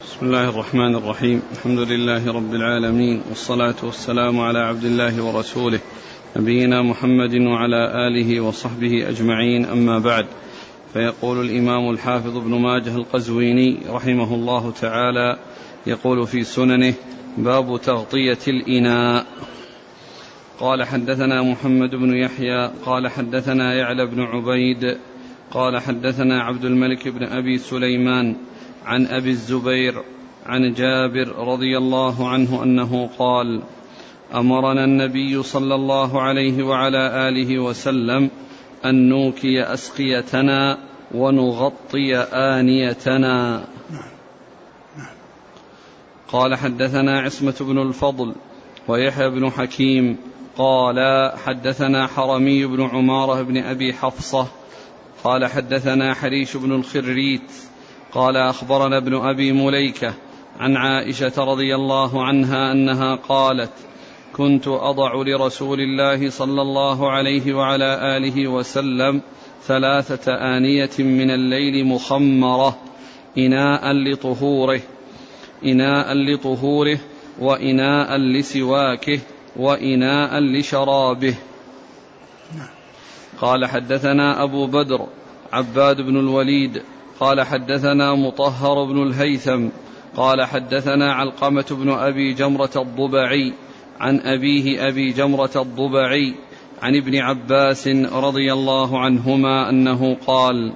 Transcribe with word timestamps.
بسم 0.00 0.26
الله 0.26 0.48
الرحمن 0.48 0.94
الرحيم. 0.94 1.42
الحمد 1.52 1.78
لله 1.78 2.32
رب 2.32 2.54
العالمين 2.54 3.22
والصلاة 3.28 3.74
والسلام 3.82 4.40
على 4.40 4.58
عبد 4.58 4.84
الله 4.84 5.24
ورسوله 5.24 5.80
نبينا 6.36 6.82
محمد 6.82 7.34
وعلى 7.34 8.08
آله 8.08 8.40
وصحبه 8.40 9.08
أجمعين. 9.08 9.64
أما 9.64 9.98
بعد 9.98 10.26
فيقول 10.92 11.40
الإمام 11.40 11.90
الحافظ 11.90 12.36
ابن 12.36 12.60
ماجه 12.60 12.96
القزويني 12.96 13.78
رحمه 13.88 14.34
الله 14.34 14.70
تعالى 14.70 15.38
يقول 15.86 16.26
في 16.26 16.44
سننه 16.44 16.94
باب 17.38 17.80
تغطية 17.80 18.38
الإناء. 18.48 19.26
قال 20.60 20.84
حدثنا 20.84 21.42
محمد 21.42 21.90
بن 21.90 22.16
يحيى 22.16 22.70
قال 22.86 23.08
حدثنا 23.08 23.74
يعلى 23.74 24.06
بن 24.06 24.20
عبيد 24.20 24.98
قال 25.50 25.80
حدثنا 25.80 26.42
عبد 26.42 26.64
الملك 26.64 27.08
بن 27.08 27.24
أبي 27.24 27.58
سليمان 27.58 28.36
عن 28.86 29.06
أبي 29.06 29.30
الزبير 29.30 30.02
عن 30.46 30.72
جابر 30.72 31.48
رضي 31.48 31.78
الله 31.78 32.28
عنه 32.28 32.62
أنه 32.62 33.10
قال 33.18 33.62
أمرنا 34.34 34.84
النبي 34.84 35.42
صلى 35.42 35.74
الله 35.74 36.22
عليه 36.22 36.62
وعلى 36.62 37.28
آله 37.28 37.58
وسلم 37.58 38.30
أن 38.84 39.08
نوكي 39.08 39.62
أسقيتنا 39.62 40.78
ونغطي 41.14 42.16
آنيتنا. 42.16 43.64
قال 46.28 46.54
حدثنا 46.54 47.20
عصمة 47.20 47.56
بن 47.60 47.78
الفضل 47.78 48.34
ويحيى 48.88 49.30
بن 49.30 49.50
حكيم 49.50 50.16
قال 50.58 50.98
حدثنا 51.44 52.06
حرمي 52.06 52.66
بن 52.66 52.82
عمارة 52.82 53.42
بن 53.42 53.56
أبي 53.56 53.92
حفصة 53.92 54.48
قال 55.24 55.46
حدثنا 55.46 56.14
حريش 56.14 56.56
بن 56.56 56.72
الخريت 56.72 57.52
قال 58.16 58.36
أخبرنا 58.36 58.96
ابن 58.96 59.14
أبي 59.14 59.52
مليكة 59.52 60.14
عن 60.58 60.76
عائشة 60.76 61.32
رضي 61.38 61.74
الله 61.74 62.24
عنها 62.24 62.72
أنها 62.72 63.14
قالت 63.14 63.72
كنت 64.32 64.68
أضع 64.68 65.14
لرسول 65.14 65.80
الله 65.80 66.30
صلى 66.30 66.62
الله 66.62 67.10
عليه 67.10 67.54
وعلى 67.54 68.16
آله 68.16 68.48
وسلم 68.48 69.20
ثلاثة 69.62 70.32
آنية 70.32 70.90
من 70.98 71.30
الليل 71.30 71.86
مخمرة 71.86 72.78
إناء 73.38 73.92
لطهوره 73.92 74.80
إناء 75.64 76.14
لطهوره 76.14 76.98
وإناء 77.38 78.16
لسواكه 78.16 79.20
وإناء 79.56 80.40
لشرابه. 80.40 81.34
قال 83.40 83.66
حدثنا 83.66 84.42
أبو 84.42 84.66
بدر 84.66 85.06
عباد 85.52 86.00
بن 86.00 86.16
الوليد 86.16 86.82
قال 87.20 87.42
حدثنا 87.42 88.14
مطهر 88.14 88.84
بن 88.84 89.02
الهيثم 89.02 89.68
قال 90.16 90.44
حدثنا 90.44 91.12
علقمة 91.12 91.66
بن 91.70 91.90
أبي 91.90 92.32
جمرة 92.32 92.70
الضبعي 92.76 93.52
عن 94.00 94.20
أبيه 94.20 94.88
أبي 94.88 95.12
جمرة 95.12 95.50
الضبعي 95.56 96.34
عن 96.82 96.96
ابن 96.96 97.16
عباس 97.16 97.88
رضي 98.12 98.52
الله 98.52 99.00
عنهما 99.00 99.70
أنه 99.70 100.16
قال 100.26 100.72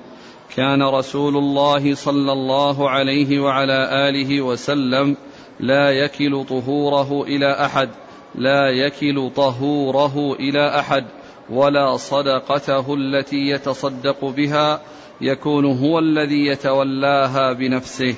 كان 0.57 0.83
رسول 0.83 1.37
الله 1.37 1.95
صلى 1.95 2.33
الله 2.33 2.91
عليه 2.91 3.41
وعلى 3.41 4.09
آله 4.09 4.41
وسلم 4.41 5.17
لا 5.61 5.91
يكل 5.91 6.45
طهوره 6.49 7.23
إلى 7.23 7.65
أحد 7.65 7.89
لا 8.35 8.71
يكل 8.71 9.31
طهوره 9.37 10.33
إلى 10.33 10.79
أحد 10.79 11.05
ولا 11.51 11.97
صدقته 11.97 12.95
التي 12.95 13.37
يتصدق 13.37 14.25
بها 14.25 14.81
يكون 15.21 15.65
هو 15.65 15.99
الذي 15.99 16.47
يتولاها 16.47 17.53
بنفسه. 17.53 18.15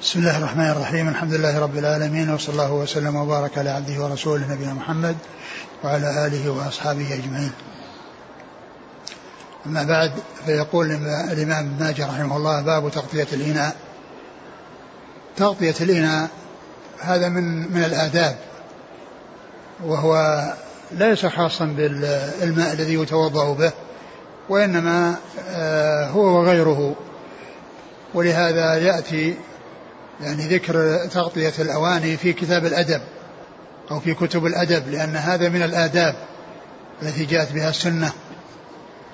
بسم 0.00 0.20
الله 0.20 0.38
الرحمن 0.38 0.70
الرحيم. 0.70 1.08
الحمد 1.08 1.34
لله 1.34 1.58
رب 1.58 1.78
العالمين 1.78 2.30
وصلى 2.30 2.52
الله 2.52 2.72
وسلم 2.72 3.16
وبارك 3.16 3.58
على 3.58 3.70
عبده 3.70 4.02
ورسوله 4.02 4.52
نبينا 4.52 4.74
محمد 4.74 5.16
وعلى 5.84 6.26
آله 6.26 6.50
وأصحابه 6.50 7.14
أجمعين. 7.14 7.52
أما 9.66 9.82
بعد 9.84 10.12
فيقول 10.46 10.90
الإمام 11.32 11.66
ابن 11.66 11.84
ماجه 11.84 12.06
رحمه 12.06 12.36
الله 12.36 12.62
باب 12.62 12.90
تغطية 12.90 13.28
الإناء. 13.32 13.76
تغطية 15.36 15.74
الإناء 15.80 16.28
هذا 17.00 17.28
من 17.28 17.72
من 17.72 17.84
الآداب 17.84 18.36
وهو 19.84 20.42
ليس 20.92 21.26
خاصا 21.26 21.64
بالماء 21.64 22.72
الذي 22.72 22.94
يتوضأ 22.94 23.52
به 23.52 23.72
وإنما 24.48 25.16
آه، 25.48 26.06
هو 26.06 26.40
وغيره. 26.40 26.96
ولهذا 28.14 28.74
يأتي 28.74 29.34
يعني 30.20 30.42
ذكر 30.46 31.06
تغطية 31.06 31.52
الأواني 31.58 32.16
في 32.16 32.32
كتاب 32.32 32.66
الأدب 32.66 33.00
أو 33.90 34.00
في 34.00 34.14
كتب 34.14 34.46
الأدب 34.46 34.88
لأن 34.88 35.16
هذا 35.16 35.48
من 35.48 35.62
الآداب 35.62 36.14
التي 37.02 37.24
جاءت 37.24 37.52
بها 37.52 37.70
السنة. 37.70 38.12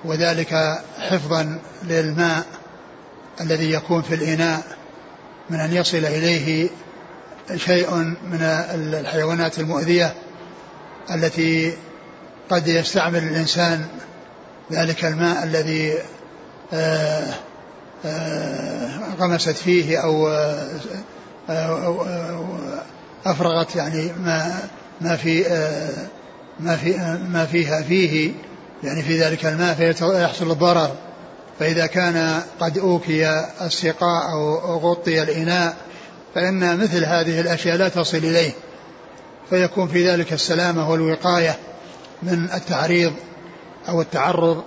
وذلك 0.05 0.79
حفظا 0.99 1.59
للماء 1.83 2.45
الذي 3.41 3.71
يكون 3.71 4.01
في 4.01 4.15
الإناء 4.15 4.61
من 5.49 5.59
أن 5.59 5.73
يصل 5.73 5.97
إليه 5.97 6.69
شيء 7.55 7.95
من 8.23 8.41
الحيوانات 8.93 9.59
المؤذية 9.59 10.13
التي 11.11 11.73
قد 12.49 12.67
يستعمل 12.67 13.23
الإنسان 13.23 13.85
ذلك 14.71 15.05
الماء 15.05 15.43
الذي 15.43 15.93
آه، 16.73 17.33
آه، 18.05 18.89
غمست 19.19 19.49
فيه 19.49 19.97
أو 19.97 20.27
آه، 21.49 22.81
أفرغت 23.25 23.75
يعني 23.75 24.11
ما 24.23 24.59
ما 25.01 25.15
في 25.15 25.43
ما 26.59 26.75
في 26.75 26.97
ما 27.29 27.45
فيها 27.45 27.81
فيه 27.81 28.31
يعني 28.83 29.03
في 29.03 29.19
ذلك 29.19 29.45
الماء 29.45 29.93
فيحصل 29.93 30.51
الضرر. 30.51 30.91
فإذا 31.59 31.85
كان 31.85 32.41
قد 32.59 32.77
أوكي 32.77 33.45
السقاء 33.61 34.31
أو 34.31 34.77
غطي 34.77 35.23
الإناء 35.23 35.75
فإن 36.35 36.77
مثل 36.77 37.05
هذه 37.05 37.41
الأشياء 37.41 37.77
لا 37.77 37.89
تصل 37.89 38.17
إليه. 38.17 38.51
فيكون 39.49 39.87
في 39.87 40.09
ذلك 40.09 40.33
السلامة 40.33 40.89
والوقاية 40.89 41.57
من 42.23 42.49
التعريض 42.53 43.13
أو 43.89 44.01
التعرض 44.01 44.63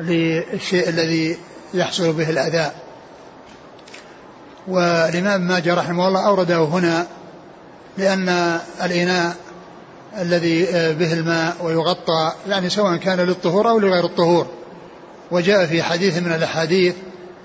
للشيء 0.00 0.88
الذي 0.88 1.38
يحصل 1.74 2.12
به 2.12 2.30
الأذى. 2.30 2.70
والإمام 4.68 5.40
ماجه 5.40 5.74
رحمه 5.74 6.08
الله 6.08 6.26
أورده 6.26 6.58
هنا 6.58 7.06
لأن 7.98 8.58
الإناء 8.82 9.36
الذي 10.18 10.64
به 10.94 11.12
الماء 11.12 11.56
ويغطى 11.62 12.32
يعني 12.48 12.70
سواء 12.70 12.96
كان 12.96 13.20
للطهور 13.20 13.68
أو 13.70 13.78
لغير 13.78 14.04
الطهور. 14.04 14.46
وجاء 15.30 15.66
في 15.66 15.82
حديث 15.82 16.18
من 16.18 16.32
الأحاديث 16.32 16.94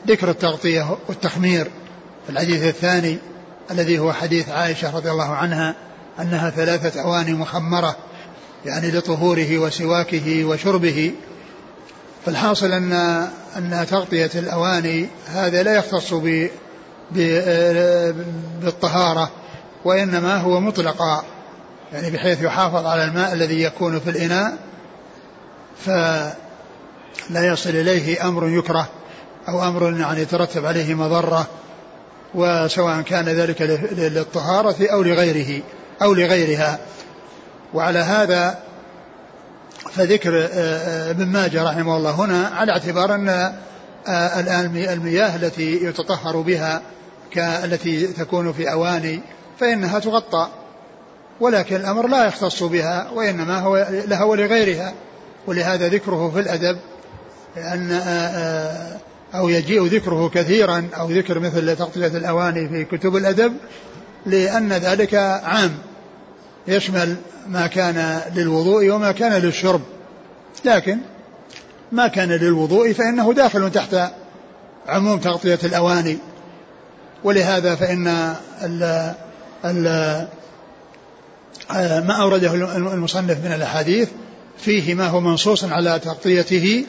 ذكر 0.07 0.29
التغطية 0.29 0.97
والتخمير. 1.07 1.72
في 2.25 2.29
الحديث 2.29 2.63
الثاني 2.63 3.17
الذي 3.72 4.00
هو 4.00 4.13
حديث 4.13 4.50
عائشة 4.50 4.95
رضي 4.95 5.11
الله 5.11 5.29
عنها 5.29 5.75
أنها 6.19 6.50
ثلاثة 6.50 7.01
أواني 7.01 7.34
مخمرة 7.34 7.95
يعني 8.66 8.91
لطهوره 8.91 9.57
وسواكه 9.57 10.46
وشربه 10.46 11.13
فالحاصل 12.25 12.72
أن 12.72 12.94
أن 13.57 13.85
تغطية 13.90 14.31
الأواني 14.35 15.07
هذا 15.28 15.63
لا 15.63 15.75
يختص 15.75 16.13
ب 16.13 16.47
بالطهارة 18.62 19.31
وإنما 19.85 20.38
هو 20.38 20.59
مطلقا 20.59 21.23
يعني 21.94 22.12
بحيث 22.12 22.41
يحافظ 22.41 22.85
على 22.85 23.06
الماء 23.06 23.34
الذي 23.34 23.62
يكون 23.62 24.00
في 24.00 24.09
الإناء 24.09 24.57
فلا 25.85 26.34
يصل 27.35 27.69
إليه 27.69 28.28
أمر 28.28 28.50
يكره 28.50 28.90
أو 29.50 29.63
أمر 29.63 30.00
يعني 30.00 30.22
يترتب 30.22 30.66
عليه 30.66 30.94
مضرة 30.94 31.47
وسواء 32.35 33.02
كان 33.02 33.26
ذلك 33.26 33.61
للطهارة 33.91 34.76
أو 34.91 35.02
لغيره 35.03 35.64
أو 36.02 36.14
لغيرها. 36.14 36.79
وعلى 37.73 37.99
هذا 37.99 38.59
فذكر 39.91 40.37
آه، 40.37 40.47
آه، 40.47 41.11
ابن 41.11 41.25
ماجه 41.25 41.64
رحمه 41.64 41.97
الله 41.97 42.11
هنا 42.11 42.47
على 42.47 42.72
اعتبار 42.72 43.16
أن 43.16 43.29
آه، 44.08 44.40
الآن 44.40 44.78
المياه 44.78 45.35
التي 45.35 45.85
يتطهر 45.85 46.41
بها 46.41 46.81
التي 47.37 48.08
تكون 48.08 48.53
في 48.53 48.72
أواني 48.72 49.20
فإنها 49.59 49.99
تغطى 49.99 50.47
ولكن 51.40 51.75
الأمر 51.75 52.08
لا 52.08 52.25
يختص 52.25 52.64
بها 52.64 53.09
وإنما 53.14 53.59
هو 53.59 53.87
لها 54.08 54.23
ولغيرها 54.23 54.93
ولهذا 55.47 55.87
ذكره 55.87 56.31
في 56.34 56.40
الأدب 56.40 56.78
أن 57.58 57.91
أو 59.35 59.49
يجيء 59.49 59.85
ذكره 59.85 60.29
كثيرا 60.29 60.90
أو 60.99 61.09
ذكر 61.09 61.40
مثل 61.40 61.76
تغطية 61.76 62.08
الأواني 62.08 62.69
في 62.69 62.85
كتب 62.85 63.16
الأدب 63.16 63.53
لأن 64.26 64.73
ذلك 64.73 65.16
عام. 65.43 65.78
يشمل 66.68 67.16
ما 67.48 67.68
كان 67.68 68.22
للوضوء 68.36 68.90
وما 68.90 69.12
كان 69.12 69.42
للشرب. 69.42 69.82
لكن 70.66 70.98
ما 71.92 72.08
كان 72.08 72.30
للوضوء 72.30 72.94
فإنه 72.94 73.34
داخل 73.34 73.72
تحت 73.72 73.96
عموم 74.88 75.20
تغطية 75.20 75.60
الأواني. 75.64 76.18
ولهذا 77.24 77.76
فإن 77.76 78.08
ال 78.64 79.14
ال 79.66 79.88
آه، 81.72 82.00
ما 82.00 82.14
أورده 82.14 82.54
المصنف 82.94 83.46
من 83.46 83.52
الأحاديث 83.54 84.10
فيه 84.58 84.94
ما 84.94 85.08
هو 85.08 85.20
منصوص 85.20 85.64
على 85.64 86.00
تغطيته 86.00 86.86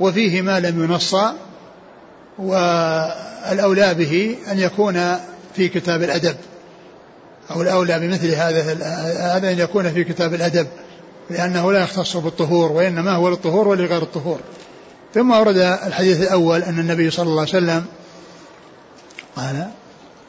وفيه 0.00 0.42
ما 0.42 0.60
لم 0.60 0.84
ينص 0.84 1.16
والأولى 2.38 3.94
به 3.94 4.36
أن 4.50 4.58
يكون 4.58 5.16
في 5.54 5.68
كتاب 5.68 6.02
الأدب. 6.02 6.36
أو 7.52 7.62
الأولى 7.62 7.98
بمثل 7.98 8.30
هذا 8.30 8.62
هذا 9.36 9.50
أن 9.50 9.58
يكون 9.58 9.92
في 9.92 10.04
كتاب 10.04 10.34
الأدب 10.34 10.66
لأنه 11.30 11.72
لا 11.72 11.82
يختص 11.82 12.16
بالطهور 12.16 12.72
وإنما 12.72 13.12
هو 13.12 13.28
للطهور 13.28 13.68
ولغير 13.68 14.02
الطهور 14.02 14.40
ثم 15.14 15.30
ورد 15.30 15.56
الحديث 15.56 16.22
الأول 16.22 16.62
أن 16.62 16.78
النبي 16.78 17.10
صلى 17.10 17.26
الله 17.26 17.40
عليه 17.40 17.50
وسلم 17.50 17.84
قال 19.36 19.68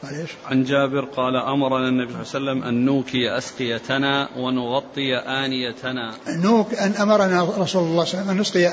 قال 0.03 0.19
إيش؟ 0.19 0.29
عن 0.45 0.63
جابر 0.63 1.05
قال 1.05 1.35
أمرنا 1.35 1.89
النبي 1.89 2.13
صلى 2.25 2.39
الله 2.39 2.51
عليه 2.51 2.61
وسلم 2.61 2.63
أن 2.63 2.85
نوكي 2.85 3.37
أسقيتنا 3.37 4.29
ونغطي 4.37 5.15
آنيتنا. 5.15 6.13
نوك 6.27 6.73
أن 6.73 6.91
أمرنا 6.91 7.43
رسول 7.43 7.57
الله 7.57 7.65
صلى 7.65 7.81
الله 7.81 7.99
عليه 7.99 8.09
وسلم 8.09 8.29
أن 8.29 8.37
نسقي 8.37 8.67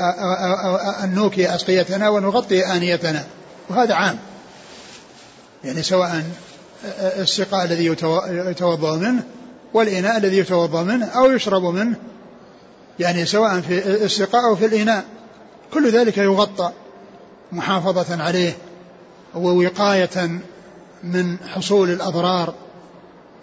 أن 1.04 1.14
نوكي 1.14 1.54
أسقيتنا 1.54 2.08
ونغطي 2.08 2.66
آنيتنا 2.66 3.24
وهذا 3.68 3.94
عام. 3.94 4.18
يعني 5.64 5.82
سواء 5.82 6.24
السقاء 7.00 7.64
الذي 7.64 7.86
يتوضأ 8.30 8.96
منه 8.96 9.22
والإناء 9.74 10.16
الذي 10.16 10.38
يتوضأ 10.38 10.82
منه 10.82 11.06
أو 11.06 11.30
يشرب 11.30 11.62
منه 11.62 11.96
يعني 12.98 13.26
سواء 13.26 13.60
في 13.60 14.04
السقاء 14.04 14.44
أو 14.50 14.56
في 14.56 14.66
الإناء. 14.66 15.04
كل 15.74 15.90
ذلك 15.90 16.18
يغطى 16.18 16.72
محافظة 17.52 18.22
عليه 18.22 18.56
ووقاية 19.34 20.40
من 21.04 21.36
حصول 21.48 21.90
الأضرار 21.90 22.54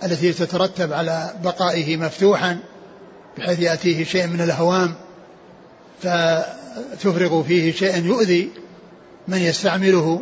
التي 0.03 0.33
تترتب 0.33 0.93
على 0.93 1.33
بقائه 1.43 1.97
مفتوحا 1.97 2.59
بحيث 3.37 3.59
يأتيه 3.59 4.03
شيء 4.03 4.27
من 4.27 4.41
الهوام 4.41 4.95
فتفرغ 6.01 7.43
فيه 7.43 7.71
شيئا 7.71 7.97
يؤذي 7.97 8.51
من 9.27 9.37
يستعمله. 9.37 10.21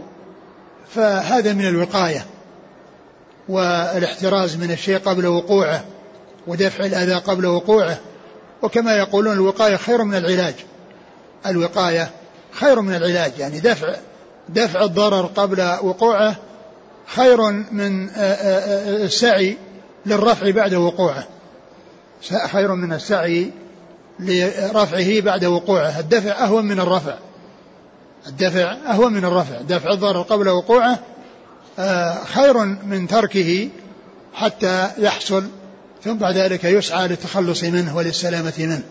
فهذا 0.95 1.53
من 1.53 1.68
الوقاية. 1.68 2.25
والاحتراز 3.50 4.56
من 4.56 4.71
الشيء 4.71 4.97
قبل 4.97 5.27
وقوعه 5.27 5.86
ودفع 6.47 6.86
الأذى 6.86 7.13
قبل 7.13 7.45
وقوعه. 7.45 7.97
وكما 8.62 8.97
يقولون 8.97 9.33
الوقاية 9.33 9.75
خير 9.75 10.03
من 10.03 10.15
العلاج. 10.15 10.56
الوقاية 11.45 12.09
خير 12.51 12.81
من 12.81 12.95
العلاج 12.95 13.31
يعني 13.39 13.59
دفع 13.59 13.95
دفع 14.50 14.83
الضرر 14.83 15.25
قبل 15.25 15.62
وقوعه 15.62 16.36
خير 17.06 17.42
من 17.71 18.09
آه، 18.09 18.13
آه، 18.19 19.01
آه، 19.01 19.03
السعي 19.03 19.57
للرفع 20.06 20.51
بعد 20.51 20.74
وقوعه. 20.74 21.27
خير 22.51 22.75
من 22.75 22.94
السعي 22.94 23.51
لرفعه 24.19 25.21
بعد 25.21 25.45
وقوعه. 25.45 26.00
الدفع 26.00 26.45
أهون 26.45 26.65
من 26.65 26.80
الرفع. 26.80 27.18
الدفع 28.27 28.77
أهون 28.89 29.13
من 29.13 29.25
الرفع. 29.25 29.62
دفع 29.62 29.92
الضرر 29.92 30.21
قبل 30.21 30.50
وقوعه 30.50 31.00
خير 32.25 32.66
من 32.66 33.07
تركه 33.07 33.69
حتى 34.33 34.89
يحصل 34.98 35.48
ثم 36.04 36.18
بعد 36.18 36.38
ذلك 36.38 36.63
يسعى 36.63 37.07
للتخلص 37.07 37.63
منه 37.63 37.95
وللسلامة 37.95 38.54
منه. 38.57 38.81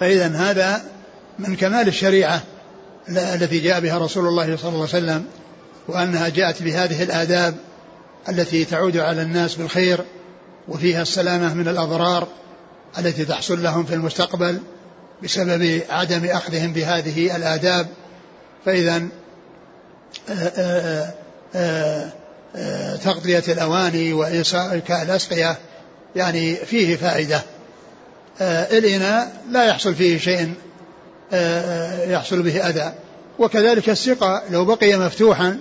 فإذا 0.00 0.28
هذا 0.28 0.84
من 1.38 1.56
كمال 1.56 1.88
الشريعة 1.88 2.42
التي 3.08 3.58
جاء 3.58 3.80
بها 3.80 3.98
رسول 3.98 4.26
الله 4.26 4.56
صلى 4.56 4.68
الله 4.68 4.88
عليه 4.94 5.04
وسلم 5.04 5.24
وأنها 5.88 6.28
جاءت 6.28 6.62
بهذه 6.62 7.02
الآداب 7.02 7.54
التي 8.28 8.64
تعود 8.64 8.96
على 8.96 9.22
الناس 9.22 9.54
بالخير 9.54 10.00
وفيها 10.68 11.02
السلامة 11.02 11.54
من 11.54 11.68
الأضرار 11.68 12.28
التي 12.98 13.24
تحصل 13.24 13.62
لهم 13.62 13.84
في 13.84 13.94
المستقبل 13.94 14.60
بسبب 15.22 15.82
عدم 15.90 16.24
أخذهم 16.24 16.72
بهذه 16.72 17.36
الآداب. 17.36 17.86
فإذا 18.64 18.96
آه، 20.28 20.32
آه، 20.32 20.50
آه، 20.58 21.14
تغطية 23.04 23.42
الأواني 23.48 24.12
وإيصاء 24.12 24.82
الأسقية 25.02 25.58
يعني 26.16 26.54
فيه 26.54 26.96
فائدة. 26.96 27.42
الإناء 28.40 29.32
لا 29.50 29.64
يحصل 29.64 29.94
فيه 29.94 30.18
شيء 30.18 30.54
يحصل 32.06 32.42
به 32.42 32.68
أذى. 32.68 32.92
وكذلك 33.38 33.90
السقى 33.90 34.42
لو 34.50 34.64
بقي 34.64 34.96
مفتوحا 34.96 35.60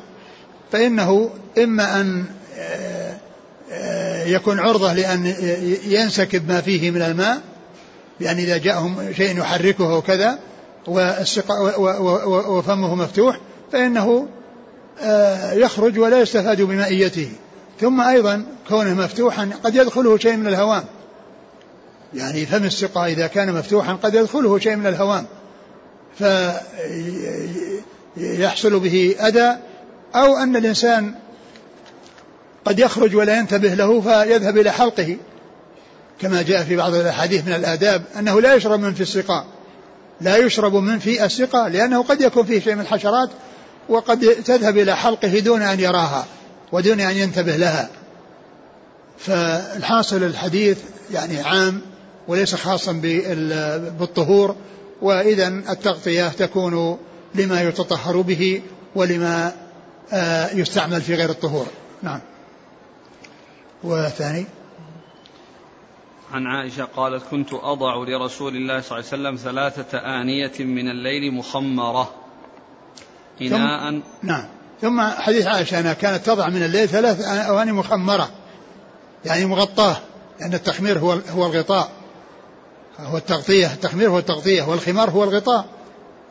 فإنه 0.72 1.30
إما 1.57 2.01
أن 2.01 2.25
يكون 4.25 4.60
عرضة 4.60 4.94
لأن 4.94 5.36
ينسكب 5.86 6.48
ما 6.48 6.62
فيه 6.62 6.92
من 6.92 7.01
الماء 7.01 7.42
يعني 8.22 8.44
إذا 8.44 8.57
جاءهم 8.57 9.13
شيء 9.13 9.40
يحركه 9.40 9.94
وكذا 9.94 10.40
وفمه 12.48 12.95
مفتوح 12.95 13.40
فإنه 13.72 14.28
يخرج 15.54 16.00
ولا 16.00 16.19
يستفاد 16.19 16.62
بمائيته. 16.62 17.30
ثم 17.81 18.01
أيضا 18.01 18.45
كونه 18.69 18.94
مفتوحا 18.94 19.50
قد 19.63 19.75
يدخله 19.75 20.18
شيء 20.18 20.36
من 20.36 20.48
الهوام. 20.48 20.84
يعني 22.13 22.45
فم 22.45 22.63
السقاء 22.63 23.12
إذا 23.12 23.28
كان 23.28 23.54
مفتوحا 23.54 23.94
قد 23.94 24.16
يدخله 24.16 24.60
شيء 24.60 24.75
من 24.75 24.88
الهوام. 24.88 25.25
فيحصل 28.18 28.80
به 28.80 29.16
أذى 29.19 29.57
أو 30.16 30.38
أن 30.38 30.56
الإنسان 30.56 31.13
قد 32.66 32.80
يخرج 32.80 33.16
ولا 33.16 33.40
ينتبه 33.40 33.74
له 33.74 34.01
فيذهب 34.01 34.57
إلى 34.57 34.72
حلقه. 34.72 35.18
كما 36.19 36.42
جاء 36.42 36.63
في 36.63 36.75
بعض 36.75 36.94
الأحاديث 36.94 37.48
من 37.48 37.54
الآداب 37.54 38.04
أنه 38.19 38.42
لا 38.42 38.54
يشرب 38.54 38.80
من 38.80 38.94
في 38.94 39.01
السقاء. 39.01 39.45
لا 40.22 40.38
يشرب 40.38 40.75
من 40.75 41.00
في 41.00 41.25
السقاء 41.25 41.69
لأنه 41.69 42.04
قد 42.04 42.22
يكون 42.22 42.45
فيه 42.45 42.60
شيء 42.60 42.75
من 42.75 42.81
الحشرات 42.81 43.30
وقد 43.89 44.19
تذهب 44.19 44.77
إلى 44.77 44.95
حلقه 44.95 45.39
دون 45.39 45.62
أن 45.62 45.80
يراها 45.80 46.25
ودون 46.71 47.00
أن 47.00 47.18
ينتبه 47.18 47.56
لها. 47.56 47.89
فالحاصل 49.18 50.24
الحديث 50.24 50.77
يعني 51.12 51.41
عام 51.41 51.81
وليس 52.27 52.56
خاصا 52.56 52.91
بالطهور 54.00 54.56
وإذا 55.01 55.47
التغطية 55.47 56.27
تكون 56.27 56.97
لما 57.35 57.62
يتطهر 57.62 58.21
به 58.21 58.62
ولما 58.95 59.53
آه، 60.13 60.56
يستعمل 60.56 61.01
في 61.01 61.15
غير 61.15 61.30
الطهور. 61.30 61.68
نعم. 62.01 62.19
وثاني 63.83 64.45
عن 66.33 66.47
عائشة 66.47 66.83
قالت 66.83 67.23
كنت 67.31 67.54
أضع 67.54 67.95
لرسول 67.95 68.56
الله 68.56 68.81
صلى 68.81 68.99
الله 68.99 69.09
عليه 69.11 69.21
وسلم 69.21 69.35
ثلاثة 69.35 69.97
آنية 69.97 70.52
من 70.59 70.90
الليل 70.90 71.33
مخمرة 71.33 72.22
إناء. 73.42 73.92
ثم 73.92 74.02
نعم. 74.23 74.45
ثم 74.81 75.02
حديث 75.02 75.47
عائشة 75.47 75.80
أنها 75.80 75.94
كانت 75.94 76.25
تضع 76.25 76.49
من 76.49 76.63
الليل 76.63 76.90
ثلاث 76.90 77.21
أواني 77.21 77.71
مخمرة 77.71 78.30
يعني 79.25 79.45
مغطاة 79.45 79.97
لأن 80.40 80.54
التخمير 80.54 80.99
هو 80.99 81.11
هو 81.11 81.45
الغطاء. 81.45 81.92
هو 82.99 83.18
التغطية 83.18 83.73
التخمير 83.73 84.09
هو 84.09 84.18
التغطية 84.19 84.63
والخمار 84.63 85.09
هو 85.09 85.23
الغطاء. 85.23 85.66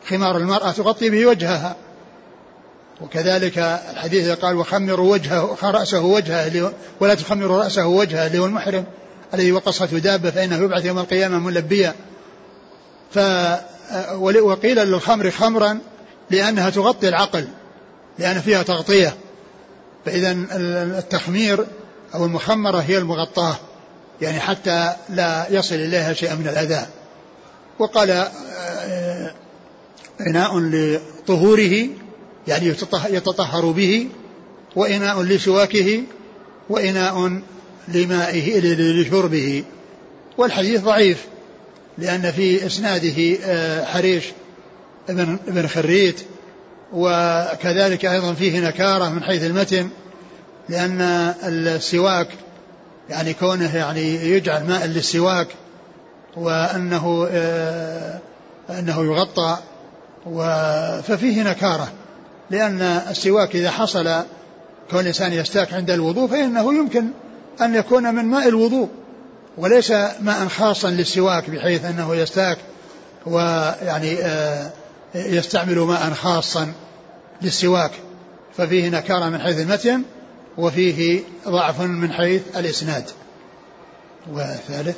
خمار 0.09 0.37
المرأة 0.37 0.71
تغطي 0.71 1.09
به 1.09 1.25
وجهها 1.25 1.75
وكذلك 3.01 3.57
الحديث 3.91 4.29
قال 4.29 4.55
وخمروا 4.55 5.11
وجهه 5.11 5.57
رأسه 5.63 6.01
وجهه 6.01 6.73
ولا 6.99 7.13
تخمروا 7.13 7.63
رأسه 7.63 7.87
وجهه 7.87 8.27
اللي 8.27 8.39
هو 8.39 8.45
المحرم 8.45 8.85
الذي 9.33 9.51
وقصته 9.51 9.99
دابة 9.99 10.31
فإنه 10.31 10.57
يبعث 10.57 10.85
يوم 10.85 10.99
القيامة 10.99 11.39
ملبيا. 11.39 11.93
ف 13.11 13.19
وقيل 14.21 14.77
للخمر 14.77 15.31
خمرا 15.31 15.79
لأنها 16.33 16.69
تغطي 16.69 17.09
العقل 17.09 17.47
لأن 18.19 18.41
فيها 18.41 18.63
تغطية. 18.63 19.17
فإذا 20.05 20.31
التخمير 20.97 21.65
أو 22.15 22.25
المخمرة 22.25 22.77
هي 22.77 22.97
المغطاة 22.97 23.55
يعني 24.21 24.39
حتى 24.39 24.93
لا 25.09 25.45
يصل 25.49 25.75
إليها 25.75 26.13
شيء 26.13 26.35
من 26.35 26.47
الأذى. 26.47 26.85
وقال 27.79 28.11
آه، 28.11 29.31
إناء 30.27 30.59
لطهوره 30.59 31.87
يعني 32.47 32.75
يتطهر 33.09 33.71
به 33.71 34.07
وإناء 34.75 35.21
لسواكه 35.21 36.03
وإناء 36.69 37.41
لمائه 37.87 38.59
لشربه. 38.59 39.63
والحديث 40.37 40.81
ضعيف 40.81 41.25
لأن 41.97 42.31
في 42.31 42.65
إسناده 42.65 43.37
آه، 43.45 43.85
حريش 43.85 44.23
ابن 45.09 45.37
ابن 45.47 45.67
خريت 45.67 46.21
وكذلك 46.93 48.05
أيضا 48.05 48.33
فيه 48.33 48.59
نكارة 48.59 49.09
من 49.09 49.23
حيث 49.23 49.43
المتن 49.43 49.89
لأن 50.69 51.01
السواك 51.43 52.27
يعني 53.09 53.33
كونه 53.33 53.77
يعني 53.77 54.15
يجعل 54.15 54.63
ماء 54.67 54.85
للسواك 54.85 55.47
وأنه 56.37 57.27
آه 57.31 58.19
أنه 58.69 59.03
يغطى 59.05 59.57
ففيه 61.03 61.43
نكارة 61.43 61.91
لأن 62.49 62.81
السواك 62.81 63.55
إذا 63.55 63.71
حصل 63.71 64.23
كون 64.91 64.99
الإنسان 64.99 65.33
يستاك 65.33 65.73
عند 65.73 65.91
الوضوء 65.91 66.27
فإنه 66.27 66.73
يمكن 66.73 67.05
أن 67.61 67.75
يكون 67.75 68.15
من 68.15 68.25
ماء 68.25 68.47
الوضوء 68.47 68.89
وليس 69.57 69.91
ماء 70.19 70.47
خاصا 70.47 70.89
للسواك 70.89 71.49
بحيث 71.49 71.85
أنه 71.85 72.15
يستاك 72.15 72.57
ويعني 73.25 74.17
آه، 74.21 74.71
يستعمل 75.15 75.79
ماء 75.79 76.13
خاصا 76.13 76.73
للسواك 77.41 77.91
ففيه 78.57 78.89
نكارة 78.89 79.29
من 79.29 79.39
حيث 79.39 79.59
المتن 79.59 80.03
وفيه 80.57 81.21
ضعف 81.47 81.81
من 81.81 82.11
حيث 82.11 82.57
الإسناد. 82.57 83.09
وثالث. 84.31 84.97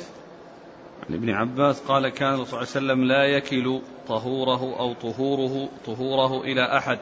عن 1.08 1.14
ابن 1.14 1.30
عباس 1.30 1.76
قال 1.88 2.08
كان 2.08 2.44
صلى 2.44 2.44
الله 2.44 2.58
عليه 2.58 2.68
وسلم 2.68 3.04
لا 3.04 3.24
يكل 3.24 3.80
طهوره 4.08 4.78
أو 4.78 4.94
طهوره 4.94 5.68
طهوره 5.86 6.42
إلى 6.42 6.78
أحد. 6.78 6.98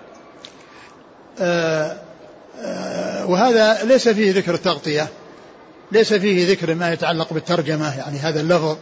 آه 1.41 1.97
آه 2.61 3.27
وهذا 3.27 3.85
ليس 3.85 4.09
فيه 4.09 4.33
ذكر 4.33 4.55
التغطية 4.55 5.09
ليس 5.93 6.15
فيه 6.15 6.51
ذكر 6.51 6.75
ما 6.75 6.93
يتعلق 6.93 7.33
بالترجمة 7.33 7.99
يعني 7.99 8.19
هذا 8.19 8.41
اللفظ. 8.41 8.77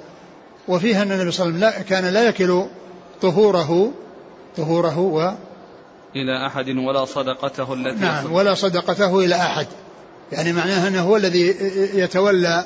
وفيه 0.68 1.02
أن 1.02 1.12
النبي 1.12 1.30
صلى 1.30 1.46
الله 1.46 1.66
عليه 1.66 1.76
وسلم 1.76 1.88
كان 1.88 2.04
لا 2.04 2.28
يكل 2.28 2.64
طهوره 3.22 3.92
طهوره 4.56 4.98
و 4.98 5.34
إلى 6.16 6.46
أحد 6.46 6.68
ولا 6.68 7.04
صدقته 7.04 7.74
التي 7.74 8.00
نعم 8.00 8.32
ولا 8.32 8.54
صدقته 8.54 9.20
إلى 9.20 9.34
أحد. 9.34 9.66
يعني 10.32 10.52
معناها 10.52 10.88
أنه 10.88 11.02
هو 11.02 11.16
الذي 11.16 11.54
يتولى 11.94 12.64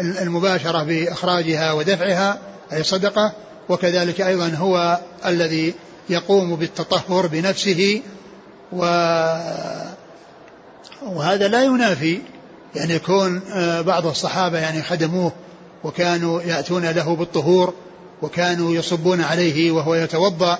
المباشرة 0.00 0.82
بإخراجها 0.82 1.72
ودفعها 1.72 2.38
أي 2.72 2.82
صدقة 2.82 3.32
وكذلك 3.68 4.20
أيضا 4.20 4.48
هو 4.48 5.00
الذي 5.26 5.74
يقوم 6.08 6.56
بالتطهر 6.56 7.26
بنفسه 7.26 8.02
و 8.72 8.84
وهذا 11.02 11.48
لا 11.48 11.64
ينافي. 11.64 12.20
يعني 12.74 12.94
يكون 12.94 13.42
آه، 13.52 13.80
بعض 13.80 14.06
الصحابة 14.06 14.58
يعني 14.58 14.82
خدموه 14.82 15.32
وكانوا 15.84 16.42
يأتون 16.42 16.90
له 16.90 17.16
بالطهور 17.16 17.74
وكانوا 18.22 18.74
يصبون 18.74 19.20
عليه 19.20 19.70
وهو 19.70 19.94
يتوضأ. 19.94 20.58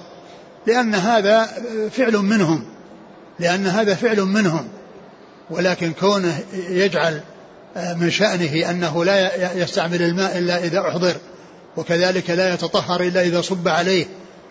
لأن 0.66 0.94
هذا 0.94 1.48
فعل 1.90 2.16
منهم 2.16 2.64
لأن 3.38 3.66
هذا 3.66 3.94
فعل 3.94 4.20
منهم 4.20 4.68
ولكن 5.50 5.92
كونه 5.92 6.38
يجعل 6.68 7.20
من 7.76 8.10
شأنه 8.10 8.70
أنه 8.70 9.04
لا 9.04 9.52
يستعمل 9.54 10.02
الماء 10.02 10.38
إلا 10.38 10.64
إذا 10.64 10.80
أحضر 10.80 11.14
وكذلك 11.76 12.30
لا 12.30 12.54
يتطهر 12.54 13.00
إلا 13.00 13.22
إذا 13.22 13.40
صب 13.40 13.68
عليه 13.68 14.06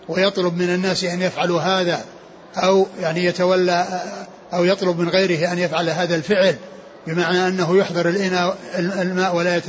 ويطلب 0.08 0.56
من 0.56 0.74
الناس 0.74 1.04
أن 1.04 1.22
يفعلوا 1.22 1.60
هذا 1.60 2.04
أو 2.56 2.86
يعني 3.00 3.24
يتولى 3.24 4.02
أو 4.52 4.64
يطلب 4.64 4.98
من 4.98 5.08
غيره 5.08 5.52
أن 5.52 5.58
يفعل 5.58 5.90
هذا 5.90 6.14
الفعل 6.14 6.56
بمعنى 7.06 7.48
أنه 7.48 7.78
يحضر 7.78 8.08
الإناء 8.08 8.56
الماء 8.78 9.36
ولا 9.36 9.60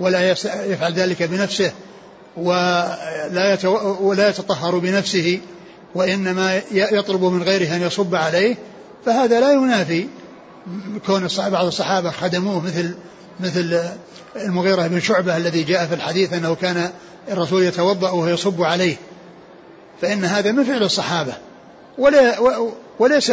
ولا 0.00 0.30
يفعل 0.66 0.92
ذلك 0.92 1.22
بنفسه 1.22 1.72
ولا 2.36 3.58
ولا 4.00 4.28
يتطهر 4.28 4.78
بنفسه. 4.78 5.40
وإنما 5.94 6.60
يطلب 6.72 7.24
من 7.24 7.42
غيره 7.42 7.76
أن 7.76 7.82
يصب 7.82 8.14
عليه 8.14 8.56
فهذا 9.06 9.40
لا 9.40 9.52
ينافي 9.52 10.06
كون 11.06 11.28
بعض 11.38 11.66
الصحابة 11.66 12.10
خدموه 12.10 12.60
مثل 12.60 12.94
مثل 13.40 13.80
المغيرة 14.36 14.86
بن 14.86 15.00
شعبة 15.00 15.36
الذي 15.36 15.62
جاء 15.62 15.86
في 15.86 15.94
الحديث 15.94 16.32
أنه 16.32 16.54
كان 16.54 16.90
الرسول 17.30 17.62
يتوضأ 17.62 18.10
وهو 18.10 18.28
يصب 18.28 18.62
عليه. 18.62 18.96
فإن 20.02 20.24
هذا 20.24 20.52
من 20.52 20.64
فعل 20.64 20.82
الصحابة. 20.82 21.32
ولا 21.98 22.34
وليس 22.98 23.30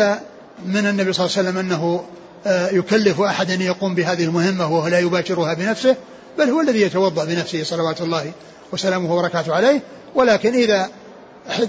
من 0.65 0.87
النبي 0.87 1.13
صلى 1.13 1.25
الله 1.25 1.37
عليه 1.37 1.49
وسلم 1.49 1.57
أنه 1.57 2.03
آه، 2.45 2.69
يكلف 2.69 3.21
أحدا 3.21 3.53
أن 3.53 3.61
يقوم 3.61 3.95
بهذه 3.95 4.23
المهمة 4.23 4.73
وهو 4.73 4.87
لا 4.87 4.99
يباشرها 4.99 5.53
بنفسه 5.53 5.95
بل 6.37 6.49
هو 6.49 6.61
الذي 6.61 6.81
يتوضأ 6.81 7.25
بنفسه 7.25 7.63
صلوات 7.63 8.01
الله 8.01 8.31
وسلامه 8.71 9.13
وبركاته 9.13 9.55
عليه. 9.55 9.81
ولكن 10.15 10.53
إذا 10.53 10.89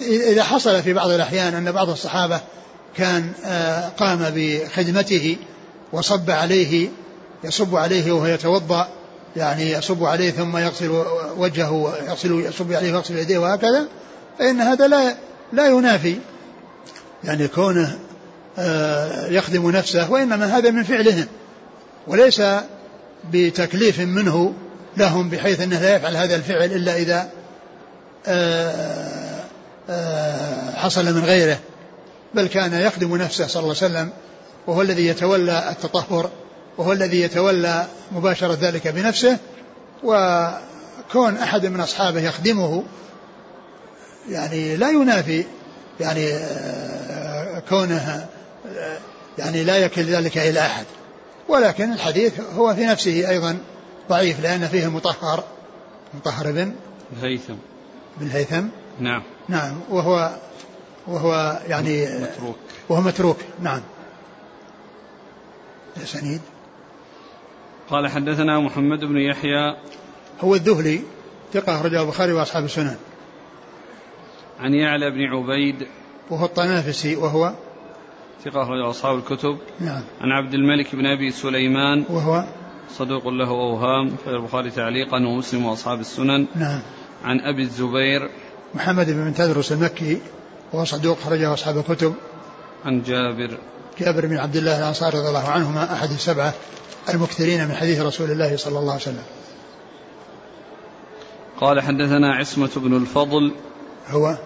إذا 0.02 0.44
حصل 0.44 0.82
في 0.82 0.92
بعض 0.92 1.10
الأحيان 1.10 1.54
أن 1.54 1.72
بعض 1.72 1.90
الصحابة 1.90 2.40
كان 2.96 3.32
آه، 3.44 3.88
قام 3.88 4.32
بخدمته 4.34 5.36
وصب 5.92 6.30
عليه 6.30 6.88
يصب 7.44 7.76
عليه 7.76 8.12
وهو 8.12 8.26
يتوضأ 8.26 8.88
يعني 9.36 9.70
يصب 9.70 10.04
عليه 10.04 10.30
ثم 10.30 10.56
يغسل 10.56 11.04
وجهه 11.36 11.72
ويغسل 11.72 12.32
يصب 12.32 12.72
عليه 12.72 12.92
ويغسل 12.92 13.18
يديه 13.18 13.38
وهكذا 13.38 13.86
فإن 14.38 14.60
هذا 14.60 14.86
لا 14.86 15.16
لا 15.52 15.68
ينافي. 15.68 16.16
يعني 17.24 17.48
كونه 17.48 17.98
آه، 18.58 19.26
يخدم 19.26 19.70
نفسه 19.70 20.10
وإنما 20.10 20.58
هذا 20.58 20.70
من 20.70 20.82
فعلهم 20.82 21.26
وليس 22.06 22.42
بتكليف 23.30 24.00
منه 24.00 24.52
لهم 24.96 25.28
بحيث 25.28 25.60
أنه 25.60 25.80
لا 25.80 25.96
يفعل 25.96 26.16
هذا 26.16 26.36
الفعل 26.36 26.72
إلا 26.72 26.96
إذا 26.96 27.28
آه، 28.26 29.11
حصل 30.74 31.04
من 31.04 31.24
غيره 31.24 31.58
بل 32.34 32.46
كان 32.46 32.72
يخدم 32.72 33.16
نفسه 33.16 33.46
صلى 33.46 33.62
الله 33.62 33.76
عليه 33.82 33.92
وسلم 33.92 34.10
وهو 34.66 34.82
الذي 34.82 35.06
يتولى 35.06 35.70
التطهر 35.70 36.30
وهو 36.78 36.92
الذي 36.92 37.20
يتولى 37.20 37.86
مباشرة 38.12 38.58
ذلك 38.60 38.88
بنفسه 38.88 39.38
وكون 40.04 41.36
أحد 41.36 41.66
من 41.66 41.80
أصحابه 41.80 42.20
يخدمه 42.20 42.84
يعني 44.28 44.76
لا 44.76 44.90
ينافي 44.90 45.44
يعني 46.00 46.38
كونه 47.68 48.26
يعني 49.38 49.64
لا 49.64 49.76
يكل 49.76 50.02
ذلك 50.02 50.38
إلى 50.38 50.60
أحد. 50.60 50.84
ولكن 51.48 51.92
الحديث 51.92 52.40
هو 52.56 52.74
في 52.74 52.86
نفسه 52.86 53.28
أيضا 53.30 53.58
ضعيف 54.08 54.40
لأن 54.40 54.68
فيه 54.68 54.86
مطهر 54.86 55.44
مطهر 56.14 56.52
بن 56.52 56.72
الهيثم 57.16 57.54
بن 58.20 58.26
الهيثم 58.26 58.66
نعم. 59.00 59.22
نعم 59.48 59.80
وهو 59.90 60.30
وهو 61.06 61.60
يعني 61.68 62.06
متروك. 62.20 62.56
وهو 62.88 63.00
متروك. 63.00 63.36
نعم. 63.62 63.80
سنيد. 66.04 66.40
قال 67.90 68.08
حدثنا 68.08 68.60
محمد 68.60 69.04
بن 69.04 69.16
يحيى. 69.16 69.76
هو 70.40 70.54
الذهلي 70.54 71.00
ثقة 71.52 71.80
أخرجه 71.80 72.02
البخاري 72.02 72.32
وأصحاب 72.32 72.64
السنن. 72.64 72.96
عن 74.60 74.74
يعلى 74.74 75.10
بن 75.10 75.24
عبيد. 75.24 75.86
وهو 76.30 76.44
الطنافسي 76.44 77.16
وهو؟ 77.16 77.54
ثقة 78.44 78.62
أخرجه 78.62 78.90
أصحاب 78.90 79.18
الكتب. 79.18 79.58
نعم. 79.80 80.02
عن 80.20 80.30
عبد 80.30 80.54
الملك 80.54 80.94
بن 80.94 81.06
أبي 81.06 81.30
سليمان. 81.30 82.04
وهو؟ 82.10 82.44
صدوق 82.90 83.28
له 83.28 83.50
أوهام 83.50 84.16
في 84.24 84.30
البخاري 84.30 84.70
تعليقا 84.70 85.16
ومسلم 85.16 85.66
وأصحاب 85.66 86.00
السنن. 86.00 86.46
نعم. 86.54 86.80
عن 87.24 87.40
أبي 87.40 87.62
الزبير. 87.62 88.30
محمد 88.74 89.10
بن 89.10 89.34
تدرس 89.34 89.72
المكي 89.72 90.20
وهو 90.72 90.84
صدوق 90.84 91.18
خرجه 91.18 91.54
أصحاب 91.54 91.78
الكتب. 91.78 92.14
عن 92.84 93.02
جابر. 93.02 93.58
جابر 93.98 94.26
بن 94.26 94.36
عبد 94.36 94.56
الله 94.56 94.78
الأنصاري 94.78 95.18
رضي 95.18 95.28
الله 95.28 95.48
عنهما 95.48 95.92
أحد 95.92 96.10
السبعة 96.10 96.54
المكثرين 97.14 97.68
من 97.68 97.74
حديث 97.74 98.00
رسول 98.00 98.30
الله 98.30 98.56
صلى 98.56 98.78
الله 98.78 98.92
عليه 98.92 99.02
وسلم. 99.02 99.24
قال 101.60 101.80
حدثنا 101.80 102.34
عصمة 102.34 102.70
بن 102.76 102.96
الفضل. 102.96 103.52
هو؟ 104.08 104.38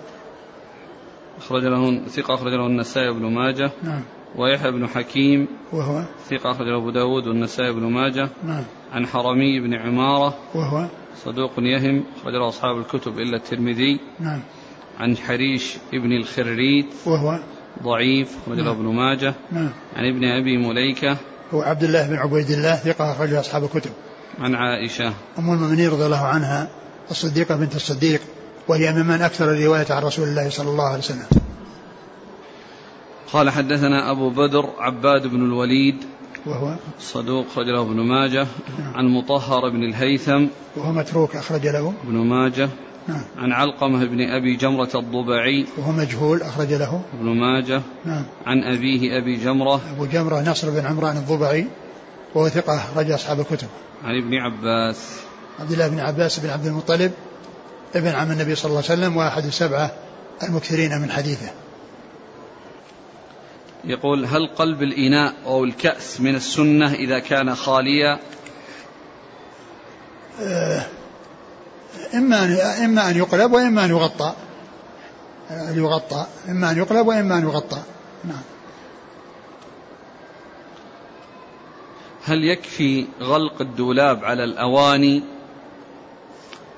أخرج 1.38 1.64
له 1.64 2.09
ثقة 2.09 2.35
أخرج 2.35 2.52
له 2.52 2.66
النسائي 2.66 3.12
بن 3.12 3.35
ماجه. 3.35 3.71
نعم. 3.83 4.02
ويحيى 4.37 4.71
بن 4.71 4.88
حكيم. 4.88 5.49
وهو؟ 5.73 6.02
ثقة 6.30 6.50
أخرج 6.50 6.66
له 6.66 6.76
أبو 6.76 6.90
داود 6.90 7.26
والنسائي 7.26 7.73
بن 7.73 7.83
ماجه. 7.83 8.28
نعم. 8.45 8.64
عن 8.93 9.07
حرمي 9.07 9.61
بن 9.61 9.75
عمارة. 9.75 10.38
وهو 10.55 10.87
صدوق 11.25 11.52
يهم 11.59 12.05
أخرج 12.21 12.35
له 12.35 12.49
أصحاب 12.49 12.78
الكتب 12.78 13.19
إلا 13.19 13.37
الترمذي. 13.37 14.00
نعم. 14.21 14.40
عن 14.99 15.16
حريش 15.16 15.76
ابن 15.95 16.12
الخريت. 16.12 16.87
وهو 17.07 17.38
ضعيف 17.83 18.37
أخرج 18.43 18.59
له 18.59 18.64
نعم. 18.64 18.75
ابن 18.75 18.85
ماجه. 18.85 19.35
نعم. 19.52 19.71
عن 19.97 20.05
ابن 20.05 20.25
أبي 20.25 20.57
مليكة. 20.57 21.16
هو 21.55 21.62
عبد 21.62 21.85
الله 21.85 22.09
بن 22.09 22.16
عبيد 22.16 22.50
الله 22.50 22.75
ثقة 22.75 23.12
أخرج 23.12 23.33
أصحاب 23.33 23.64
الكتب. 23.64 23.90
عن 24.40 24.55
عائشة. 24.55 25.12
أم 25.38 25.52
المؤمنين 25.52 25.90
رضي 25.90 26.07
الله 26.07 26.26
عنها 26.26 26.69
الصديقة 27.11 27.57
بنت 27.57 27.76
الصديق 27.76 28.21
وهي 28.69 28.93
ممن 28.93 29.23
أكثر 29.23 29.45
الرواية 29.45 29.87
عن 29.90 30.02
رسول 30.02 30.28
الله 30.28 30.50
صلى 30.50 30.71
الله 30.71 30.85
عليه 30.85 30.99
وسلم. 30.99 31.26
قال 33.33 33.50
حدثنا 33.50 34.11
أبو 34.11 34.31
بدر 34.31 34.71
عباد 34.78 35.26
بن 35.26 35.45
الوليد 35.45 35.97
وهو 36.46 36.74
صدوق 37.00 37.46
أخرج 37.46 37.66
له 37.66 37.82
ابن 37.82 38.00
ماجه 38.00 38.46
عن 38.94 39.06
مطهر 39.06 39.68
بن 39.70 39.82
الهيثم. 39.82 40.46
وهو 40.76 40.92
متروك 40.92 41.36
أخرج 41.36 41.66
له. 41.66 41.94
ابن 42.04 42.14
ماجه 42.14 42.68
نعم. 43.08 43.22
عن 43.38 43.52
علقمة 43.52 44.04
بن 44.04 44.20
أبي 44.20 44.56
جمرة 44.56 44.90
الضبعي. 44.94 45.66
وهو 45.78 45.92
مجهول 45.92 46.42
أخرج 46.42 46.72
له. 46.72 47.02
ابن 47.20 47.26
ماجه 47.26 47.82
نعم. 48.04 48.24
عن 48.46 48.62
أبيه 48.64 49.18
أبي 49.18 49.36
جمرة. 49.36 49.80
أبو 49.96 50.06
جمرة 50.06 50.50
نصر 50.50 50.70
بن 50.70 50.86
عمران 50.86 51.16
الضبعي. 51.16 51.66
وهو 52.34 52.48
ثقة 52.48 52.76
أخرج 52.76 53.10
أصحاب 53.10 53.40
الكتب. 53.40 53.68
عن 54.04 54.22
ابن 54.22 54.34
عباس. 54.34 55.20
عبد 55.60 55.72
الله 55.72 55.88
بن 55.88 56.00
عباس 56.00 56.38
بن 56.38 56.50
عبد 56.50 56.66
المطلب 56.66 57.12
ابن 57.94 58.08
عم 58.08 58.30
النبي 58.30 58.54
صلى 58.54 58.68
الله 58.68 58.82
عليه 58.90 59.00
وسلم 59.00 59.16
وأحد 59.16 59.44
السبعة 59.44 59.90
المكثرين 60.42 61.00
من 61.02 61.10
حديثه. 61.10 61.50
يقول 63.87 64.26
هل 64.26 64.47
قلب 64.47 64.83
الإناء 64.83 65.35
أو 65.47 65.64
الكأس 65.64 66.21
من 66.21 66.35
السنة 66.35 66.95
إذا 66.95 67.19
كان 67.19 67.55
خاليا؟ 67.55 68.19
آه، 70.40 70.87
إما 72.14 72.45
أن 72.45 72.52
إما 72.85 73.11
أن 73.11 73.16
يقلب 73.16 73.52
وإما 73.52 73.85
أن 73.85 73.90
يغطى. 73.90 74.35
يغطى. 75.50 76.26
إما 76.49 76.71
أن 76.71 76.78
يقلب 76.78 77.07
وإما 77.07 77.38
أن 77.38 77.43
يغطى. 77.43 77.83
نعم. 78.25 78.43
هل 82.25 82.45
يكفي 82.45 83.07
غلق 83.21 83.61
الدولاب 83.61 84.25
على 84.25 84.45
الأواني؟ 84.45 85.23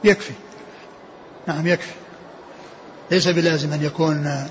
يكفي. 0.04 0.32
نعم 1.46 1.66
يكفي. 1.66 1.94
ليس 3.10 3.28
بلازم 3.28 3.72
أن 3.72 3.82
يكون 3.82 4.48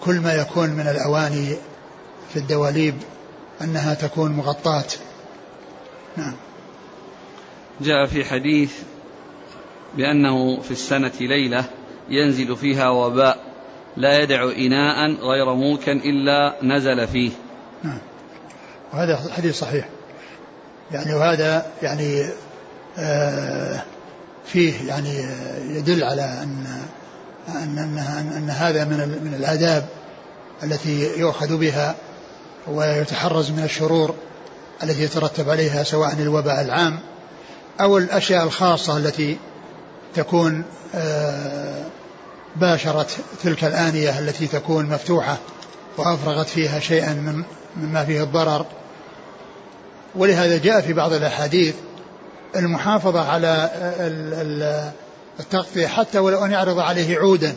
كل 0.00 0.20
ما 0.20 0.34
يكون 0.34 0.70
من 0.70 0.88
الأواني 0.88 1.56
في 2.32 2.36
الدواليب 2.36 2.94
أنها 3.62 3.94
تكون 3.94 4.32
مغطاة. 4.32 4.84
نعم. 6.16 6.34
جاء 7.80 8.06
في 8.06 8.24
حديث 8.24 8.72
بأنه 9.96 10.60
في 10.60 10.70
السنة 10.70 11.12
ليلة 11.20 11.64
ينزل 12.08 12.56
فيها 12.56 12.88
وباء 12.88 13.38
لا 13.96 14.22
يدع 14.22 14.42
إناء 14.42 15.10
غير 15.12 15.54
موكا 15.54 15.92
إلا 15.92 16.56
نزل 16.62 17.08
فيه. 17.08 17.30
نعم. 17.82 17.98
وهذا 18.92 19.32
حديث 19.36 19.58
صحيح. 19.58 19.88
يعني 20.92 21.14
وهذا 21.14 21.66
يعني 21.82 22.24
آه 22.98 23.82
فيه 24.44 24.88
يعني 24.88 25.24
يدل 25.76 26.04
على 26.04 26.22
أن 26.22 26.66
أن, 27.48 27.78
أن, 27.78 27.98
أن, 27.98 28.32
أن 28.36 28.50
هذا 28.50 28.84
من 28.84 29.24
من 29.24 29.34
الآداب 29.34 29.86
التي 30.62 31.20
يؤخذ 31.20 31.56
بها 31.56 31.94
ويتحرز 32.72 33.50
من 33.50 33.64
الشرور 33.64 34.14
التي 34.82 35.02
يترتب 35.02 35.50
عليها 35.50 35.82
سواء 35.82 36.12
الوباء 36.12 36.60
العام 36.60 36.98
أو 37.80 37.98
الأشياء 37.98 38.44
الخاصة 38.44 38.96
التي 38.96 39.36
تكون 40.14 40.64
آه، 40.94 41.84
باشرت 42.56 43.16
تلك 43.42 43.64
الآنية 43.64 44.18
التي 44.18 44.46
تكون 44.46 44.86
مفتوحة 44.86 45.38
وأفرغت 45.96 46.48
فيها 46.48 46.80
شيئا 46.80 47.12
من 47.12 47.42
مما 47.76 48.04
فيه 48.04 48.22
الضرر. 48.22 48.66
ولهذا 50.14 50.58
جاء 50.58 50.80
في 50.80 50.92
بعض 50.92 51.12
الأحاديث 51.12 51.74
المحافظة 52.56 53.30
على 53.30 53.70
التغطية 55.40 55.86
حتى 55.86 56.18
ولو 56.18 56.44
أن 56.44 56.50
يعرض 56.50 56.78
عليه 56.78 57.18
عودا 57.18 57.56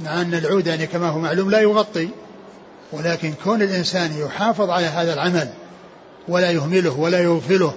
مع 0.00 0.20
أن 0.20 0.34
العود 0.34 0.66
يعني 0.66 0.86
كما 0.86 1.08
هو 1.08 1.18
معلوم 1.18 1.50
لا 1.50 1.60
يغطي. 1.60 2.08
ولكن 2.92 3.34
كون 3.44 3.62
الإنسان 3.62 4.18
يحافظ 4.18 4.70
على 4.70 4.86
هذا 4.86 5.14
العمل 5.14 5.48
ولا 6.28 6.50
يهمله 6.50 6.98
ولا 6.98 7.22
يغفله 7.22 7.74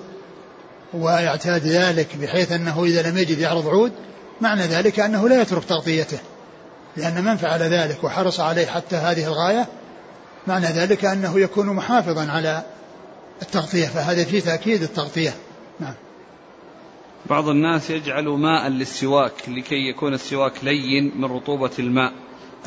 ويعتاد 0.93 1.67
ذلك 1.67 2.07
بحيث 2.21 2.51
أنه 2.51 2.83
إذا 2.83 3.09
لم 3.09 3.17
يجد 3.17 3.39
يعرض 3.39 3.67
عود 3.67 3.91
معنى 4.41 4.61
ذلك 4.61 4.99
أنه 4.99 5.29
لا 5.29 5.41
يترك 5.41 5.65
تغطيته. 5.65 6.19
لأن 6.97 7.23
من 7.23 7.37
فعل 7.37 7.59
ذلك 7.59 8.03
وحرص 8.03 8.39
عليه 8.39 8.65
حتى 8.65 8.95
هذه 8.95 9.27
الغاية 9.27 9.67
معنى 10.47 10.65
ذلك 10.65 11.05
أنه 11.05 11.39
يكون 11.39 11.67
محافظا 11.67 12.31
على 12.31 12.63
التغطية 13.41 13.85
فهذا 13.85 14.23
في 14.23 14.41
تأكيد 14.41 14.81
التغطية. 14.83 15.33
نعم. 15.79 15.93
بعض 17.25 17.47
الناس 17.47 17.89
يجعل 17.89 18.23
ماء 18.23 18.67
للسواك 18.67 19.33
لكي 19.47 19.89
يكون 19.89 20.13
السواك 20.13 20.53
لين 20.63 21.11
من 21.15 21.25
رطوبة 21.25 21.71
الماء. 21.79 22.13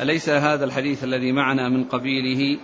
أليس 0.01 0.29
هذا 0.29 0.65
الحديث 0.65 1.03
الذي 1.03 1.31
معنا 1.31 1.69
من 1.69 1.83
قبيله؟ 1.83 2.59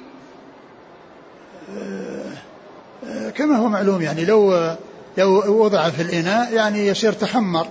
كما 3.36 3.58
هو 3.58 3.70
معلوم 3.70 4.02
يعني 4.02 4.26
لو 4.26 4.76
لو 5.18 5.64
وضع 5.64 5.90
في 5.90 6.02
الإناء 6.02 6.54
يعني 6.54 6.88
يصير 6.88 7.14
تحمر 7.14 7.68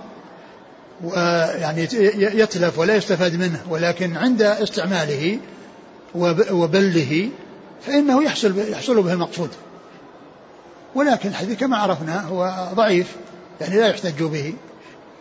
ويعني 1.03 1.87
يتلف 2.17 2.79
ولا 2.79 2.95
يستفاد 2.95 3.35
منه 3.35 3.61
ولكن 3.69 4.17
عند 4.17 4.41
استعماله 4.41 5.39
وبله 6.51 7.29
فإنه 7.81 8.23
يحصل 8.23 8.59
يحصل 8.69 9.03
به 9.03 9.13
المقصود. 9.13 9.49
ولكن 10.95 11.29
الحديث 11.29 11.59
كما 11.59 11.77
عرفنا 11.77 12.21
هو 12.21 12.69
ضعيف 12.73 13.15
يعني 13.61 13.75
لا 13.75 13.87
يحتج 13.87 14.23
به 14.23 14.53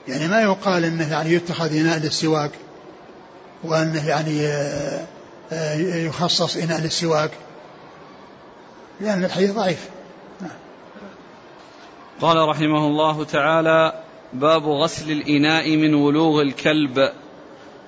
يعني 0.09 0.29
ما 0.29 0.41
يقال 0.41 0.85
إنه 0.85 1.13
يعني 1.13 1.33
يتخذ 1.33 1.77
إناء 1.77 1.99
للسواك. 1.99 2.51
وأنه 3.65 4.09
يعني 4.09 4.47
آه، 4.47 5.07
آه، 5.53 5.75
يخصص 5.97 6.57
إناء 6.57 6.81
للسواك. 6.81 7.31
لأن 9.01 9.25
الحديث 9.25 9.53
ضعيف. 9.53 9.89
نعم. 10.41 10.51
قال 12.21 12.49
رحمه 12.49 12.87
الله 12.87 13.25
تعالى 13.25 14.03
باب 14.33 14.69
غسل 14.69 15.11
الإناء 15.11 15.77
من 15.77 15.95
ولوغ 15.95 16.43
الكلب. 16.43 17.13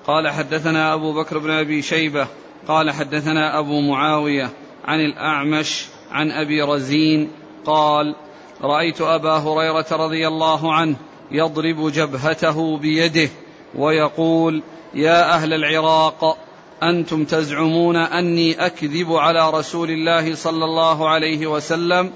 قال 0.07 0.29
حدثنا 0.29 0.93
أبو 0.93 1.13
بكر 1.13 1.37
بن 1.37 1.51
أبي 1.51 1.81
شيبة. 1.81 2.27
قال 2.67 2.91
حدثنا 2.91 3.59
أبو 3.59 3.81
معاوية 3.81 4.49
عن 4.85 4.99
الأعمش 4.99 5.85
عن 6.11 6.31
أبي 6.31 6.61
رزين. 6.61 7.31
قال 7.65 8.15
رأيت 8.61 9.01
أبا 9.01 9.37
هريرة 9.37 9.85
رضي 9.91 10.27
الله 10.27 10.73
عنه 10.73 10.95
يضرب 11.31 11.91
جبهته 11.91 12.77
بيده 12.77 13.29
ويقول 13.75 14.63
يا 14.93 15.35
أهل 15.35 15.53
العراق 15.53 16.37
أنتم 16.83 17.25
تزعمون 17.25 17.95
أني 17.95 18.65
أكذب 18.65 19.13
على 19.13 19.49
رسول 19.49 19.89
الله 19.89 20.35
صلى 20.35 20.65
الله 20.65 21.09
عليه 21.09 21.47
وسلم 21.47 22.11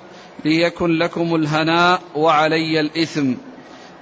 ليكن 0.45 0.97
لكم 0.97 1.35
الهناء 1.35 2.01
وعلي 2.15 2.79
الإثم. 2.79 3.33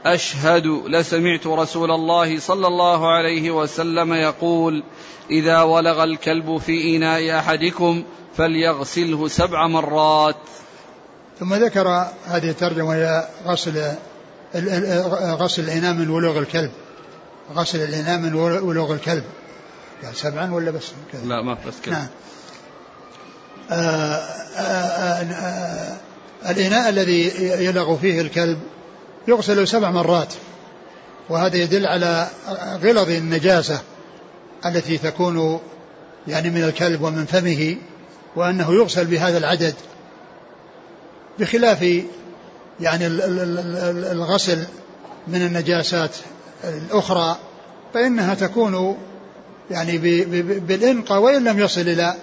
أشهد 0.06 0.68
لسمعت 0.88 1.48
رسول 1.48 1.92
الله 1.92 2.40
صلى 2.40 2.68
الله 2.68 3.12
عليه 3.12 3.52
وسلم 3.52 4.14
يقول 4.14 4.84
إذا 5.32 5.62
ولغ 5.62 6.04
الكلب 6.04 6.58
في 6.58 6.96
اناء 6.96 7.40
أحدكم 7.40 8.04
فليغسله 8.38 9.28
سبع 9.28 9.68
مرات. 9.68 10.36
ثم 11.40 11.54
ذكر 11.54 11.88
هذه 12.26 12.50
الترجمة 12.50 13.24
غسل 13.46 13.96
غسل 15.42 15.64
الإناء 15.64 15.94
من 15.94 16.10
ولوغ 16.10 16.40
الكلب. 16.40 16.72
غسل 17.54 17.82
الإناء 17.84 18.18
من 18.20 18.34
ولوغ 18.36 18.94
الكلب. 18.94 19.24
قال 20.04 20.16
سبعا 20.16 20.54
ولا 20.54 20.72
بس؟ 20.72 20.92
كذا. 21.12 21.26
لا 21.26 21.42
ما 21.42 21.58
بس 21.68 21.74
كذا. 21.84 21.94
نعم. 21.94 22.08
آه، 23.72 24.16
آه، 24.56 25.24
آه، 25.24 25.98
الإناء 26.50 26.90
الذي 26.90 27.32
يلغ 27.66 27.98
فيه 27.98 28.22
الكلب 28.22 28.60
يغسل 29.28 29.68
سبع 29.68 29.92
مرات 29.92 30.34
وهذا 31.30 31.58
يدل 31.58 31.86
على 31.88 32.28
غلظ 32.84 33.10
النجاسة 33.10 33.82
التي 34.66 34.98
تكون 34.98 35.60
يعني 36.28 36.50
من 36.50 36.64
الكلب 36.64 37.02
ومن 37.02 37.26
فمه 37.26 37.78
وأنه 38.36 38.74
يغسل 38.74 39.06
بهذا 39.06 39.38
العدد 39.38 39.74
بخلاف 41.40 41.82
يعني 42.80 43.08
الغسل 44.12 44.64
من 45.28 45.42
النجاسات. 45.42 46.16
الأخرى 46.64 47.38
فإنها 47.94 48.34
تكون 48.34 48.98
يعني 49.72 49.98
بالإنقى 50.60 51.22
وإن 51.22 51.44
لم 51.44 51.60
يصل 51.60 51.82
إلى 51.82 52.16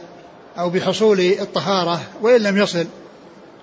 أو 0.59 0.71
بحصول 0.71 1.21
الطهارة 1.21 2.01
وإن 2.23 2.41
لم 2.41 2.59
يصل 2.59 2.87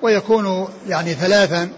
ويكون 0.01 0.67
يعني 0.87 1.13
ثلاثا. 1.13 1.69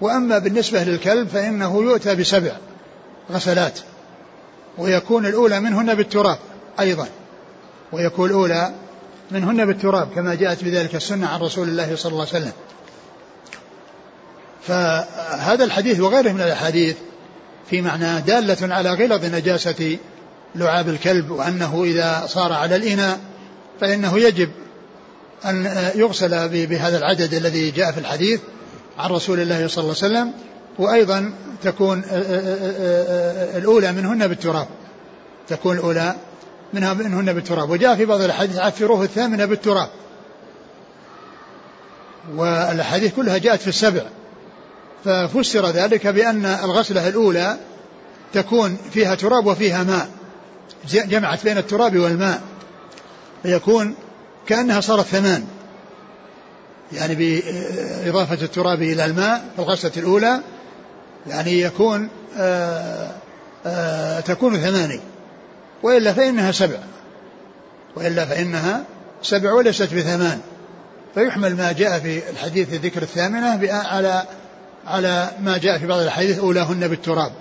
وأما 0.00 0.38
بالنسبة 0.38 0.84
للكلب 0.84 1.28
فإنه 1.28 1.82
يؤتى 1.82 2.14
بسبع 2.14 2.52
غسلات 3.32 3.78
ويكون 4.78 5.26
الأولى 5.26 5.60
منهن 5.60 5.94
بالتراب 5.94 6.38
أيضا 6.80 7.08
ويكون 7.92 8.30
الأولى 8.30 8.72
منهن 9.30 9.66
بالتراب 9.66 10.08
كما 10.14 10.34
جاءت 10.34 10.64
بذلك 10.64 10.94
السنة 10.94 11.26
عن 11.26 11.40
رسول 11.40 11.68
الله 11.68 11.96
صلى 11.96 12.12
الله 12.12 12.26
عليه 12.32 12.40
وسلم. 12.40 12.52
فهذا 14.62 15.64
الحديث 15.64 16.00
وغيره 16.00 16.32
من 16.32 16.40
الأحاديث 16.40 16.96
في 17.70 17.82
معنى 17.82 18.20
دالة 18.20 18.74
على 18.74 18.90
غلظ 18.90 19.24
نجاسة 19.24 19.98
لعاب 20.54 20.88
الكلب 20.88 21.30
وأنه 21.30 21.84
إذا 21.84 22.24
صار 22.26 22.52
على 22.52 22.76
الإناء 22.76 23.20
فإنه 23.80 24.18
يجب 24.18 24.50
أن 25.44 25.90
يغسل 25.94 26.66
بهذا 26.66 26.98
العدد 26.98 27.34
الذي 27.34 27.70
جاء 27.70 27.92
في 27.92 28.00
الحديث 28.00 28.40
عن 28.98 29.10
رسول 29.10 29.40
الله 29.40 29.68
صلى 29.68 29.82
الله 29.82 29.96
عليه 30.02 30.14
وسلم 30.14 30.32
وأيضا 30.78 31.34
تكون 31.62 32.02
الأولى 33.56 33.92
منهن 33.92 34.28
بالتراب 34.28 34.66
تكون 35.48 35.76
الأولى 35.76 36.14
منها 36.72 36.94
منهن 36.94 37.32
بالتراب. 37.32 37.70
وجاء 37.70 37.96
في 37.96 38.04
بعض 38.04 38.20
الأحاديث 38.20 38.58
عفروه 38.58 39.02
الثامنة 39.02 39.44
بالتراب 39.44 39.88
والأحاديث 42.36 43.14
كلها 43.14 43.38
جاءت 43.38 43.60
في 43.60 43.68
السبع. 43.68 44.02
ففسر 45.04 45.70
ذلك 45.70 46.06
بأن 46.06 46.46
الغسلة 46.46 47.08
الأولى 47.08 47.56
تكون 48.32 48.76
فيها 48.92 49.14
تراب 49.14 49.46
وفيها 49.46 49.84
ماء 49.84 50.08
جمعت 50.88 51.44
بين 51.44 51.58
التراب 51.58 51.98
والماء 51.98 52.42
فيكون 53.42 53.94
كأنها 54.46 54.80
صارت 54.80 55.06
ثمان. 55.06 55.46
يعني 56.92 57.14
بإضافة 57.14 58.44
التراب 58.44 58.82
إلى 58.82 59.04
الماء 59.04 59.44
في 59.56 59.62
الغسلة 59.62 59.92
الأولى 59.96 60.40
يعني 61.26 61.60
يكون 61.60 62.08
آآ 62.38 63.10
آآ 63.66 64.20
تكون 64.20 64.56
ثماني. 64.58 65.00
وإلا 65.82 66.12
فإنها 66.12 66.52
سبع. 66.52 66.78
وإلا 67.96 68.24
فإنها 68.24 68.84
سبع 69.22 69.52
وليست 69.52 69.94
بثمان. 69.94 70.40
فيحمل 71.14 71.56
ما 71.56 71.72
جاء 71.72 71.98
في 71.98 72.30
الحديث 72.30 72.74
ذكر 72.74 73.02
الثامنة 73.02 73.72
على 73.72 74.24
على 74.86 75.30
ما 75.40 75.58
جاء 75.58 75.78
في 75.78 75.86
بعض 75.86 76.00
الحديث 76.00 76.38
أولاهن 76.38 76.88
بالتراب. 76.88 77.32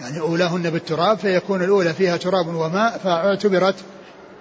يعني 0.00 0.20
أولاهن 0.20 0.70
بالتراب 0.70 1.18
فيكون 1.18 1.62
الأولى 1.62 1.94
فيها 1.94 2.16
تراب 2.16 2.46
وماء 2.46 2.98
فاعتبرت 3.04 3.74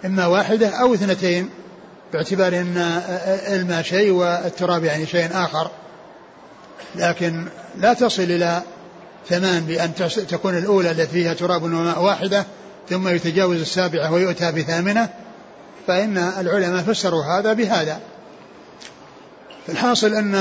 إما 0.05 0.25
واحدة 0.25 0.69
أو 0.69 0.93
اثنتين 0.93 1.49
باعتبار 2.13 2.55
أن 2.55 2.77
الماء 3.47 3.81
شيء 3.81 4.11
والتراب 4.11 4.83
يعني 4.83 5.05
شيء 5.05 5.29
آخر. 5.31 5.71
لكن 6.95 7.45
لا 7.77 7.93
تصل 7.93 8.23
إلى 8.23 8.61
ثمان 9.29 9.65
بأن 9.65 9.95
تكون 10.29 10.57
الأولى 10.57 10.91
التي 10.91 11.07
فيها 11.07 11.33
تراب 11.33 11.63
وماء 11.63 12.01
واحدة 12.03 12.45
ثم 12.89 13.07
يتجاوز 13.07 13.61
السابعة 13.61 14.13
ويؤتى 14.13 14.51
بثامنة 14.51 15.09
فإن 15.87 16.17
العلماء 16.17 16.83
فسروا 16.83 17.23
هذا 17.23 17.53
بهذا. 17.53 17.99
الحاصل 19.69 20.13
أن 20.13 20.35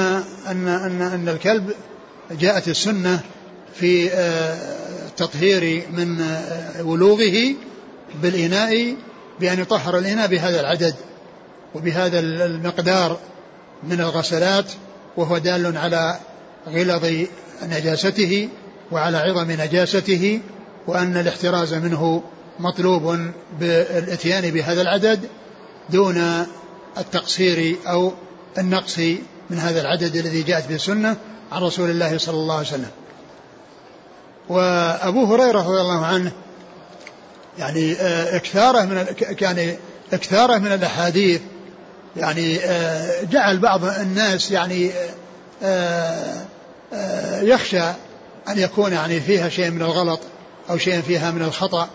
أن 0.47 0.69
أن 0.69 1.03
أن 1.03 1.29
الكلب 1.29 1.71
جاءت 2.31 2.69
السنة 2.69 3.21
في 3.75 4.11
التطهير 5.07 5.83
آه، 5.83 5.91
من 5.91 6.21
آه، 6.21 6.83
ولوغه 6.83 7.55
بالإناء 8.23 8.97
بأن 9.41 9.61
يطهر 9.61 9.99
الإناء 9.99 10.27
بهذا 10.27 10.61
العدد 10.61 10.95
وبهذا 11.75 12.19
المقدار 12.19 13.19
من 13.83 14.01
الغسلات 14.01 14.73
وهو 15.17 15.39
دال 15.39 15.79
على 15.79 16.19
غلظ 16.69 17.27
نجاسته 17.63 18.49
وعلى 18.93 19.17
عظم 19.17 19.51
نجاسته 19.51 20.41
وأن 20.87 21.17
الاحتراز 21.17 21.75
منه 21.75 22.23
مطلوب 22.59 23.31
بالإتيان 23.61 24.51
بهذا 24.51 24.83
العدد 24.83 25.21
دون 25.91 26.47
التقصير 26.99 27.77
أو 27.87 28.13
النقص 28.59 28.99
من 29.51 29.59
هذا 29.59 29.81
العدد 29.81 30.17
الذي 30.17 30.43
جاءت 30.43 30.69
به 30.69 30.75
السنة 30.75 31.17
عن 31.53 31.63
رسول 31.63 31.91
الله 31.91 32.19
صلى 32.19 32.37
الله 32.37 32.55
عليه 32.55 32.67
وسلم. 32.67 32.91
وأبو 34.49 35.35
هريرة 35.35 35.61
رضي 35.61 35.81
الله 35.81 36.07
عنه 36.07 36.33
يعني 37.59 37.93
آه، 37.93 38.37
اكثاره 38.37 38.83
من 38.83 39.05
كان 39.39 39.77
اكثاره 40.13 40.59
من 40.59 40.73
الأحاديث 40.73 41.41
يعني 42.17 42.59
آه، 42.59 43.25
جعل 43.25 43.59
بعض 43.59 43.85
الناس 43.85 44.51
يعني 44.51 44.91
آه، 45.63 46.45
يخشى 47.41 47.83
أن 48.49 48.59
يكون 48.59 48.93
يعني 48.93 49.21
فيها 49.21 49.49
شيء 49.49 49.71
من 49.71 49.83
الغلط 49.83 50.21
أو 50.71 50.79
شيء 50.79 51.01
فيها 51.01 51.31
من 51.31 51.43
الخطأ. 51.43 51.89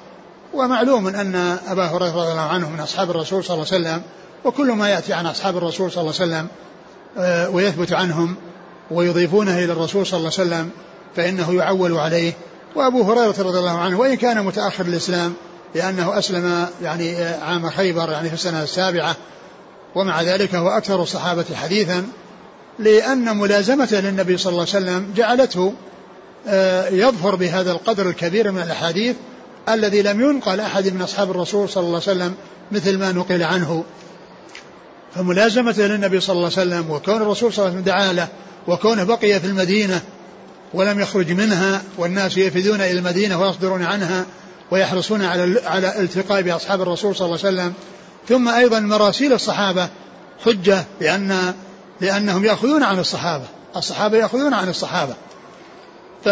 ومعلوم 0.54 1.08
أن 1.08 1.36
أبا 1.68 1.86
هريرة 1.86 2.22
رضي 2.22 2.32
الله 2.32 2.42
عنه 2.42 2.70
من 2.70 2.80
أصحاب 2.80 3.10
الرسول 3.10 3.44
صلى 3.44 3.56
الله 3.56 3.68
عليه 3.72 3.82
وسلم 3.82 4.02
وكل 4.46 4.72
ما 4.72 4.90
يأتي 4.90 5.14
عن 5.14 5.26
أصحاب 5.26 5.58
الرسول 5.58 5.92
صلى 5.92 6.02
الله 6.02 6.14
عليه 6.20 6.32
وسلم 6.32 6.48
آه، 7.18 7.50
ويثبت 7.50 7.94
عنهم 7.94 8.36
ويضيفونه 8.92 9.58
إلى 9.58 9.72
الرسول 9.72 10.06
صلى 10.06 10.18
الله 10.18 10.32
عليه 10.40 10.48
وسلم 10.50 10.70
فإنه 11.16 11.54
يعول 11.54 11.98
عليه. 11.98 12.34
وأبو 12.76 13.02
هريرة 13.02 13.36
رضي 13.40 13.60
الله 13.60 13.80
عنه 13.80 14.00
وإن 14.00 14.16
كان 14.16 14.46
متأخر 14.46 14.86
الإسلام 14.86 15.34
لأنه 15.76 16.20
أسلم 16.20 16.68
يعني 16.82 17.16
آه، 17.16 17.44
عام 17.44 17.70
خيبر 17.70 18.12
يعني 18.12 18.28
في 18.28 18.34
السنة 18.34 18.64
السابعة 18.64 19.16
ومع 19.96 20.22
ذلك 20.22 20.56
هو 20.56 20.70
أكثر 20.70 21.04
الصحابة 21.04 21.46
حديثا 21.56 22.08
لأن 22.80 23.38
ملازمته 23.38 24.00
للنبي 24.00 24.38
صلى 24.38 24.52
الله 24.52 24.66
عليه 24.74 24.86
وسلم 24.86 25.14
جعلته 25.16 25.74
آه، 26.48 26.90
يظفر 26.90 27.36
بهذا 27.36 27.72
القدر 27.72 28.10
الكبير 28.10 28.52
من 28.52 28.62
الأحاديث 28.62 29.16
الذي 29.70 30.02
لم 30.02 30.22
ينقل 30.22 30.60
أحد 30.60 30.88
من 30.88 31.02
أصحاب 31.02 31.32
الرسول 31.32 31.70
صلى 31.70 31.82
الله 31.82 32.02
عليه 32.08 32.12
وسلم 32.12 32.34
مثل 32.72 32.98
ما 32.98 33.12
نقل 33.12 33.44
عنه. 33.44 33.84
فملازمته 35.16 35.84
للنبي 35.84 36.20
صلى 36.20 36.34
الله 36.34 36.52
عليه 36.58 36.70
وسلم 36.70 36.92
وكون 36.92 37.16
الرسول 37.16 37.54
صلى 37.54 37.68
الله 37.68 37.94
عليه 37.94 38.10
وسلم 38.10 38.28
وكونه 38.68 39.04
بقي 39.04 39.40
في 39.40 39.48
المدينة 39.48 40.02
ولم 40.74 41.00
يخرج 41.00 41.32
منها 41.32 41.82
والناس 41.98 42.38
يفدون 42.38 42.82
إلى 42.82 42.92
المدينة 42.92 43.42
ويصدرون 43.42 43.84
عنها 43.84 44.26
ويحرصون 44.72 45.22
على 45.22 45.62
على 45.66 46.00
التقاء 46.00 46.42
بأصحاب 46.42 46.82
الرسول 46.82 47.16
صلى 47.16 47.26
الله 47.26 47.40
عليه 47.46 47.56
وسلم. 47.56 47.74
ثم 48.30 48.50
أيضا 48.50 48.80
مراسيل 48.80 49.34
الصحابة 49.34 49.90
حجة 50.46 50.84
لأن 51.02 51.54
لأنهم 52.02 52.46
يأخذون 52.46 52.84
عن 52.84 53.00
الصحابة. 53.00 53.46
الصحابة 53.76 54.18
يأخذون 54.18 54.54
عن 54.54 54.70
الصحابة. 54.70 55.16
ف 56.26 56.30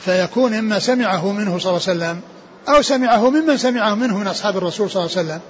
فيكون 0.00 0.54
إما 0.54 0.78
سمعه 0.78 1.32
منه 1.32 1.58
صلى 1.58 1.70
الله 1.70 1.82
عليه 1.88 1.98
وسلم 1.98 2.20
أو 2.68 2.82
سمعه 2.82 3.30
ممن 3.30 3.56
سمعه 3.56 3.94
منه 3.94 4.18
من 4.18 4.26
أصحاب 4.26 4.56
الرسول 4.56 4.90
صلى 4.90 5.04
الله 5.04 5.16
عليه 5.16 5.26
وسلم. 5.26 5.40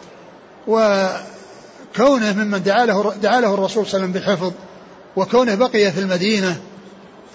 وكونه 1.96 2.32
ممن 2.32 2.62
دعا 2.62 2.86
له, 2.86 3.14
دعا 3.22 3.40
له 3.40 3.54
الرسول 3.54 3.86
صلى 3.86 3.94
الله 3.94 3.94
عليه 3.94 3.98
وسلم 3.98 4.12
بالحفظ 4.12 4.52
وكونه 5.16 5.54
بقي 5.54 5.92
في 5.92 6.00
المدينة 6.00 6.60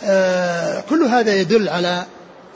آه 0.04 0.84
كل 0.90 1.04
هذا 1.04 1.36
يدل 1.36 1.70
على 1.70 2.06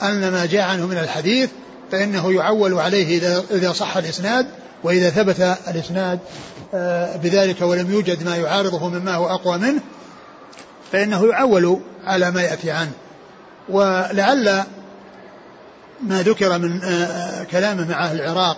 أن 0.03 0.31
ما 0.31 0.45
جاء 0.45 0.61
عنه 0.61 0.87
من 0.87 0.97
الحديث 0.97 1.49
فإنه 1.91 2.33
يعول 2.33 2.73
عليه 2.73 3.17
إذا, 3.17 3.43
إذا 3.51 3.71
صح 3.71 3.97
الإسناد 3.97 4.47
وإذا 4.83 5.09
ثبت 5.09 5.57
الإسناد 5.67 6.19
آه 6.73 7.17
بذلك 7.17 7.61
ولم 7.61 7.91
يوجد 7.91 8.23
ما 8.23 8.35
يعارضه 8.35 8.89
مما 8.89 9.15
هو 9.15 9.27
أقوى 9.29 9.57
منه 9.57 9.81
فإنه 10.91 11.27
يعول 11.27 11.79
على 12.03 12.31
ما 12.31 12.41
يأتي 12.41 12.71
عنه. 12.71 12.91
ولعل 13.69 14.63
ما 16.03 16.21
ذكر 16.21 16.57
من 16.57 16.83
آه، 16.83 17.43
كلامه 17.43 17.89
مع 17.89 18.05
أهل 18.05 18.21
العراق 18.21 18.57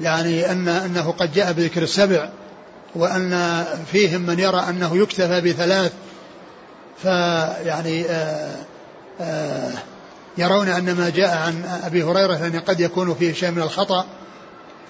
يعني 0.00 0.50
أن 0.50 0.68
أنه 0.68 1.10
قد 1.10 1.32
جاء 1.32 1.52
بذكر 1.52 1.82
السبع 1.82 2.28
وأن 2.94 3.64
فيهم 3.92 4.20
من 4.20 4.38
يرى 4.38 4.64
أنه 4.68 4.96
يكتفى 4.96 5.40
بثلاث 5.40 5.92
فيعني 7.02 8.04
آه، 9.20 9.70
يرون 10.38 10.68
أن 10.68 10.92
ما 10.94 11.10
جاء 11.10 11.36
عن 11.36 11.80
أبي 11.84 12.02
هريرة 12.02 12.36
أن 12.46 12.60
قد 12.60 12.80
يكون 12.80 13.14
فيه 13.14 13.32
شيء 13.32 13.50
من 13.50 13.62
الخطأ 13.62 14.06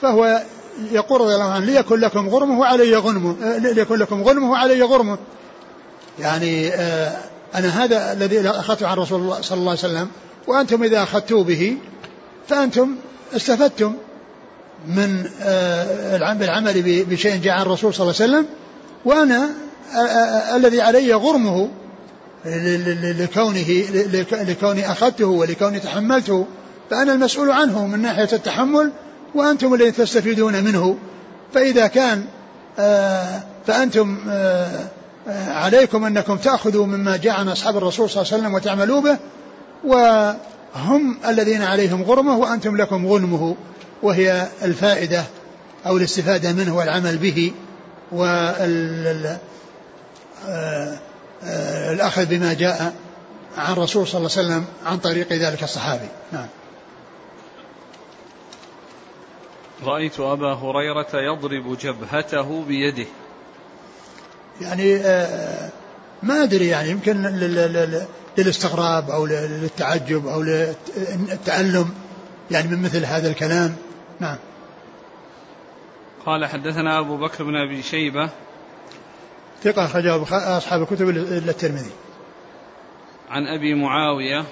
فهو 0.02 0.42
يقول 0.92 1.20
رضي 1.20 1.34
الله 1.34 1.52
عنه 1.52 1.64
ليكن 1.64 2.00
لكم 2.00 2.28
غرمه 2.28 2.60
وعلي 2.60 2.96
غنمه 2.96 3.58
ليكن 3.58 3.94
لكم 3.94 4.22
غنمه 4.22 4.50
وعلي 4.50 4.82
غرمه 4.82 5.18
يعني 6.18 6.74
أنا 7.54 7.84
هذا 7.84 8.12
الذي 8.12 8.48
أخذته 8.48 8.86
عن 8.86 8.96
رسول 8.96 9.20
الله 9.20 9.40
صلى 9.40 9.58
الله 9.58 9.70
عليه 9.70 9.80
وسلم 9.80 10.08
وأنتم 10.46 10.82
إذا 10.82 11.02
أخذتوا 11.02 11.44
به 11.44 11.76
فأنتم 12.48 12.96
استفدتم. 13.36 13.94
من 14.86 15.26
آه، 15.42 16.16
العمل 16.16 17.04
بشيء 17.10 17.36
جاء 17.36 17.54
عن 17.54 17.62
الرسول 17.62 17.94
صلى 17.94 18.10
الله 18.10 18.22
عليه 18.22 18.32
وسلم 18.32 18.46
وأنا 19.04 19.50
آه، 19.94 19.98
آه، 19.98 20.56
الذي 20.56 20.80
علي 20.80 21.14
غرمه 21.14 21.68
لكونه 23.18 23.84
لكوني 24.32 24.92
أخذته 24.92 25.26
ولكوني 25.26 25.80
تحملته 25.80 26.46
فأنا 26.90 27.12
المسؤول 27.12 27.50
عنه 27.50 27.86
من 27.86 28.02
ناحية 28.02 28.28
التحمل 28.32 28.92
وأنتم 29.34 29.74
الذين 29.74 29.94
تستفيدون 29.94 30.64
منه. 30.64 30.96
فإذا 31.54 31.86
كان 31.86 32.24
فأنتم 33.66 34.18
عليكم 35.48 36.04
أنكم 36.04 36.36
تأخذوا 36.36 36.86
مما 36.86 37.16
جاء 37.16 37.34
عن 37.34 37.48
أصحاب 37.48 37.76
الرسول 37.76 38.10
صلى 38.10 38.22
الله 38.22 38.32
عليه 38.32 38.42
وسلم 38.42 38.54
وتعملوا 38.54 39.00
به 39.00 39.16
وهم 39.84 41.18
الذين 41.28 41.62
عليهم 41.62 42.02
غرمه 42.02 42.36
وأنتم 42.36 42.76
لكم 42.76 43.06
غنمه. 43.06 43.56
وهي 44.02 44.48
الفائدة 44.62 45.24
أو 45.86 45.96
الاستفادة 45.96 46.52
منه 46.52 46.76
والعمل 46.76 47.16
به 47.18 47.52
والأخذ 48.12 48.62
آه، 52.22 52.24
بما 52.24 52.52
جاء 52.52 52.94
عن 53.56 53.72
الرسول 53.72 54.06
صلى 54.06 54.18
الله 54.18 54.30
عليه 54.36 54.48
وسلم 54.48 54.64
عن 54.86 54.98
طريق 54.98 55.32
ذلك 55.32 55.62
الصحابي. 55.62 56.08
نعم. 56.32 56.46
رأيت 59.84 60.20
أبا 60.20 60.54
هريرة 60.54 61.08
يضرب 61.14 61.78
جبهته 61.78 62.64
بيده. 62.64 63.06
يعني 64.60 64.96
آه، 64.96 65.70
ما 66.22 66.42
أدري 66.42 66.66
يعني 66.66 66.90
يمكن 66.90 67.22
للاستغراب 68.38 69.10
أو 69.10 69.26
للتعجب 69.26 70.26
أو 70.26 70.42
للتألم 70.42 71.90
يعني 72.50 72.68
من 72.68 72.82
مثل 72.82 73.04
هذا 73.04 73.28
الكلام. 73.28 73.76
نعم. 74.22 74.36
قال 76.26 76.46
حدثنا 76.46 76.98
أبو 76.98 77.16
بكر 77.16 77.44
بن 77.44 77.56
أبي 77.56 77.82
شيبة. 77.82 78.30
ثقة 79.62 79.84
أخرجه 79.84 80.22
أصحاب 80.56 80.82
الكتب 80.82 81.08
إلا 81.08 81.50
الترمذي. 81.50 81.90
عن 83.30 83.46
أبي 83.46 83.74
معاوية. 83.74 84.44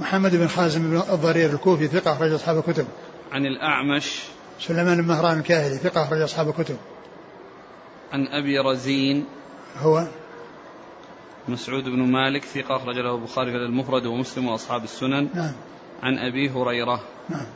محمد 0.00 0.36
بن 0.36 0.48
خازم 0.48 0.90
بن 0.90 0.96
الضرير 0.96 1.50
الكوفي 1.50 1.88
ثقة 1.88 2.12
أخرج 2.12 2.32
أصحاب 2.32 2.58
الكتب. 2.58 2.86
عن 3.32 3.46
الأعمش. 3.46 4.22
سليمان 4.60 5.02
بن 5.02 5.08
مهران 5.08 5.38
الكاهلي 5.38 5.76
ثقة 5.76 6.02
أخرج 6.02 6.20
أصحاب 6.20 6.48
الكتب. 6.48 6.76
عن 8.12 8.26
أبي 8.26 8.58
رزين. 8.58 9.26
هو؟ 9.78 10.06
مسعود 11.48 11.84
بن 11.84 12.12
مالك 12.12 12.44
ثقة 12.44 12.76
أخرج 12.76 12.98
له 12.98 13.14
البخاري 13.14 13.50
في 13.50 13.56
المفرد 13.56 14.06
ومسلم 14.06 14.48
وأصحاب 14.48 14.84
السنن. 14.84 15.28
نعم. 15.34 15.52
عن 16.02 16.18
أبي 16.18 16.50
هريرة. 16.50 17.00
نعم. 17.28 17.46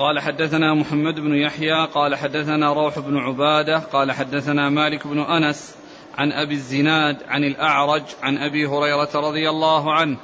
قال 0.00 0.20
حدثنا 0.20 0.74
محمد 0.74 1.14
بن 1.14 1.34
يحيى 1.34 1.86
قال 1.94 2.14
حدثنا 2.14 2.72
روح 2.72 2.98
بن 2.98 3.16
عبادة 3.16 3.78
قال 3.78 4.12
حدثنا 4.12 4.68
مالك 4.68 5.06
بن 5.06 5.20
أنس 5.20 5.74
عن 6.18 6.32
أبي 6.32 6.54
الزناد 6.54 7.16
عن 7.28 7.44
الأعرج 7.44 8.02
عن 8.22 8.38
أبي 8.38 8.66
هريرة 8.66 9.10
رضي 9.14 9.50
الله 9.50 9.94
عنه 9.94 10.16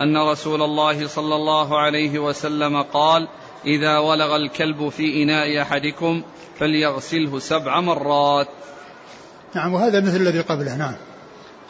أن 0.00 0.16
رسول 0.16 0.62
الله 0.62 1.06
صلى 1.06 1.34
الله 1.34 1.78
عليه 1.78 2.18
وسلم 2.18 2.82
قال 2.82 3.28
إذا 3.66 3.98
ولغ 3.98 4.36
الكلب 4.36 4.88
في 4.88 5.22
إناء 5.22 5.62
أحدكم 5.62 6.22
فليغسله 6.58 7.38
سبع 7.38 7.80
مرات. 7.80 8.48
نعم 9.54 9.74
وهذا 9.74 10.00
مثل 10.00 10.16
الذي 10.16 10.40
قبله 10.40 10.76
نعم. 10.76 10.96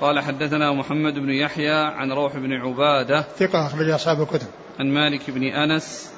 قال 0.01 0.21
حدثنا 0.21 0.73
محمد 0.73 1.15
بن 1.15 1.31
يحيى 1.31 1.75
عن 1.75 2.13
روح 2.13 2.37
بن 2.37 2.53
عبادة 2.53 3.23
ثقة 3.23 3.67
أخرج 3.67 3.91
أصحاب 3.91 4.23
الكتب. 4.23 4.49
عن 4.79 4.87
مالك 4.87 5.31
بن 5.31 5.43
أنس 5.43 6.14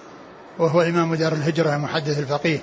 وهو 0.59 0.81
إمام 0.81 1.15
دار 1.15 1.33
الهجرة 1.33 1.77
المحدث 1.77 2.19
الفقيه 2.19 2.59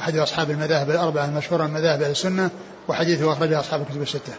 أحد 0.00 0.16
أصحاب 0.16 0.50
المذاهب 0.50 0.90
الأربعة 0.90 1.24
المشهورة 1.24 1.66
من 1.66 1.74
مذاهب 1.74 2.02
أهل 2.02 2.10
السنة 2.10 2.50
وحديثه 2.88 3.32
أخرجه 3.32 3.60
أصحاب 3.60 3.80
الكتب 3.80 4.02
الستة. 4.02 4.32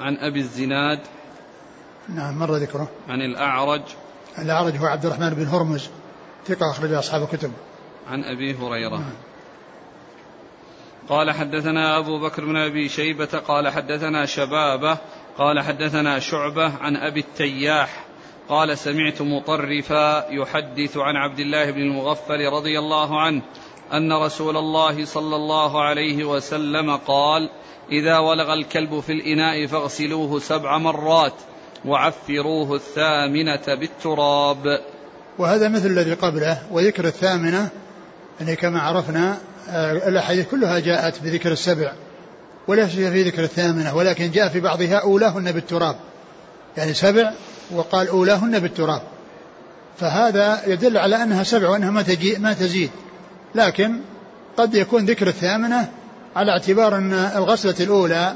عن 0.00 0.16
أبي 0.16 0.40
الزناد 0.40 1.00
نعم 2.08 2.38
مر 2.38 2.54
ذكره. 2.56 2.88
عن 3.08 3.20
الأعرج. 3.20 3.82
الأعرج 4.38 4.76
هو 4.76 4.86
عبد 4.86 5.06
الرحمن 5.06 5.30
بن 5.30 5.46
هرمز 5.46 5.88
ثقة 6.46 6.70
أخرجه 6.70 6.98
أصحاب 6.98 7.22
الكتب. 7.22 7.52
عن 8.10 8.24
أبي 8.24 8.54
هريرة. 8.54 9.04
قال 11.08 11.30
حدثنا 11.30 11.98
أبو 11.98 12.20
بكر 12.20 12.44
بن 12.44 12.56
أبي 12.56 12.88
شيبة 12.88 13.38
قال 13.48 13.68
حدثنا 13.68 14.26
شبابة 14.26 14.98
قال 15.38 15.60
حدثنا 15.60 16.18
شعبة 16.18 16.72
عن 16.80 16.96
أبي 16.96 17.20
التياح 17.20 18.03
قال 18.48 18.78
سمعت 18.78 19.22
مطرفا 19.22 20.30
يحدث 20.30 20.96
عن 20.96 21.16
عبد 21.16 21.40
الله 21.40 21.70
بن 21.70 21.80
المغفل 21.80 22.48
رضي 22.52 22.78
الله 22.78 23.20
عنه 23.20 23.42
أن 23.92 24.12
رسول 24.12 24.56
الله 24.56 25.04
صلى 25.04 25.36
الله 25.36 25.84
عليه 25.84 26.24
وسلم 26.24 26.96
قال 26.96 27.50
إذا 27.92 28.18
ولغ 28.18 28.52
الكلب 28.52 29.00
في 29.00 29.12
الإناء 29.12 29.66
فاغسلوه 29.66 30.40
سبع 30.40 30.78
مرات 30.78 31.34
وعفروه 31.84 32.74
الثامنة 32.74 33.74
بالتراب. 33.80 34.80
وهذا 35.38 35.68
مثل 35.68 35.86
الذي 35.86 36.14
قبله 36.14 36.58
وذكر 36.70 37.04
الثامنة 37.04 37.68
يعني 38.40 38.56
كما 38.56 38.80
عرفنا 38.80 39.38
آه، 39.68 40.08
الأحاديث 40.08 40.50
كلها 40.50 40.78
جاءت 40.78 41.22
بذكر 41.22 41.52
السبع 41.52 41.92
وليس 42.68 42.90
في 42.90 43.22
ذكر 43.22 43.42
الثامنة 43.42 43.96
ولكن 43.96 44.30
جاء 44.30 44.48
في 44.48 44.60
بعضها 44.60 44.96
أولاهن 44.96 45.52
بالتراب. 45.52 45.96
يعني 46.76 46.94
سبع 46.94 47.32
وقال 47.70 48.08
أولاهن 48.08 48.58
بالتراب. 48.58 49.02
فهذا 49.98 50.60
يدل 50.66 50.98
على 50.98 51.22
أنها 51.22 51.42
سبع 51.42 51.68
وأنها 51.68 51.90
ما, 51.90 52.02
تجي 52.02 52.38
ما 52.38 52.52
تزيد. 52.52 52.90
لكن 53.54 54.00
قد 54.56 54.74
يكون 54.74 55.06
ذكر 55.06 55.28
الثامنة 55.28 55.88
على 56.36 56.52
اعتبار 56.52 56.96
أن 56.96 57.12
الغسلة 57.12 57.74
الأولى 57.80 58.34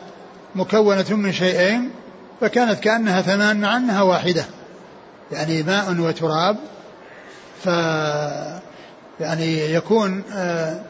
مكونة 0.54 1.06
من 1.10 1.32
شيئين 1.32 1.90
فكانت 2.40 2.80
كأنها 2.80 3.22
ثمان 3.22 3.60
مع 3.60 3.76
أنها 3.76 4.02
واحدة. 4.02 4.44
يعني 5.32 5.62
ماء 5.62 6.00
وتراب. 6.00 6.56
ف 7.64 7.66
يعني 9.20 9.74
يكون 9.74 10.22
آه، 10.32 10.80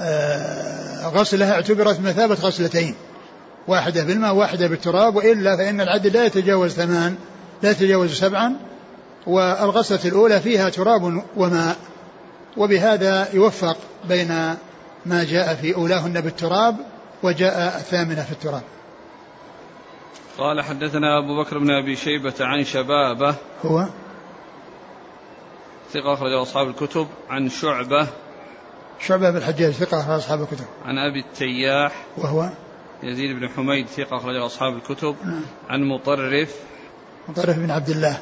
آه، 0.00 1.08
غسلها 1.08 1.52
اعتبرت 1.52 2.00
مثابة 2.00 2.34
غسلتين. 2.34 2.94
واحدة 3.68 4.04
بالماء 4.04 4.34
واحدة 4.34 4.66
بالتراب 4.66 5.16
وإلا 5.16 5.56
فإن 5.56 5.80
العدد 5.80 6.16
لا 6.16 6.24
يتجاوز 6.24 6.72
ثمان 6.72 7.16
لا 7.62 7.70
يتجاوز 7.70 8.12
سبعا 8.12 8.56
والغسلة 9.26 10.00
الأولى 10.04 10.40
فيها 10.40 10.68
تراب 10.68 11.22
وماء 11.36 11.76
وبهذا 12.56 13.28
يوفق 13.34 13.76
بين 14.08 14.28
ما 15.06 15.24
جاء 15.24 15.54
في 15.54 15.74
أولاهن 15.74 16.20
بالتراب 16.20 16.76
وجاء 17.22 17.76
الثامنة 17.76 18.22
في 18.22 18.32
التراب. 18.32 18.62
قال 20.38 20.62
حدثنا 20.62 21.18
أبو 21.18 21.42
بكر 21.42 21.58
بن 21.58 21.70
أبي 21.70 21.96
شيبة 21.96 22.34
عن 22.40 22.64
شبابة 22.64 23.34
هو؟ 23.64 23.86
ثقة 25.92 26.14
أخرج 26.14 26.32
أصحاب 26.32 26.68
الكتب 26.68 27.06
عن 27.30 27.48
شعبة 27.48 28.06
شعبة 29.00 29.30
بن 29.30 29.36
الحجاج 29.36 29.72
ثقة 29.72 30.00
أخرج 30.00 30.14
أصحاب 30.14 30.42
الكتب. 30.42 30.64
عن 30.84 30.98
أبي 30.98 31.20
التياح 31.20 32.04
وهو؟ 32.16 32.50
يزيد 33.02 33.40
بن 33.40 33.48
حميد 33.48 33.86
ثقة 33.86 34.16
أخرج 34.16 34.36
أصحاب 34.36 34.76
الكتب. 34.76 35.16
نعم. 35.24 35.42
عن 35.68 35.82
مطرف. 35.84 36.56
مطرف 37.28 37.58
بن 37.58 37.70
عبد 37.70 37.88
الله. 37.88 38.18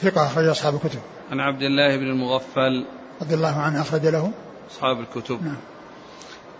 ثقة 0.00 0.26
أخرج 0.26 0.46
أصحاب 0.46 0.74
الكتب. 0.74 1.00
عن 1.30 1.40
عبد 1.40 1.62
الله 1.62 1.96
بن 1.96 2.10
المغفل. 2.10 2.84
رضي 3.22 3.34
الله 3.34 3.56
عنه 3.56 3.80
أخرج 3.80 4.06
له. 4.06 4.32
أصحاب 4.70 5.00
الكتب. 5.00 5.42
نعم. 5.42 5.56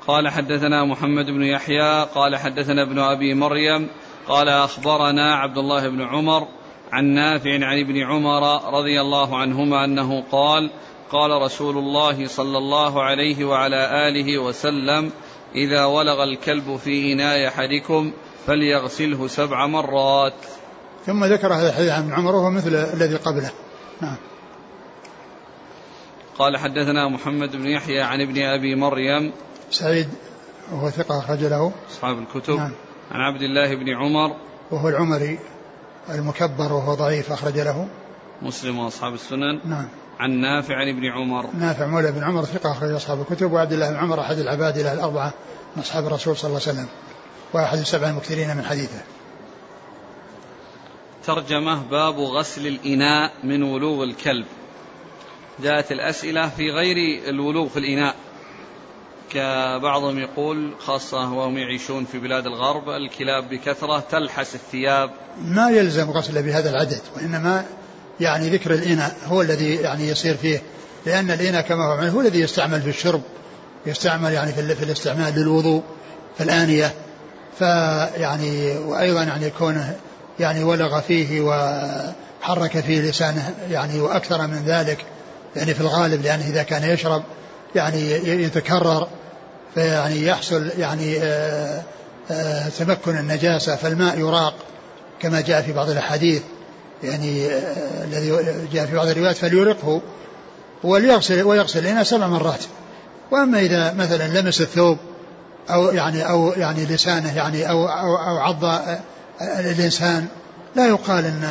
قال 0.06 0.28
حدثنا 0.28 0.84
محمد 0.84 1.26
بن 1.26 1.42
يحيى. 1.42 2.04
قال 2.14 2.36
حدثنا 2.36 2.82
ابن 2.82 2.98
أبي 2.98 3.34
مريم. 3.34 3.88
قال 4.28 4.48
أخبرنا 4.48 5.34
عبد 5.34 5.58
الله 5.58 5.88
بن 5.88 6.02
عمر 6.02 6.48
عن 6.92 7.04
نافع 7.04 7.66
عن 7.66 7.80
ابن 7.80 8.02
عمر 8.02 8.74
رضي 8.78 9.00
الله 9.00 9.36
عنهما 9.38 9.84
أنه 9.84 10.24
قال 10.32 10.70
قال 11.10 11.42
رسول 11.42 11.78
الله 11.78 12.26
صلى 12.26 12.58
الله 12.58 13.02
عليه 13.02 13.44
وعلى 13.44 14.08
آله 14.08 14.38
وسلم 14.38 15.10
إذا 15.54 15.84
ولغ 15.84 16.24
الكلب 16.24 16.76
في 16.76 17.12
إناء 17.12 17.48
أحدكم 17.48 18.12
فليغسله 18.46 19.28
سبع 19.28 19.66
مرات. 19.66 20.34
ثم 21.06 21.24
ذكر 21.24 21.54
هذا 21.54 21.68
الحديث 21.68 21.90
عن 21.90 22.12
عمر 22.12 22.34
وهو 22.34 22.50
مثل 22.50 22.74
الذي 22.74 23.16
قبله. 23.16 23.50
نعم. 24.00 24.16
قال 26.38 26.56
حدثنا 26.56 27.08
محمد 27.08 27.56
بن 27.56 27.66
يحيى 27.66 28.00
عن 28.00 28.20
ابن 28.20 28.42
أبي 28.42 28.74
مريم. 28.74 29.32
سعيد 29.70 30.08
وهو 30.72 30.90
ثقة 30.90 31.18
أخرج 31.18 31.44
له. 31.44 31.72
أصحاب 31.90 32.18
الكتب. 32.18 32.56
نعم. 32.56 32.72
عن 33.10 33.20
عبد 33.20 33.42
الله 33.42 33.74
بن 33.74 33.88
عمر. 33.88 34.36
وهو 34.70 34.88
العمري 34.88 35.38
المكبر 36.10 36.72
وهو 36.72 36.94
ضعيف 36.94 37.32
أخرج 37.32 37.58
له. 37.58 37.88
مسلم 38.42 38.78
وأصحاب 38.78 39.14
السنن. 39.14 39.60
نعم. 39.64 39.88
عن 40.18 40.30
نافع 40.30 40.76
عن 40.76 40.88
ابن 40.88 41.06
عمر. 41.06 41.46
نافع 41.58 41.86
مولى 41.86 42.12
بن 42.12 42.24
عمر 42.24 42.44
ثقة 42.44 42.72
أخرج 42.72 42.90
أصحاب 42.90 43.20
الكتب 43.20 43.52
وعبد 43.52 43.72
الله 43.72 43.90
بن 43.90 43.96
عمر 43.96 44.20
أحد 44.20 44.38
العباد 44.38 44.78
له 44.78 44.92
الأربعة 44.92 45.32
من 45.76 45.82
أصحاب 45.82 46.06
الرسول 46.06 46.36
صلى 46.36 46.48
الله 46.48 46.60
عليه 46.66 46.72
وسلم 46.72 46.88
وأحد 47.52 47.78
السبع 47.78 48.08
المكثرين 48.08 48.56
من 48.56 48.64
حديثه. 48.64 49.02
ترجمة 51.26 51.82
باب 51.90 52.18
غسل 52.18 52.66
الإناء 52.66 53.32
من 53.44 53.62
ولوغ 53.62 54.04
الكلب. 54.04 54.46
جاءت 55.62 55.92
الأسئلة 55.92 56.48
في 56.48 56.70
غير 56.70 57.28
الولوغ 57.28 57.68
في 57.68 57.78
الإناء. 57.78 58.14
كبعضهم 59.30 60.18
يقول 60.18 60.72
خاصة 60.78 61.32
وهم 61.32 61.58
يعيشون 61.58 62.04
في 62.04 62.18
بلاد 62.18 62.46
الغرب 62.46 62.88
الكلاب 62.88 63.48
بكثرة 63.48 64.04
تلحس 64.10 64.54
الثياب. 64.54 65.10
ما 65.44 65.70
يلزم 65.70 66.10
غسله 66.10 66.40
بهذا 66.40 66.70
العدد 66.70 67.00
وإنما 67.16 67.64
يعني 68.20 68.48
ذكر 68.48 68.74
الإناء 68.74 69.16
هو 69.26 69.42
الذي 69.42 69.74
يعني 69.74 70.08
يصير 70.08 70.36
فيه 70.36 70.62
لأن 71.06 71.30
الإناء 71.30 71.62
كما 71.62 71.84
هو 71.84 71.92
هو 71.92 72.20
الذي 72.20 72.40
يستعمل 72.40 72.82
في 72.82 72.88
الشرب 72.88 73.22
يستعمل 73.86 74.32
يعني 74.32 74.52
في, 74.52 74.74
في 74.74 74.82
الاستعمال 74.82 75.34
للوضوء 75.34 75.82
في 76.38 76.44
الآنية. 76.44 76.94
فيعني 77.58 78.78
وأيضا 78.78 79.22
يعني 79.22 79.50
كونه 79.50 79.96
يعني 80.40 80.64
ولغ 80.64 81.00
فيه 81.00 81.40
وحرك 81.40 82.80
فيه 82.80 83.00
لسانه 83.00 83.54
يعني 83.70 84.00
وأكثر 84.00 84.46
من 84.46 84.62
ذلك 84.66 85.04
يعني 85.56 85.74
في 85.74 85.80
الغالب 85.80 86.22
لأنه 86.22 86.46
إذا 86.46 86.62
كان 86.62 86.84
يشرب 86.84 87.22
يعني 87.74 88.10
يتكرر 88.44 89.08
فيعني 89.74 90.26
يحصل 90.26 90.70
يعني 90.78 91.18
آه، 91.22 91.82
آه، 92.30 92.68
تمكن 92.68 93.18
النجاسة 93.18 93.76
فالماء 93.76 94.18
يراق 94.18 94.54
كما 95.20 95.40
جاء 95.40 95.62
في 95.62 95.72
بعض 95.72 95.90
الأحاديث. 95.90 96.42
يعني 97.02 97.46
آه، 97.46 98.04
الذي 98.04 98.30
جاء 98.72 98.86
في 98.86 98.96
بعض 98.96 99.06
الروايات 99.06 99.36
فليرقه 99.36 100.00
وليغسل 100.84 101.42
ويغسل 101.42 101.84
لنا 101.90 102.04
سبع 102.04 102.26
مرات. 102.26 102.64
وأما 103.30 103.60
إذا 103.60 103.92
مثلا 103.92 104.40
لمس 104.40 104.60
الثوب 104.60 104.98
أو 105.70 105.90
يعني 105.90 106.30
أو 106.30 106.52
يعني 106.52 106.84
لسانه 106.84 107.36
يعني 107.36 107.70
أو 107.70 107.88
أو, 107.88 108.16
أو 108.16 108.38
عض 108.38 108.80
الإنسان 109.40 110.26
لا 110.76 110.86
يقال 110.86 111.24
إن 111.24 111.44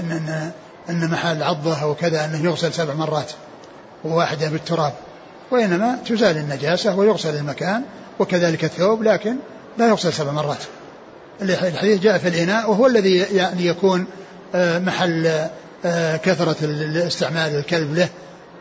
إن 0.00 0.12
إن, 0.12 0.50
إن 0.90 1.10
محل 1.10 1.42
عضه 1.42 1.82
أو 1.82 1.94
كذا 1.94 2.24
أنه 2.24 2.44
يغسل 2.44 2.72
سبع 2.72 2.94
مرات 2.94 3.32
وواحدة 4.04 4.48
بالتراب. 4.48 4.92
وإنما 5.50 5.98
تزال 6.06 6.36
النجاسة 6.36 6.96
ويغسل 6.96 7.36
المكان 7.36 7.82
وكذلك 8.18 8.64
الثوب 8.64 9.02
لكن 9.02 9.36
لا 9.78 9.88
يغسل 9.88 10.12
سبع 10.12 10.32
مرات. 10.32 10.62
الحديث 11.42 12.00
جاء 12.00 12.18
في 12.18 12.28
الإناء 12.28 12.70
وهو 12.70 12.86
الذي 12.86 13.16
يعني 13.16 13.66
يكون 13.66 14.00
آه، 14.00 14.06
محل 14.54 15.48
آه، 15.84 16.16
كثرة 16.16 16.56
الاستعمال 16.62 17.54
الكلب 17.56 17.94
له 17.94 18.08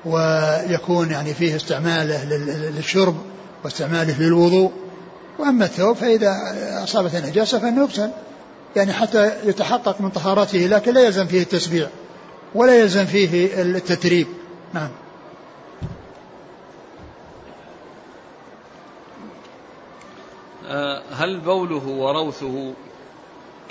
ويكون 0.06 1.12
يعني 1.12 1.34
فيه 1.34 1.56
استعماله 1.56 2.26
للشرب 2.70 3.16
واستعماله 3.64 4.22
للوضوء. 4.22 4.72
وأما 5.40 5.66
الثوب 5.66 5.96
فإذا 5.96 6.36
أصابت 6.84 7.16
النجاسة 7.16 7.60
فإنه 7.60 7.82
يغسل. 7.82 8.10
يعني 8.76 8.94
حتى 8.94 9.32
يتحقق 9.44 10.02
من 10.02 10.10
طهارته 10.10 10.58
لكن 10.58 10.94
لا 10.94 11.02
يلزم 11.02 11.26
فيه 11.26 11.42
التسبيع 11.42 11.88
ولا 12.56 12.80
يلزم 12.80 13.06
فيه 13.06 13.62
التتريب 13.62 14.28
نعم. 14.74 14.90
آه، 20.68 21.02
هل 21.14 21.40
بوله 21.40 21.88
وروثه 21.88 22.74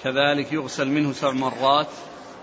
كذلك 0.04 0.52
يغسل 0.52 0.88
منه 0.88 1.12
سبع 1.12 1.32
مرات. 1.32 1.86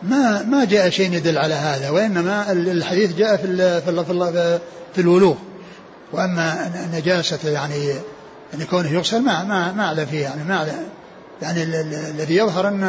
ما 0.03 0.43
ما 0.43 0.65
جاء 0.65 0.89
شيء 0.89 1.13
يدل 1.13 1.37
على 1.37 1.53
هذا 1.53 1.89
وإنما 1.89 2.51
الحديث 2.51 3.15
جاء 3.15 3.35
في 3.35 3.81
في 3.81 3.81
في, 3.81 4.59
في 4.95 5.01
الولوغ. 5.01 5.35
وأما 6.11 6.71
نجاسة 6.93 7.49
يعني 7.49 7.87
يعني 8.53 8.65
كونه 8.65 8.89
يغسل 8.89 9.21
ما 9.21 9.43
ما 9.43 9.71
ما 9.71 9.85
أعلم 9.85 10.05
فيه 10.05 10.21
يعني 10.23 10.43
ما 10.43 10.57
أعلم. 10.57 10.83
يعني 11.41 11.63
الذي 11.63 12.35
يظهر 12.35 12.67
أن 12.67 12.83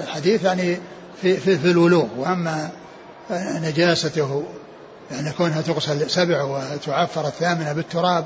الحديث 0.00 0.44
يعني 0.44 0.78
في 1.22 1.36
في, 1.36 1.58
في 1.58 1.70
الولوغ. 1.70 2.06
وأما 2.18 2.70
نجاسته 3.62 4.44
يعني 5.10 5.32
كونها 5.32 5.60
تغسل 5.60 6.10
سبع 6.10 6.42
وتعفر 6.42 7.26
الثامنة 7.26 7.72
بالتراب 7.72 8.24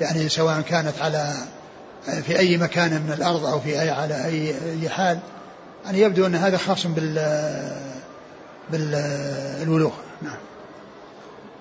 يعني 0.00 0.28
سواء 0.28 0.60
كانت 0.60 0.94
على 1.00 1.34
في 2.02 2.38
أي 2.38 2.56
مكان 2.56 3.02
من 3.02 3.12
الأرض 3.12 3.44
أو 3.44 3.60
في 3.60 3.80
اي 3.80 3.90
على 3.90 4.24
أي 4.24 4.54
اي 4.82 4.88
حال 4.88 5.18
يعني 5.84 6.00
يبدو 6.00 6.26
أن 6.26 6.34
هذا 6.34 6.56
خاص 6.56 6.86
بال 6.86 7.18
بالولوغ 8.70 9.92
نعم. 10.22 10.36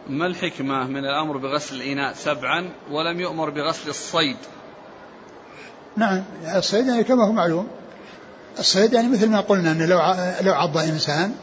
ما 0.10 0.26
الحكمة 0.26 0.88
من 0.88 1.06
الأمر 1.06 1.38
بغسل 1.38 1.76
الإناء 1.76 2.14
سبعا 2.14 2.70
ولم 2.92 3.20
يؤمر 3.20 3.50
بغسل 3.50 3.90
الصيد؟ 3.90 4.38
نعم. 5.98 6.24
الصيد 6.56 6.88
يعني 6.88 7.04
كما 7.04 7.28
هو 7.28 7.32
معلوم 7.32 7.68
الصيد 8.60 8.94
يعني 8.94 9.08
مثل 9.08 9.30
ما 9.30 9.42
قلنا 9.42 9.72
أنه 9.72 9.86
لو 9.86 9.98
لو 10.42 10.54
عض 10.54 10.78
إنسان 10.78 11.36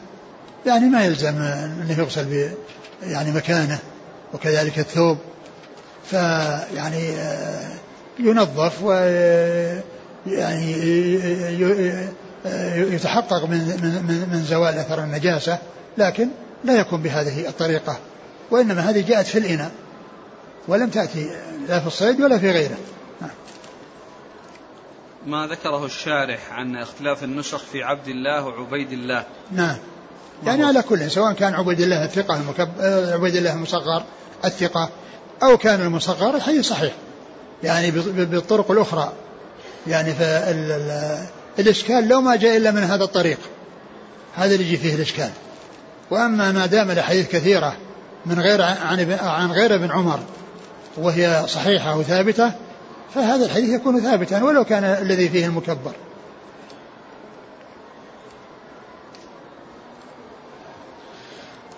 يعني 0.66 0.88
ما 0.88 1.04
يلزم 1.04 1.42
أنه 1.42 1.98
يغسل 1.98 2.24
ب 2.24 2.50
يعني 3.02 3.33
مكانه 3.33 3.78
وكذلك 4.35 4.78
الثوب. 4.78 5.18
فيعني 6.11 7.11
آه، 7.11 7.74
ينظف 8.18 8.83
و 8.83 8.92
يعني 10.27 10.72
يتحقق 12.94 13.44
من 13.44 13.59
من 14.09 14.29
من 14.33 14.44
زوال 14.44 14.74
أثر 14.74 15.05
النجاسة 15.05 15.59
لكن 15.98 16.29
لا 16.64 16.81
يكون 16.81 17.03
بهذه 17.03 17.48
الطريقة 17.48 17.98
وإنما 18.50 18.90
هذه 18.90 19.09
جاءت 19.09 19.27
في 19.27 19.38
الإناء 19.38 19.70
ولم 20.68 20.90
تأتي 20.90 21.31
لا 21.68 21.81
في 21.81 21.87
الصيد 21.87 22.20
ولا 22.20 22.38
في 22.38 22.50
غيره. 22.50 22.77
ما 25.27 25.46
ذكره 25.46 25.85
الشارح 25.85 26.53
عن 26.53 26.77
اختلاف 26.77 27.24
النسخ 27.24 27.59
في 27.59 27.83
عبد 27.83 28.09
الله 28.09 28.44
وعبيد 28.44 28.92
الله. 28.92 29.24
نعم. 29.53 29.77
يعني 30.46 30.64
على 30.64 30.83
كل 30.83 31.11
سواء 31.11 31.33
كان 31.33 31.55
عبيد 31.55 31.81
الله 31.81 32.05
الثقة 32.05 32.37
المكب... 32.37 32.68
عبيد 33.12 33.37
الله 33.37 33.53
المصغر 33.53 34.03
الثقة 34.44 34.90
أو 35.42 35.59
كان 35.59 35.81
المصغر 35.81 36.37
الحديث 36.37 36.68
صحيح 36.68 36.92
يعني 37.64 37.90
بالطرق 37.90 38.70
الأخرى. 38.70 39.12
يعني 39.87 40.12
فالإشكال 41.57 42.09
لو 42.09 42.20
ما 42.20 42.37
جاء 42.37 42.57
إلا 42.57 42.70
من 42.70 42.83
هذا 42.83 43.05
الطريق. 43.05 43.38
هذا 44.35 44.55
اللي 44.55 44.66
يجي 44.66 44.77
فيه 44.77 44.94
الإشكال. 44.94 45.31
وأما 46.11 46.53
ما 46.53 46.66
دام 46.66 46.90
الأحاديث 46.90 47.29
كثيرة 47.29 47.77
من 48.27 48.40
غير 48.40 48.62
عن, 48.62 49.18
عن 49.20 49.53
غير 49.53 49.74
ابن 49.74 49.90
عمر 49.90 50.18
وهي 50.96 51.44
صحيحة 51.46 51.98
وثابتة 51.98 52.53
فهذا 53.14 53.44
الحديث 53.44 53.70
يكون 53.70 54.00
ثابتا 54.00 54.44
ولو 54.44 54.64
كان 54.64 54.85
الذي 54.85 55.29
فيه 55.29 55.46
المكبر. 55.46 55.92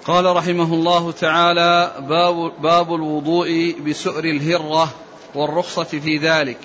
قال 0.04 0.36
رحمه 0.36 0.74
الله 0.74 1.12
تعالى 1.12 1.92
باب, 2.08 2.52
باب 2.62 2.94
الوضوء 2.94 3.76
بسؤر 3.86 4.24
الهرة. 4.24 4.88
والرخصة 5.36 5.84
في 5.84 6.16
ذلك. 6.16 6.58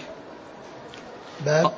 باب. 1.45 1.71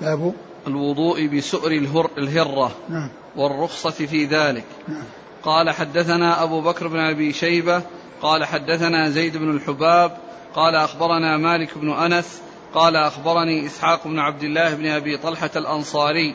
باب. 0.00 0.34
الوضوء 0.66 1.26
بسؤر 1.26 1.72
الهرة. 2.18 2.70
نعم. 2.88 3.10
والرخصة 3.36 4.06
في 4.06 4.24
ذلك. 4.24 4.64
نعم. 4.88 5.04
قال 5.42 5.70
حدثنا 5.70 6.42
أبو 6.42 6.60
بكر 6.60 6.88
بن 6.88 6.98
أبي 6.98 7.32
شيبة. 7.32 7.82
قال 8.22 8.44
حدثنا 8.44 9.10
زيد 9.10 9.36
بن 9.36 9.50
الحباب. 9.50 10.16
قال 10.54 10.74
أخبرنا 10.74 11.36
مالك 11.36 11.78
بن 11.78 11.92
أنس. 11.92 12.40
قال 12.74 12.96
أخبرني 12.96 13.66
إسحاق 13.66 14.08
بن 14.08 14.18
عبد 14.18 14.42
الله 14.42 14.74
بن 14.74 14.86
أبي 14.86 15.16
طلحة 15.16 15.50
الأنصاري 15.56 16.34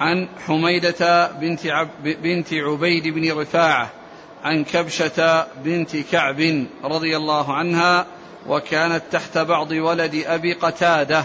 عن 0.00 0.28
حميدة 0.46 1.32
بنت, 1.32 1.66
عب 1.66 1.88
بنت 2.04 2.54
عبيد 2.54 3.08
بن 3.08 3.40
رفاعة 3.40 3.90
عن 4.44 4.64
كبشة 4.64 5.46
بنت 5.64 5.96
كعب 5.96 6.66
رضي 6.84 7.16
الله 7.16 7.52
عنها 7.54 8.06
وكانت 8.48 9.02
تحت 9.12 9.38
بعض 9.38 9.70
ولد 9.70 10.24
أبي 10.26 10.52
قتادة 10.52 11.24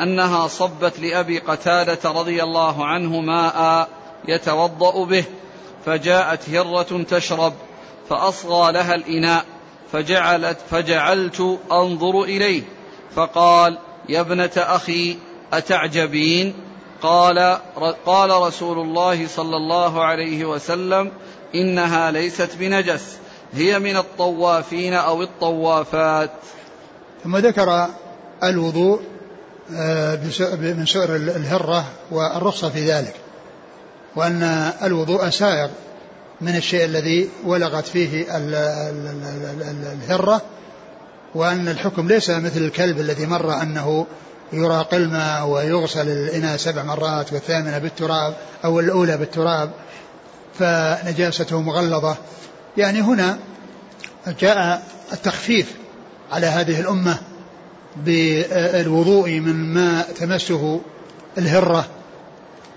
أنها 0.00 0.46
صبت 0.46 1.00
لأبي 1.00 1.38
قتادة 1.38 2.10
رضي 2.10 2.42
الله 2.42 2.86
عنه 2.86 3.20
ماء 3.20 3.88
يتوضأ 4.28 5.04
به 5.04 5.24
فجاءت 5.86 6.50
هرة 6.50 7.02
تشرب 7.02 7.52
فأصغى 8.08 8.72
لها 8.72 8.94
الإناء 8.94 9.44
فجعلت 9.92 10.58
فجعلت 10.70 11.58
أنظر 11.72 12.22
إليه 12.22 12.62
فقال 13.14 13.78
يا 14.08 14.20
ابنة 14.20 14.50
أخي 14.56 15.16
أتعجبين؟ 15.52 16.54
قال 17.02 17.58
قال 18.06 18.30
رسول 18.30 18.78
الله 18.78 19.26
صلى 19.26 19.56
الله 19.56 20.04
عليه 20.04 20.44
وسلم 20.44 21.12
إنها 21.54 22.10
ليست 22.10 22.50
بنجس 22.58 23.16
هي 23.52 23.78
من 23.78 23.96
الطوافين 23.96 24.94
أو 24.94 25.22
الطوافات. 25.22 26.30
ثم 27.24 27.36
ذكر 27.36 27.86
الوضوء 28.44 29.00
آه، 29.76 30.18
من 30.60 30.86
سؤر 30.86 31.16
الهرة 31.16 31.84
والرخصة 32.10 32.68
في 32.68 32.90
ذلك 32.92 33.14
وأن 34.16 34.72
الوضوء 34.82 35.28
سائغ 35.28 35.68
من 36.40 36.56
الشيء 36.56 36.84
الذي 36.84 37.30
ولغت 37.44 37.86
فيه 37.86 38.26
الهرة 39.92 40.42
وأن 41.34 41.68
الحكم 41.68 42.08
ليس 42.08 42.30
مثل 42.30 42.60
الكلب 42.60 43.00
الذي 43.00 43.26
مر 43.26 43.62
أنه 43.62 44.06
يراق 44.52 44.94
الماء 44.94 45.46
ويغسل 45.46 46.08
الإناء 46.08 46.56
سبع 46.56 46.82
مرات 46.82 47.32
والثامنة 47.32 47.78
بالتراب 47.78 48.34
أو 48.64 48.80
الأولى 48.80 49.16
بالتراب. 49.16 49.70
فنجاسته 50.58 51.60
مغلظة. 51.60 52.16
يعني 52.76 53.00
هنا 53.00 53.38
جاء 54.40 54.82
التخفيف 55.12 55.72
على 56.32 56.46
هذه 56.46 56.80
الأمة 56.80 57.18
بالوضوء 57.96 59.30
من 59.30 59.74
ما 59.74 60.02
تمسه 60.02 60.80
الهرة. 61.38 61.86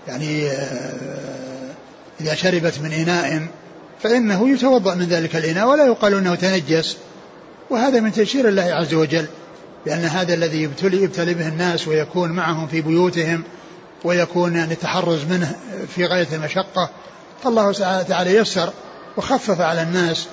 يعني 0.08 0.46
آه، 0.46 1.72
إذا 2.20 2.34
شربت 2.34 2.78
من 2.82 2.92
إناء 2.92 3.46
فإنه 4.02 4.48
يتوضأ 4.48 4.94
من 4.94 5.04
ذلك 5.04 5.36
الإناء 5.36 5.68
ولا 5.68 5.86
يقال 5.86 6.14
أنه 6.14 6.34
تنجس. 6.34 6.96
وهذا 7.70 8.00
من 8.00 8.12
تيسير 8.12 8.48
الله 8.48 8.62
عز 8.62 8.94
وجل 8.94 9.26
لأن 9.86 10.04
هذا 10.04 10.34
الذي 10.34 10.62
يبتلي, 10.62 11.02
يبتلي 11.02 11.34
به 11.34 11.48
الناس 11.48 11.88
ويكون 11.88 12.32
معهم 12.32 12.66
في 12.66 12.80
بيوتهم 12.80 13.42
ويكون 14.04 14.56
يعني 14.56 14.72
التحرز 14.72 15.24
منه 15.24 15.56
في 15.94 16.06
غاية 16.06 16.28
المشقة. 16.32 16.90
فالله 17.44 17.72
تعالى 18.02 18.36
يسر 18.36 18.72
وخفف 19.16 19.60
على 19.60 19.82
الناس. 19.82 20.26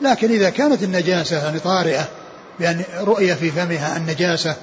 لكن 0.00 0.30
إذا 0.30 0.50
كانت 0.50 0.82
النجاسة 0.82 1.44
يعني 1.44 1.58
طارئة 1.58 2.08
بأن 2.60 2.84
رؤية 3.00 3.34
في 3.34 3.50
فمها 3.50 3.96
النجاسة 3.96 4.54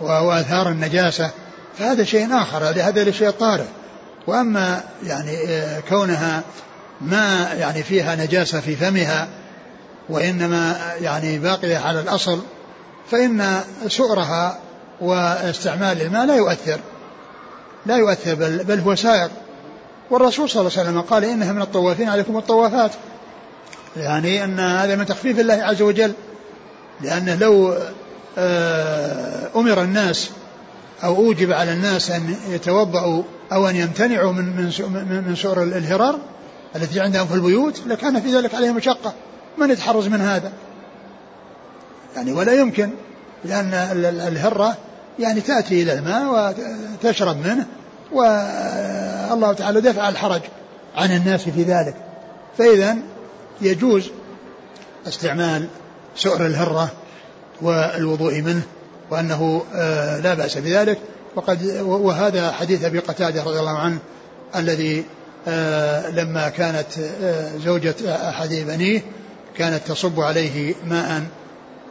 وآثار 0.00 0.68
النجاسة 0.68 1.30
فهذا 1.78 2.04
شيء 2.04 2.36
آخر 2.36 2.64
هذا 2.64 3.10
شيء 3.10 3.30
طارئ. 3.30 3.64
وأما 4.26 4.84
يعني 5.02 5.36
آه، 5.48 5.80
كونها 5.80 6.42
ما 7.00 7.52
يعني 7.58 7.82
فيها 7.82 8.14
نجاسة 8.14 8.60
في 8.60 8.76
فمها 8.76 9.28
وإنما 10.08 10.76
يعني 11.00 11.38
باقية 11.38 11.78
على 11.78 12.00
الأصل 12.00 12.42
فإن 13.10 13.60
سؤرها 13.88 14.58
واستعمال 15.00 16.02
الماء 16.02 16.26
لا 16.26 16.36
يؤثر. 16.36 16.78
لا 17.86 17.96
يؤثر 17.96 18.34
بل, 18.34 18.64
بل 18.64 18.80
هو 18.80 18.94
سائر. 18.94 19.30
والرسول 20.14 20.50
صلى 20.50 20.60
الله 20.60 20.72
عليه 20.78 20.88
وسلم 20.88 21.00
قال 21.00 21.24
إنها 21.24 21.52
من 21.52 21.62
الطوافين 21.62 22.08
عليكم 22.08 22.36
الطوافات. 22.36 22.90
يعني 23.96 24.44
أن 24.44 24.60
هذا 24.60 24.96
من 24.96 25.06
تخفيف 25.06 25.40
الله 25.40 25.54
عز 25.54 25.82
وجل. 25.82 26.12
لأنه 27.00 27.34
لو 27.34 27.74
آه، 28.38 29.50
أمر 29.56 29.82
الناس 29.82 30.30
أو 31.04 31.16
أوجب 31.16 31.52
على 31.52 31.72
الناس 31.72 32.10
أن 32.10 32.36
يتوضأوا 32.48 33.22
أو 33.52 33.68
أن 33.68 33.76
يمتنعوا 33.76 34.32
من 34.32 34.44
من 34.46 35.24
من 35.26 35.36
سؤر 35.36 35.62
الهرار 35.62 36.18
التي 36.76 37.00
عندهم 37.00 37.26
في 37.26 37.34
البيوت 37.34 37.80
لكان 37.86 38.20
في 38.20 38.36
ذلك 38.36 38.54
عليهم 38.54 38.76
مشقة. 38.76 39.12
من 39.58 39.70
يتحرز 39.70 40.08
من 40.08 40.20
هذا؟ 40.20 40.52
يعني 42.16 42.32
ولا 42.32 42.52
يمكن 42.52 42.90
لأن 43.44 43.74
الهرة 44.28 44.76
يعني 45.18 45.40
تأتي 45.40 45.82
إلى 45.82 45.92
الماء 45.92 46.54
وتشرب 47.02 47.36
منه 47.46 47.66
والله 49.30 49.52
تعالى 49.52 49.80
دفع 49.80 50.08
الحرج 50.08 50.40
عن 50.96 51.16
الناس 51.16 51.48
في 51.48 51.62
ذلك. 51.62 51.94
فإذا 52.58 52.96
يجوز 53.60 54.10
استعمال 55.08 55.68
سؤر 56.16 56.46
الهرة 56.46 56.92
والوضوء 57.62 58.40
منه 58.40 58.62
وأنه 59.10 59.62
آه، 59.74 60.20
لا 60.20 60.34
بأس 60.34 60.58
بذلك. 60.58 60.98
وقد 61.36 61.80
وهذا 61.82 62.52
حديث 62.52 62.84
أبي 62.84 62.98
قتادة 62.98 63.42
رضي 63.42 63.58
الله 63.60 63.78
عنه 63.78 63.98
الذي 64.56 65.04
آه، 65.48 66.10
لما 66.10 66.48
كانت 66.48 66.86
آه، 67.22 67.56
زوجة 67.64 67.94
أحد 68.28 68.48
بنيه 68.48 69.02
كانت 69.56 69.80
تصب 69.86 70.20
عليه 70.20 70.74
ماء 70.86 71.22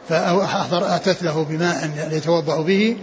فأحضر 0.08 0.96
أتت 0.96 1.22
له 1.22 1.44
بماء 1.44 1.90
يتوضأ 2.12 2.62
به 2.62 2.96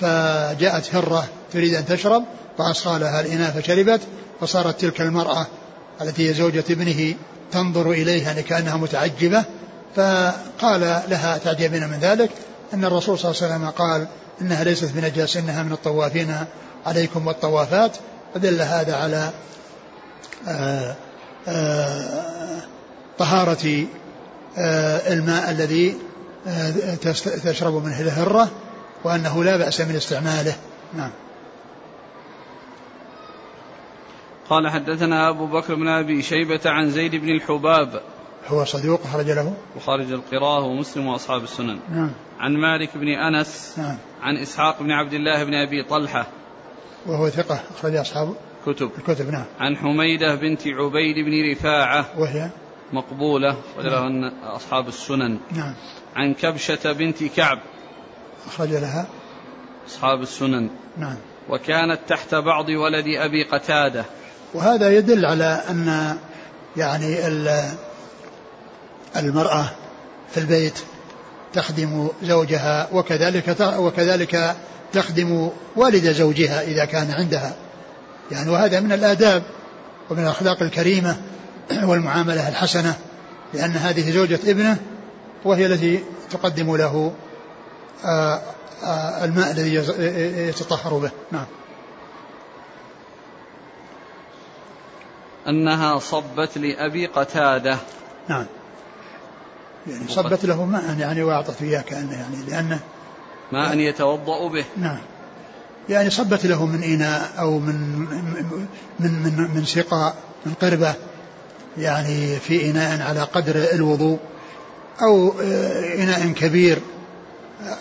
فجاءت 0.00 0.94
هرة 0.94 1.24
تريد 1.52 1.74
أن 1.74 1.86
تشرب 1.86 2.24
فأصغى 2.58 2.98
لها 2.98 3.20
الإناء 3.20 3.50
فشربت 3.50 4.00
فصارت 4.40 4.80
تلك 4.80 5.00
المرأة 5.00 5.46
التي 6.00 6.28
هي 6.28 6.34
زوجة 6.34 6.64
ابنه 6.70 7.14
تنظر 7.52 7.90
إليها 7.90 8.40
كأنها 8.40 8.76
متعجبة. 8.76 9.44
فقال 9.96 10.80
لها 11.08 11.38
تعجبين 11.38 11.88
من 11.88 11.98
ذلك 12.00 12.30
أن 12.74 12.84
الرسول 12.84 13.18
صلى 13.18 13.30
الله 13.30 13.42
عليه 13.42 13.54
وسلم 13.54 13.70
قال 13.70 14.06
إنها 14.40 14.64
ليست 14.64 14.90
بنجاس 14.94 15.36
إنها 15.36 15.62
من 15.62 15.72
الطوافين 15.72 16.36
عليكم 16.86 17.26
والطوافات. 17.26 17.92
فدل 18.34 18.62
هذا 18.62 18.96
على 18.96 19.30
آه، 20.48 20.96
آه، 21.48 22.62
طهارة 23.18 23.86
آه، 24.58 25.12
الماء 25.12 25.50
الذي 25.50 25.96
تشرب 27.44 27.84
منه 27.84 28.00
الهرة 28.00 28.50
وأنه 29.04 29.44
لا 29.44 29.56
بأس 29.56 29.80
من 29.80 29.96
استعماله. 29.96 30.54
نعم. 30.94 31.10
قال 34.50 34.68
حدثنا 34.68 35.28
أبو 35.28 35.46
بكر 35.46 35.74
بن 35.74 35.88
أبي 35.88 36.22
شيبة 36.22 36.60
عن 36.66 36.90
زيد 36.90 37.16
بن 37.16 37.28
الحباب. 37.28 38.00
هو 38.48 38.64
صدوق 38.64 39.02
خرج 39.02 39.30
له 39.30 39.54
وخارج 39.76 40.12
القراءة 40.12 40.64
ومسلم 40.64 41.06
وأصحاب 41.06 41.42
السنن. 41.42 41.78
نعم. 41.90 42.10
عن 42.38 42.56
مالك 42.56 42.96
بن 42.96 43.08
أنس. 43.08 43.74
نعم. 43.78 43.96
عن 44.22 44.36
إسحاق 44.36 44.82
بن 44.82 44.90
عبد 44.90 45.12
الله 45.12 45.44
بن 45.44 45.54
أبي 45.54 45.82
طلحة. 45.82 46.26
وهو 47.06 47.28
ثقة 47.28 47.60
أخرج 47.76 47.94
أصحاب 47.94 48.34
كتب. 48.66 48.90
الكتب 48.98 49.30
نعم. 49.30 49.44
عن 49.60 49.76
حميدة 49.76 50.34
بنت 50.34 50.62
عبيد 50.66 51.16
بن 51.24 51.50
رفاعة. 51.52 52.06
وهي؟ 52.18 52.50
مقبولة 52.92 53.56
وله 53.78 54.08
نعم. 54.08 54.32
أصحاب 54.44 54.88
السنن. 54.88 55.38
نعم. 55.52 55.74
عن 56.16 56.34
كبشة 56.34 56.92
بنت 56.92 57.24
كعب. 57.24 57.58
أخرج 58.46 58.68
لها؟ 58.68 59.06
أصحاب 59.88 60.22
السنن. 60.22 60.70
نعم. 60.96 61.16
وكانت 61.48 61.98
تحت 62.08 62.34
بعض 62.34 62.68
ولد 62.68 63.06
أبي 63.06 63.42
قتادة. 63.42 64.04
وهذا 64.56 64.90
يدل 64.90 65.26
على 65.26 65.62
أن 65.70 66.16
يعني 66.76 67.26
المرأة 69.16 69.70
في 70.32 70.40
البيت 70.40 70.78
تخدم 71.52 72.08
زوجها 72.22 72.88
وكذلك 72.92 73.56
وكذلك 73.60 74.56
تخدم 74.92 75.50
والد 75.76 76.12
زوجها 76.12 76.62
إذا 76.62 76.84
كان 76.84 77.10
عندها. 77.10 77.54
يعني 78.32 78.50
وهذا 78.50 78.80
من 78.80 78.92
الآداب 78.92 79.42
ومن 80.10 80.22
الأخلاق 80.22 80.62
الكريمة 80.62 81.16
والمعاملة 81.88 82.48
الحسنة 82.48 82.94
لأن 83.54 83.70
هذه 83.70 84.10
زوجة 84.10 84.38
ابنه 84.46 84.76
وهي 85.44 85.66
التي 85.66 86.00
تقدم 86.30 86.76
له 86.76 87.12
آه، 88.04 88.40
آه، 88.84 89.24
الماء 89.24 89.50
الذي 89.50 89.74
يتطهر 90.48 90.98
به. 90.98 91.10
نعم. 91.32 91.46
أنها 95.48 95.98
صبت 95.98 96.58
لأبي 96.58 97.06
قتادة. 97.06 97.78
نعم. 98.28 98.46
يعني 99.86 100.08
صبت 100.08 100.44
له 100.44 100.64
ماء 100.64 100.96
يعني 100.98 101.22
وأعطته 101.22 101.62
إياه 101.62 101.80
كأنه 101.80 102.12
يعني 102.12 102.36
لأنه 102.48 102.80
ماء 103.52 103.78
يتوضأ 103.78 104.48
به. 104.48 104.64
نعم. 104.76 104.98
يعني 105.88 106.10
صبت 106.10 106.46
له 106.46 106.66
من 106.66 106.82
إناء 106.82 107.32
أو 107.38 107.58
من 107.58 107.74
من 109.00 109.12
من 109.12 109.50
من 109.54 109.64
سقاء 109.64 110.14
من 110.46 110.54
قربة 110.62 110.94
يعني 111.78 112.36
في 112.36 112.70
إناء 112.70 113.02
على 113.02 113.20
قدر 113.20 113.56
الوضوء 113.72 114.18
أو 115.02 115.34
آه، 115.42 116.02
إناء 116.02 116.32
كبير 116.32 116.78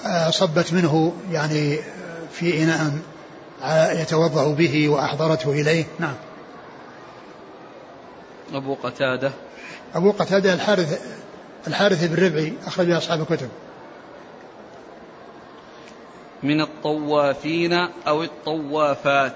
آه، 0.05 0.29
صبت 0.29 0.73
منه 0.73 1.13
يعني 1.31 1.79
في 2.31 2.63
إناء 2.63 2.91
يتوضأ 4.01 4.53
به 4.53 4.89
وأحضرته 4.89 5.51
إليه. 5.51 5.85
نعم. 5.99 6.13
أبو 8.55 8.75
قتادة. 8.83 9.31
أبو 9.95 10.11
قتادة 10.11 10.53
الحارث 10.53 11.01
الحارث 11.67 12.03
بن 12.03 12.25
ربعي 12.25 12.53
أخرج 12.67 12.91
أصحاب 12.91 13.21
الكتب. 13.21 13.49
من 16.43 16.61
الطوافين 16.61 17.73
أو 18.07 18.23
الطوافات. 18.23 19.35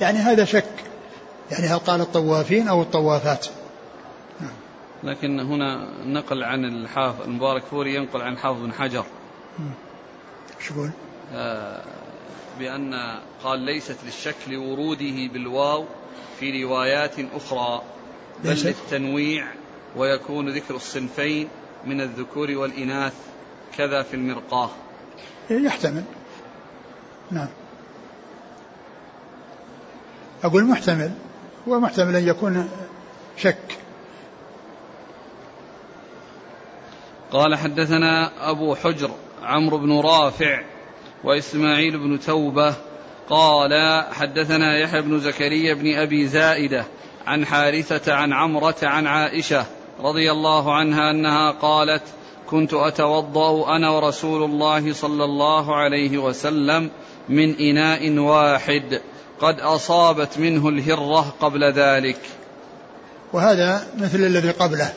يعني 0.00 0.18
هذا 0.18 0.44
شك. 0.44 0.64
يعني 1.50 1.66
هل 1.66 1.78
قال 1.78 2.00
الطوافين 2.00 2.68
أو 2.68 2.82
الطوافات؟ 2.82 3.46
نعم. 4.40 4.50
لكن 5.02 5.40
هنا 5.40 5.88
نقل 6.04 6.44
عن 6.44 6.64
الحافظ 6.64 7.22
المبارك 7.22 7.62
فوري 7.62 7.94
ينقل 7.94 8.22
عن 8.22 8.38
حافظ 8.38 8.60
بن 8.60 8.72
حجر. 8.72 9.04
شو 10.60 10.74
يقول؟ 10.74 10.90
آه 11.34 11.82
بأن 12.58 13.18
قال 13.44 13.58
ليست 13.60 13.96
للشك 14.04 14.36
لوروده 14.48 15.28
بالواو 15.32 15.84
في 16.40 16.64
روايات 16.64 17.14
أخرى. 17.34 17.82
بل 18.44 18.50
للتنويع 18.50 19.46
ويكون 19.96 20.48
ذكر 20.48 20.74
الصنفين 20.74 21.48
من 21.86 22.00
الذكور 22.00 22.50
والإناث 22.50 23.12
كذا 23.78 24.02
في 24.02 24.14
المرقاة. 24.14 24.70
يحتمل. 25.50 26.04
نعم. 27.30 27.48
أقول 30.44 30.64
محتمل. 30.64 31.12
ومحتمل 31.66 32.16
أن 32.16 32.28
يكون 32.28 32.68
شك. 33.36 33.78
قال 37.32 37.54
حدثنا 37.54 38.30
أبو 38.50 38.74
حجر 38.74 39.10
عمرو 39.42 39.78
بن 39.78 40.00
رافع 40.00 40.62
وإسماعيل 41.24 41.98
بن 41.98 42.20
توبة. 42.20 42.74
قال 43.28 44.04
حدثنا 44.12 44.78
يحيى 44.78 45.02
بن 45.02 45.20
زكريا 45.20 45.74
بن 45.74 45.94
أبي 45.94 46.26
زائدة 46.26 46.84
عن 47.30 47.46
حارثة 47.46 48.12
عن 48.14 48.32
عمرة 48.32 48.76
عن 48.82 49.06
عائشة 49.06 49.64
رضي 50.00 50.30
الله 50.30 50.74
عنها 50.74 51.10
أنها 51.10 51.50
قالت 51.50 52.02
كنت 52.46 52.74
أتوضأ 52.74 53.76
أنا 53.76 53.90
ورسول 53.90 54.42
الله 54.42 54.92
صلى 54.92 55.24
الله 55.24 55.76
عليه 55.76 56.18
وسلم 56.18 56.90
من 57.28 57.56
إناء 57.56 58.18
واحد 58.18 59.00
قد 59.40 59.60
أصابت 59.60 60.38
منه 60.38 60.68
الهرة 60.68 61.34
قبل 61.40 61.64
ذلك. 61.64 62.20
وهذا 63.32 63.86
مثل 63.98 64.18
الذي 64.18 64.50
قبله 64.50 64.92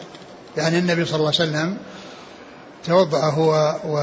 يعني 0.57 0.79
النبي 0.79 1.05
صلى 1.05 1.15
الله 1.15 1.31
عليه 1.39 1.49
وسلم 1.49 1.77
توضأ 2.83 3.29
هو 3.29 3.75
و 3.85 3.97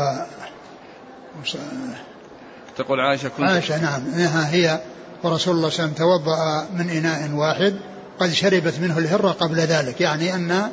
تقول 2.76 3.00
عائشة 3.00 3.28
كنت 3.28 3.48
عائشة 3.48 3.82
نعم 3.82 4.02
إنها 4.14 4.50
هي 4.54 4.80
ورسول 5.22 5.56
الله 5.56 5.68
صلى 5.68 5.84
الله 5.84 5.96
عليه 5.96 6.04
وسلم 6.04 6.22
توضأ 6.22 6.68
من 6.72 6.90
إناء 6.90 7.30
واحد 7.32 7.90
قد 8.20 8.32
شربت 8.32 8.74
منه 8.80 8.98
الهرة 8.98 9.30
قبل 9.30 9.56
ذلك 9.56 10.00
يعني 10.00 10.34
أن 10.34 10.70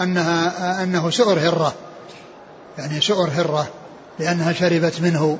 أنها 0.00 0.82
أنه 0.82 1.10
سؤر 1.10 1.38
هرة 1.38 1.74
يعني 2.78 3.00
سؤر 3.00 3.30
هرة 3.30 3.68
لأنها 4.18 4.52
شربت 4.52 5.00
منه. 5.00 5.38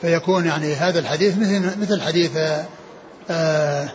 فيكون 0.00 0.46
يعني 0.46 0.74
هذا 0.74 0.98
الحديث 0.98 1.38
مثل 1.38 1.80
مثل 1.80 2.02
حديث 2.02 2.30
آه، 3.30 3.88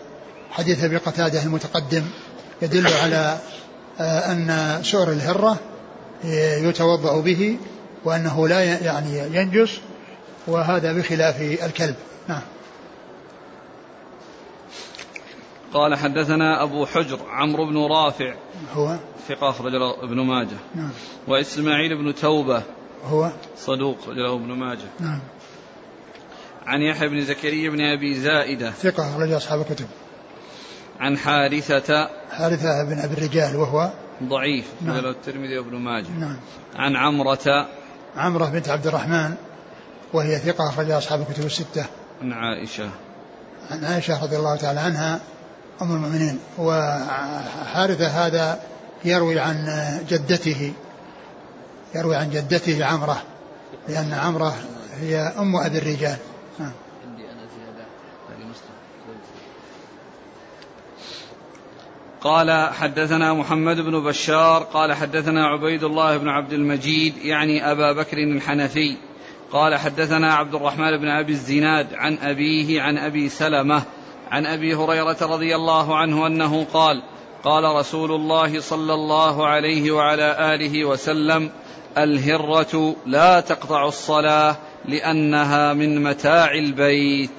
حديث 0.52 0.84
أبي 0.84 0.98
قتادة 0.98 1.44
المتقدم 1.44 2.04
يدل 2.62 2.88
على 2.88 3.38
آه، 4.00 4.32
أن 4.32 4.80
سؤر 4.84 5.12
الهرة 5.12 5.58
يتوضأ 6.64 7.22
به 7.22 7.58
وأنه 8.06 8.48
لا 8.48 8.64
يعني 8.64 9.38
ينجس 9.38 9.70
وهذا 10.48 10.94
بخلاف 10.94 11.42
الكلب. 11.42 11.96
نعم. 12.28 12.42
قال 15.74 15.96
حدثنا 15.96 16.64
أبو 16.64 16.86
حجر 16.86 17.20
عمرو 17.30 17.66
بن 17.66 17.78
رافع 17.78 18.34
هو؟ 18.74 18.98
ثقة 19.28 19.50
أخرج 19.50 19.72
له 19.72 20.04
ابن 20.04 20.22
ماجه. 20.22 20.58
نعم. 20.76 20.92
وإسماعيل 21.28 21.98
بن 21.98 22.16
توبة 22.16 22.64
هو؟ 23.06 23.32
صدوق 23.58 23.98
أخرج 24.04 24.18
له 24.18 24.36
ابن 24.36 24.52
ماجه. 24.52 24.88
نعم. 25.00 25.20
عن 26.66 26.82
يحيى 26.82 27.10
بن 27.10 27.22
زكريا 27.22 27.70
بن 27.70 27.82
أبي 27.82 28.14
زائدة 28.14 28.72
ثقة 28.72 29.10
أخرج 29.10 29.32
أصحاب 29.32 29.62
الكتب. 29.62 29.88
عن 31.00 31.18
حارثة 31.18 32.10
حارثة 32.32 32.84
بن 32.84 33.00
أبي 33.00 33.14
الرجال 33.14 33.56
وهو؟ 33.56 33.90
ضعيف 34.24 34.66
نعم. 34.82 35.06
الترمذي 35.06 35.58
وابن 35.58 35.76
ماجه. 35.78 36.12
نعم. 36.20 36.38
عن 36.76 36.96
عمرة 36.96 37.68
عمرة 38.16 38.46
بنت 38.46 38.70
عبد 38.70 38.88
الرحمن 38.88 39.34
وهي 40.14 40.40
ثقة 40.40 40.70
أخرج 40.70 40.92
أصحاب 40.92 41.22
الكتب 41.22 41.46
الستة. 41.46 41.86
عن 42.22 42.34
عائشة. 42.34 42.90
عن 43.70 43.86
عائشة 43.86 44.24
رضي 44.24 44.38
الله 44.38 44.56
تعالى 44.56 44.80
عنها 44.80 45.20
أم 45.82 45.96
المؤمنين. 45.96 46.40
وحارثة 46.58 48.08
هذا 48.08 48.60
يروي 49.06 49.40
عن 49.40 49.66
جدته 50.10 50.74
يروي 51.96 52.16
عن 52.16 52.30
جدته 52.30 52.86
عمرة 52.86 53.24
لأن 53.88 54.14
عمرة 54.14 54.56
هي 55.00 55.18
أم 55.18 55.56
أبي 55.56 55.78
الرجال. 55.78 56.18
نعم. 56.60 56.72
عندي 57.08 57.24
أنا 57.24 57.42
زيادة 57.58 57.86
قال 62.22 62.74
حدثنا 62.74 63.34
محمد 63.34 63.76
بن 63.76 64.04
بشار 64.04 64.64
قال 64.64 64.94
حدثنا 64.94 65.48
عبيد 65.48 65.84
الله 65.84 66.18
بن 66.18 66.28
عبد 66.28 66.54
المجيد 66.54 67.18
يعني 67.18 67.72
أبا 67.72 67.92
بكر 67.92 68.18
الحنفي. 68.18 68.98
قال 69.52 69.76
حدثنا 69.76 70.34
عبد 70.34 70.56
الرحمن 70.56 70.98
بن 70.98 71.08
أبي 71.08 71.32
الزناد 71.32 71.88
عن 71.94 72.18
أبيه 72.18 72.82
عن 72.82 72.98
أبي 72.98 73.30
سلمة 73.30 73.84
عن 74.32 74.46
أبي 74.46 74.76
هريرة 74.76 75.18
رضي 75.22 75.56
الله 75.56 75.98
عنه 75.98 76.28
أنه 76.28 76.66
قال 76.74 77.04
قال 77.44 77.64
رسول 77.64 78.12
الله 78.12 78.62
صلى 78.62 78.94
الله 78.94 79.48
عليه 79.48 79.92
وعلى 79.92 80.56
آله 80.56 80.86
وسلم 80.86 81.50
الهرة 81.98 82.96
لا 83.06 83.40
تقطع 83.40 83.88
الصلاة 83.88 84.56
لأنها 84.86 85.74
من 85.74 86.04
متاع 86.04 86.52
البيت. 86.52 87.32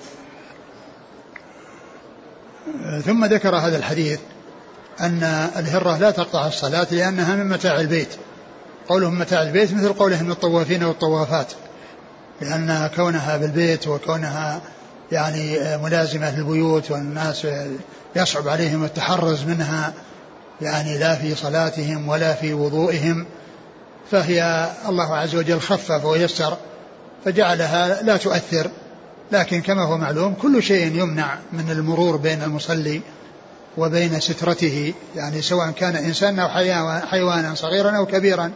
ثم 3.05 3.25
ذكر 3.25 3.57
هذا 3.57 3.77
الحديث 3.77 4.21
أن 5.01 5.23
الهرة 5.57 5.99
لا 5.99 6.11
تقطع 6.11 6.47
الصلاة 6.47 6.87
لأنها 6.91 7.37
من 7.37 7.49
متاع 7.49 7.81
البيت. 7.81 8.17
قولهم 8.89 9.19
متاع 9.19 9.43
البيت 9.43 9.75
مثل 9.75 9.93
قولهم 9.93 10.31
الطوافين 10.31 10.85
والطوافات 10.85 11.53
لأن 12.41 12.91
كونها 12.97 13.37
بالبيت 13.37 13.89
وكونها 13.89 14.61
يعني 15.13 15.77
ملازمة 15.77 16.37
للبيوت 16.37 16.91
والناس 16.91 17.47
يصعب 18.17 18.49
عليهم 18.49 18.85
التحرز 18.85 19.45
منها 19.45 19.93
يعني 20.61 20.99
لا 20.99 21.15
في 21.15 21.35
صلاتهم 21.35 22.09
ولا 22.09 22.35
في 22.35 22.55
وضوئهم. 22.55 23.27
فهي 24.11 24.71
الله 24.89 25.17
عز 25.17 25.35
وجل 25.35 25.61
خفف 25.61 26.05
ويسر 26.05 26.57
فجعلها 27.25 28.03
لا 28.03 28.17
تؤثر. 28.17 28.71
لكن 29.33 29.61
كما 29.61 29.83
هو 29.83 29.99
معلوم 29.99 30.35
كل 30.35 30.63
شيء 30.63 30.87
يمنع 30.87 31.39
من 31.53 31.71
المرور 31.71 32.17
بين 32.17 32.43
المصلي 32.43 33.01
وبين 33.77 34.21
سترته 34.21 34.95
يعني 35.17 35.43
سواء 35.43 35.71
كان 35.71 35.97
إنسان 35.97 36.39
أو 36.39 36.49
حيوانا 37.07 37.55
صغيرا 37.55 37.97
أو 37.97 38.07
كبيرا. 38.07 38.51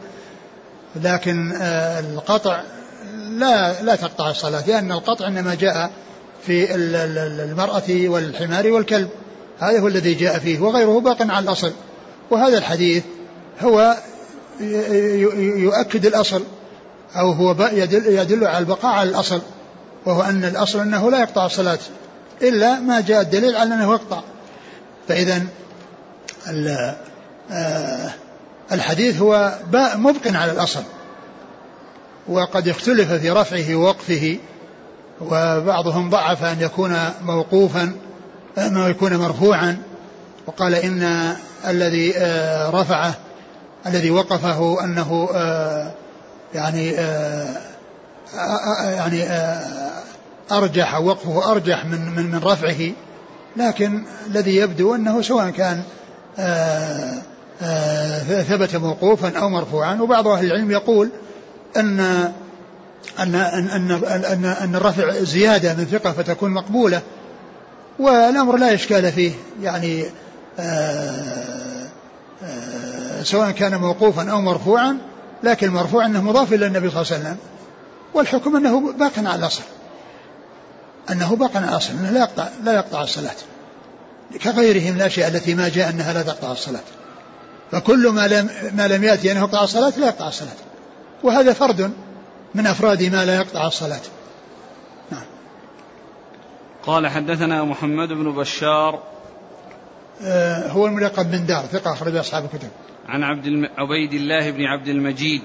لكن 0.96 1.52
آه، 1.52 2.00
القطع 2.00 2.62
لا 3.38 3.82
لا 3.82 3.96
تقطع 3.96 4.30
الصلاة 4.30 4.66
لأن 4.66 4.92
القطع 4.92 5.26
إنما 5.26 5.54
جاء 5.54 5.90
في 6.46 6.74
المرأة 6.74 8.08
والحمار 8.08 8.72
والكلب. 8.72 9.08
هذا 9.58 9.80
هو 9.80 9.88
الذي 9.88 10.14
جاء 10.14 10.38
فيه 10.38 10.60
وغيره 10.60 11.00
باق 11.00 11.22
على 11.22 11.44
الأصل. 11.44 11.72
وهذا 12.30 12.58
الحديث 12.58 13.02
هو 13.60 13.96
يؤكد 14.60 16.06
الأصل 16.06 16.42
أو 17.16 17.32
هو 17.32 17.70
يدل, 17.72 18.06
يدل 18.06 18.46
على 18.46 18.58
البقاء 18.58 18.92
على 18.92 19.10
الأصل 19.10 19.40
وهو 20.06 20.22
أن 20.22 20.44
الأصل 20.44 20.80
أنه 20.80 21.10
لا 21.10 21.20
يقطع 21.20 21.46
الصلاة 21.46 21.78
إلا 22.42 22.80
ما 22.80 23.00
جاء 23.00 23.20
الدليل 23.20 23.56
على 23.56 23.74
أنه 23.74 23.92
يقطع. 23.92 24.20
فإذا 25.08 25.42
آه، 27.50 28.10
الحديث 28.72 29.20
هو 29.20 29.58
مبق 29.94 30.26
على 30.26 30.52
الأصل 30.52 30.82
وقد 32.28 32.68
اختلف 32.68 33.12
في 33.12 33.30
رفعه 33.30 33.74
ووقفه. 33.74 34.38
وبعضهم 35.30 36.10
ضعف 36.10 36.44
أن 36.44 36.60
يكون 36.60 36.96
موقوفا 37.22 37.92
أنه 38.58 38.88
يكون 38.88 39.16
مرفوعا. 39.16 39.78
وقال 40.46 40.74
إن 40.74 41.32
الذي 41.66 42.16
آه، 42.16 42.70
رفعه 42.70 43.14
الذي 43.86 44.10
وقفه 44.10 44.84
أنه 44.84 45.28
آه، 45.34 45.92
يعني 46.54 46.98
آه، 46.98 47.46
يعني 48.82 49.24
أرجح 50.52 51.00
وقفه 51.00 51.50
أرجح 51.50 51.84
من 51.84 52.08
من 52.16 52.30
من 52.30 52.38
رفعه. 52.38 52.92
لكن 53.56 54.02
الذي 54.26 54.56
يبدو 54.56 54.94
أنه 54.94 55.22
سواء 55.22 55.50
كان 55.50 55.82
ثبت 58.48 58.76
موقوفا 58.76 59.38
أو 59.38 59.48
مرفوعا. 59.48 60.00
وبعض 60.00 60.28
أهل 60.28 60.46
العلم 60.46 60.70
يقول 60.70 61.10
أن 61.76 62.32
أن 63.18 63.34
أن 63.34 63.68
أن 63.68 63.90
أن, 64.24 64.44
أن 64.44 64.74
الرفع 64.76 65.12
زيادة 65.18 65.74
من 65.74 65.84
ثقة 65.84 66.12
فتكون 66.12 66.50
مقبولة 66.50 67.02
والأمر 67.98 68.56
لا 68.56 68.74
إشكال 68.74 69.12
فيه. 69.12 69.32
يعني 69.62 70.04
آآ 70.58 71.88
آآ 72.42 73.22
سواء 73.22 73.50
كان 73.50 73.80
موقوفا 73.80 74.30
أو 74.30 74.40
مرفوعا 74.40 74.98
لكن 75.42 75.66
المرفوع 75.66 76.06
أنه 76.06 76.22
مضاف 76.22 76.52
إلى 76.52 76.66
النبي 76.66 76.90
صلى 76.90 77.02
الله 77.02 77.12
عليه 77.12 77.22
وسلم. 77.22 77.36
والحكم 78.14 78.56
أنه 78.56 78.92
باق 78.92 79.12
على 79.18 79.34
الأصل. 79.34 79.62
أنه 81.10 81.36
باق 81.36 81.56
على 81.56 81.68
الأصل 81.68 81.92
أنه 81.92 82.10
لا 82.10 82.20
يقطع 82.20 82.48
لا 82.64 82.72
يقطع 82.74 83.02
الصلاة. 83.02 83.36
كغيره 84.42 84.90
من 84.90 84.96
الأشياء 84.96 85.28
التي 85.28 85.54
ما 85.54 85.68
جاء 85.68 85.90
أنها 85.90 86.12
لا 86.12 86.22
تقطع 86.22 86.52
الصلاة. 86.52 86.82
فكل 87.72 88.08
ما 88.08 88.28
لم 88.28 88.50
ما 88.74 88.88
لم 88.88 89.04
يأتي 89.04 89.32
أنه 89.32 89.40
يقطع 89.40 89.64
الصلاة 89.64 89.92
لا 89.98 90.06
يقطع 90.06 90.28
الصلاة. 90.28 90.56
وهذا 91.22 91.52
فرد 91.52 91.92
من 92.54 92.66
أفراد 92.66 93.02
ما 93.02 93.24
لا 93.24 93.36
يقطع 93.36 93.66
الصلاة. 93.66 94.00
نعم. 95.10 95.24
قال 96.86 97.08
حدثنا 97.08 97.64
محمد 97.64 98.08
بن 98.08 98.32
بشار. 98.32 99.02
آه 100.22 100.68
هو 100.68 100.86
الملقب 100.86 101.30
بن 101.30 101.46
دار 101.46 101.64
ثقة 101.66 101.92
أخرج 101.92 102.16
أصحاب 102.16 102.44
الكتب. 102.44 102.68
عن 103.08 103.22
عبد 103.22 103.46
الم... 103.46 103.68
عبيد 103.78 104.12
الله 104.12 104.50
بن 104.50 104.64
عبد 104.64 104.88
المجيد 104.88 105.42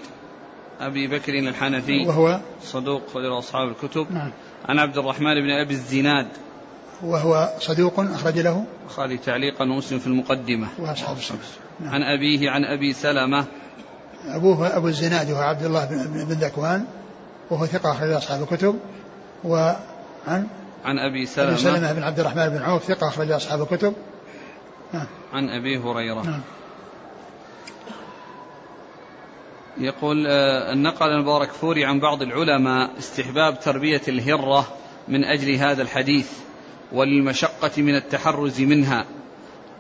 أبي 0.80 1.08
بكر 1.08 1.34
الحنفي. 1.34 2.08
وهو؟ 2.08 2.40
صدوق 2.64 3.02
خرج 3.14 3.26
أصحاب 3.26 3.68
الكتب. 3.68 4.08
نعم. 4.12 4.32
عن 4.70 4.80
عبد 4.80 4.98
الرحمن 4.98 5.36
بن 5.36 5.50
أبي 5.50 5.74
الزناد. 5.74 6.28
وهو 7.04 7.50
صدوق 7.60 8.00
أخرج 8.00 8.40
له؟ 8.40 8.66
البخاري 8.84 9.18
تعليقا 9.18 9.66
ومسلم 9.66 10.00
في 10.00 10.08
المقدمة. 10.08 10.68
وأصحاب 10.80 11.18
نعم. 11.80 11.94
عن 11.94 12.04
أبيه 12.04 12.50
عن 12.50 12.66
أبي 12.66 12.94
سلمة. 12.94 13.46
أبوه 14.28 14.78
أبو 14.78 14.88
الزناد 14.88 15.32
وهو 15.32 15.42
عبد 15.42 15.64
الله 15.64 15.86
بن 16.26 16.34
ذكوان 16.34 16.86
وهو 17.50 17.66
ثقة 17.66 17.92
أخرج 17.92 18.12
أصحاب 18.12 18.44
الكتب 18.44 18.80
وعن 19.44 20.48
عن 20.86 21.00
أبي 21.00 21.26
سلمة 21.26 21.50
أبي 21.50 21.58
سلمة. 21.58 21.94
بن 21.94 22.04
عبد 22.04 22.20
الرحمن 22.20 22.50
بن 22.50 22.62
عوف 22.62 22.84
ثقة 22.84 23.08
أخرج 23.08 23.32
أصحاب 23.32 23.62
الكتب. 23.62 23.94
نعم. 24.94 25.06
عن 25.34 25.50
أبي 25.50 25.78
هريرة. 25.78 26.22
نعم. 26.22 26.42
يقول 29.78 30.28
آه، 30.28 30.74
نقل 30.74 31.10
المبارك 31.10 31.52
فوري 31.52 31.86
عن 31.86 32.00
بعض 32.00 32.22
العلماء 32.22 32.92
استحباب 33.00 33.60
تربية 33.60 34.02
الهرة 34.08 34.68
من 35.08 35.24
أجل 35.24 35.56
هذا 35.56 35.82
الحديث 35.82 36.32
وللمشقة 36.92 37.82
من 37.82 37.96
التحرز 37.96 38.62
منها. 38.62 39.06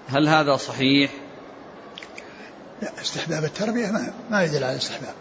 هل 0.08 0.28
هذا 0.28 0.56
صحيح؟ 0.56 1.12
لا 2.82 2.90
استحباب 3.02 3.44
التربية 3.44 3.88
ما, 3.88 4.14
ما 4.32 4.44
يدل 4.44 4.64
على 4.64 4.74
الاستحباب. 4.74 5.14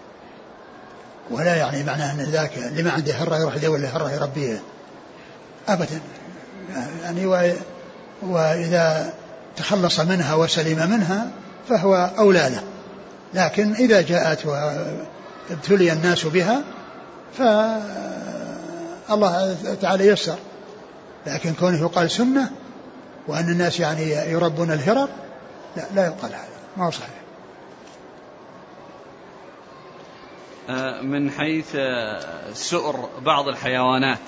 ولا 1.31 1.55
يعني 1.55 1.83
معناه 1.83 2.13
أن 2.13 2.21
ذاك 2.21 2.59
اللي 2.59 2.83
ما 2.83 2.91
عنده 2.91 3.13
هرة 3.13 3.37
يروح 3.37 3.57
يدور 3.57 3.79
له 3.79 3.97
هرة 3.97 4.11
يربيه. 4.11 4.63
ابدا. 5.69 6.01
يعني 7.03 7.27
وإذا 8.23 9.13
تخلص 9.57 10.01
منها 10.01 10.35
وسلم 10.35 10.91
منها 10.91 11.31
فهو 11.69 12.11
أولى 12.19 12.51
له. 12.51 12.63
لكن 13.35 13.73
إذا 13.73 14.01
جاءت 14.01 14.47
وابتلي 14.47 15.93
الناس 15.93 16.25
بها 16.25 16.63
فالله 17.39 17.87
تعالى 19.83 20.07
يسر. 20.07 20.39
لكن 21.27 21.55
كونه 21.55 21.81
يقال 21.81 22.11
سنة 22.11 22.51
وأن 23.29 23.49
الناس 23.49 23.81
يعني 23.81 24.11
يربون 24.11 24.73
الهرر 24.73 25.09
لا 25.77 25.83
لا 25.95 26.07
يقال 26.07 26.33
هذا 26.33 26.49
ما 26.77 26.87
هو 26.87 26.91
صحيح. 26.91 27.16
من 31.03 31.31
حيث 31.31 31.67
آه، 31.77 32.53
سؤر 32.53 33.09
بعض 33.21 33.49
الحيوانات. 33.49 34.19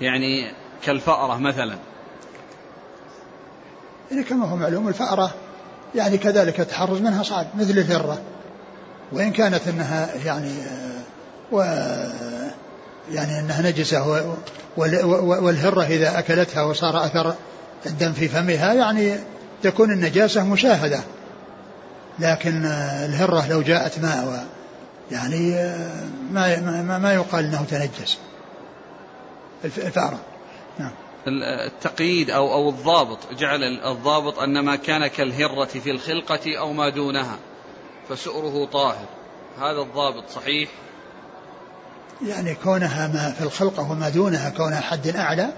يعني 0.00 0.52
كالفأرة 0.82 1.38
مثلا. 1.38 1.78
يعني 4.10 4.24
كما 4.24 4.46
هو 4.46 4.56
معلوم 4.56 4.88
الفأرة 4.88 5.34
يعني 5.94 6.18
كذلك 6.18 6.60
التحرز 6.60 7.00
منها 7.00 7.22
صعب 7.22 7.46
مثل 7.54 7.78
الهرة 7.78 8.22
وإن 9.12 9.32
كانت 9.32 9.68
أنها 9.68 10.14
يعني 10.24 10.52
آه، 10.52 11.02
و 11.52 11.60
يعني 13.12 13.40
أنها 13.40 13.70
نجسة 13.70 14.34
والهرة 14.76 15.82
إذا 15.82 16.18
أكلتها 16.18 16.62
وصار 16.62 17.04
أثر 17.04 17.34
الدم 17.86 18.12
في 18.12 18.28
فمها 18.28 18.72
يعني 18.72 19.16
تكون 19.62 19.92
النجاسة 19.92 20.44
مشاهدة. 20.44 21.00
لكن 22.18 22.64
الهرة 23.04 23.46
لو 23.48 23.62
جاءت 23.62 23.98
ماء 23.98 24.46
يعني 25.10 25.50
ما 26.30 26.60
ما, 26.82 26.98
ما 26.98 27.14
يقال 27.14 27.44
إنه 27.44 27.64
تنجس. 27.64 28.18
الفأرة. 29.64 30.18
نعم. 30.78 30.92
التقييد 31.66 32.30
أو 32.30 32.52
أو 32.52 32.68
الضابط. 32.68 33.18
جعل 33.32 33.62
الضابط 33.62 34.38
أن 34.38 34.64
ما 34.64 34.76
كان 34.76 35.06
كالهرة 35.06 35.64
في 35.64 35.90
الخلقة 35.90 36.58
أو 36.58 36.72
ما 36.72 36.88
دونها. 36.88 37.38
فسؤره 38.08 38.66
طاهر. 38.66 39.06
هذا 39.58 39.82
الضابط 39.82 40.30
صحيح؟ 40.30 40.68
يعني 42.26 42.54
كونها 42.54 43.08
ما 43.08 43.30
في 43.30 43.44
الخلقة 43.44 43.90
وما 43.92 44.08
دونها 44.08 44.50
كونها 44.50 44.80
حد 44.80 45.06
أعلى 45.06 45.52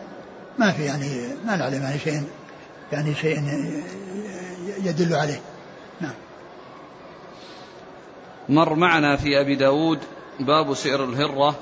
ما 0.59 0.72
في 0.72 0.84
يعني 0.84 1.34
ما 1.44 1.57
نعلم 1.57 1.82
يعني 1.82 1.98
شيء 1.98 2.22
يعني 2.92 3.14
شيء 3.14 3.42
يدل 4.78 5.14
عليه. 5.14 5.40
نعم. 6.01 6.14
مر 8.51 8.74
معنا 8.74 9.16
في 9.16 9.40
أبي 9.40 9.55
داود 9.55 9.98
باب 10.40 10.74
سئر 10.74 11.05
الهرة 11.05 11.55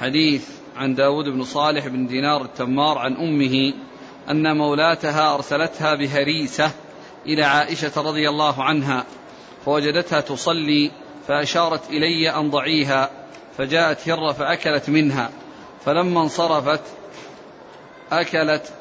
حديث 0.00 0.48
عن 0.76 0.94
داود 0.94 1.24
بن 1.24 1.44
صالح 1.44 1.86
بن 1.86 2.06
دينار 2.06 2.42
التمار 2.42 2.98
عن 2.98 3.16
أمه 3.16 3.72
أن 4.30 4.56
مولاتها 4.56 5.34
أرسلتها 5.34 5.94
بهريسة 5.94 6.70
إلى 7.26 7.42
عائشة 7.42 7.92
رضي 7.96 8.28
الله 8.28 8.64
عنها 8.64 9.04
فوجدتها 9.64 10.20
تصلي 10.20 10.90
فأشارت 11.28 11.90
إلي 11.90 12.30
أن 12.30 12.50
ضعيها 12.50 13.10
فجاءت 13.58 14.08
هرة 14.08 14.32
فأكلت 14.32 14.90
منها 14.90 15.30
فلما 15.84 16.22
انصرفت 16.22 16.82
أكلت 18.12 18.72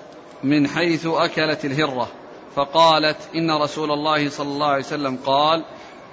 من 0.43 0.67
حيث 0.67 1.07
أكلت 1.07 1.65
الهرة 1.65 2.07
فقالت 2.55 3.17
إن 3.35 3.51
رسول 3.51 3.91
الله 3.91 4.29
صلى 4.29 4.47
الله 4.47 4.67
عليه 4.67 4.83
وسلم 4.83 5.17
قال 5.25 5.63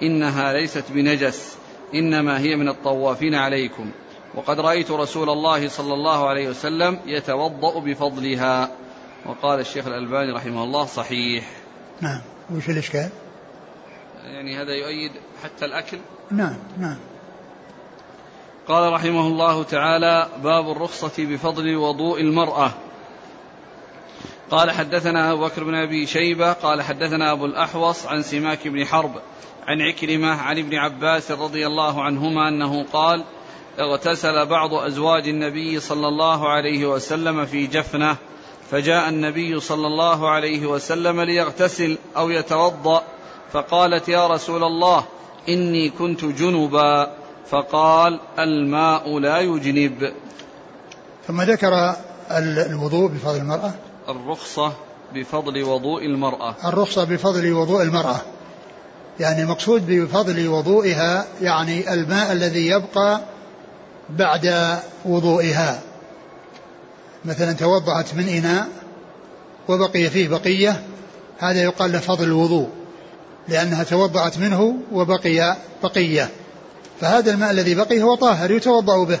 إنها 0.01 0.53
ليست 0.53 0.83
بنجس 0.89 1.57
إنما 1.93 2.39
هي 2.39 2.55
من 2.55 2.69
الطوافين 2.69 3.35
عليكم. 3.35 3.91
وقد 4.35 4.59
رأيت 4.59 4.91
رسول 4.91 5.29
الله 5.29 5.67
صلى 5.67 5.93
الله 5.93 6.27
عليه 6.27 6.49
وسلم 6.49 6.99
يتوضأ 7.05 7.79
بفضلها. 7.79 8.69
وقال 9.25 9.59
الشيخ 9.59 9.87
الألباني 9.87 10.31
رحمه 10.31 10.63
الله 10.63 10.85
صحيح. 10.85 11.49
نعم. 12.01 12.21
وش 12.55 12.69
الإشكال؟ 12.69 13.09
يعني 14.23 14.61
هذا 14.61 14.71
يؤيد 14.71 15.11
حتى 15.43 15.65
الأكل؟ 15.65 15.97
نعم 16.31 16.55
نعم. 16.77 16.97
قال 18.67 18.93
رحمه 18.93 19.27
الله 19.27 19.63
تعالى 19.63 20.29
باب 20.43 20.71
الرخصة 20.71 21.25
بفضل 21.25 21.75
وضوء 21.75 22.21
المرأة. 22.21 22.71
قال 24.51 24.71
حدثنا 24.71 25.31
أبو 25.31 25.45
بكر 25.45 25.63
بن 25.63 25.75
أبي 25.75 26.05
شيبة 26.05 26.53
قال 26.53 26.81
حدثنا 26.81 27.31
أبو 27.31 27.45
الأحوص 27.45 28.05
عن 28.05 28.21
سماك 28.21 28.67
بن 28.67 28.85
حرب 28.85 29.11
عن 29.67 29.81
عكرمة 29.81 30.31
عن 30.31 30.59
ابن 30.59 30.75
عباس 30.75 31.31
رضي 31.31 31.67
الله 31.67 32.03
عنهما 32.03 32.47
أنه 32.49 32.85
قال 32.93 33.23
اغتسل 33.79 34.45
بعض 34.45 34.73
أزواج 34.73 35.27
النبي 35.27 35.79
صلى 35.79 36.07
الله 36.07 36.49
عليه 36.49 36.85
وسلم 36.85 37.45
في 37.45 37.67
جفنة 37.67 38.15
فجاء 38.71 39.09
النبي 39.09 39.59
صلى 39.59 39.87
الله 39.87 40.29
عليه 40.29 40.65
وسلم 40.65 41.21
ليغتسل 41.21 41.97
أو 42.17 42.29
يتوضأ 42.29 43.03
فقالت 43.51 44.09
يا 44.09 44.27
رسول 44.27 44.63
الله 44.63 45.03
إني 45.49 45.89
كنت 45.89 46.25
جنبا. 46.25 47.11
فقال 47.49 48.19
الماء 48.39 49.19
لا 49.19 49.39
يجنب. 49.39 50.13
ثم 51.27 51.41
ذكر 51.41 51.95
الوضوء 52.31 53.09
بفضل 53.09 53.37
المرأة. 53.37 53.73
الرخصة 54.09 54.73
بفضل 55.13 55.63
وضوء 55.63 56.05
المرأة. 56.05 56.55
الرخصة 56.65 57.03
بفضل 57.03 57.53
وضوء 57.53 57.81
المرأة. 57.81 58.21
يعني 59.19 59.41
المقصود 59.41 59.87
بفضل 59.87 60.47
وضوئها 60.47 61.25
يعني 61.41 61.93
الماء 61.93 62.31
الذي 62.31 62.67
يبقى 62.67 63.21
بعد 64.09 64.77
وضوئها. 65.05 65.81
مثلا 67.25 67.53
توضأت 67.53 68.15
من 68.15 68.29
إناء 68.29 68.67
وبقي 69.67 70.09
فيه 70.09 70.27
بقية 70.27 70.83
هذا 71.39 71.63
يقال 71.63 71.91
له 71.91 71.99
فضل 71.99 72.23
الوضوء 72.23 72.69
لأنها 73.47 73.83
توضأت 73.83 74.37
منه 74.37 74.75
وبقي 74.91 75.57
بقية. 75.83 76.29
فهذا 77.01 77.31
الماء 77.31 77.51
الذي 77.51 77.75
بقي 77.75 78.01
هو 78.01 78.15
طاهر 78.15 78.51
يتوضأ 78.51 79.03
به 79.03 79.19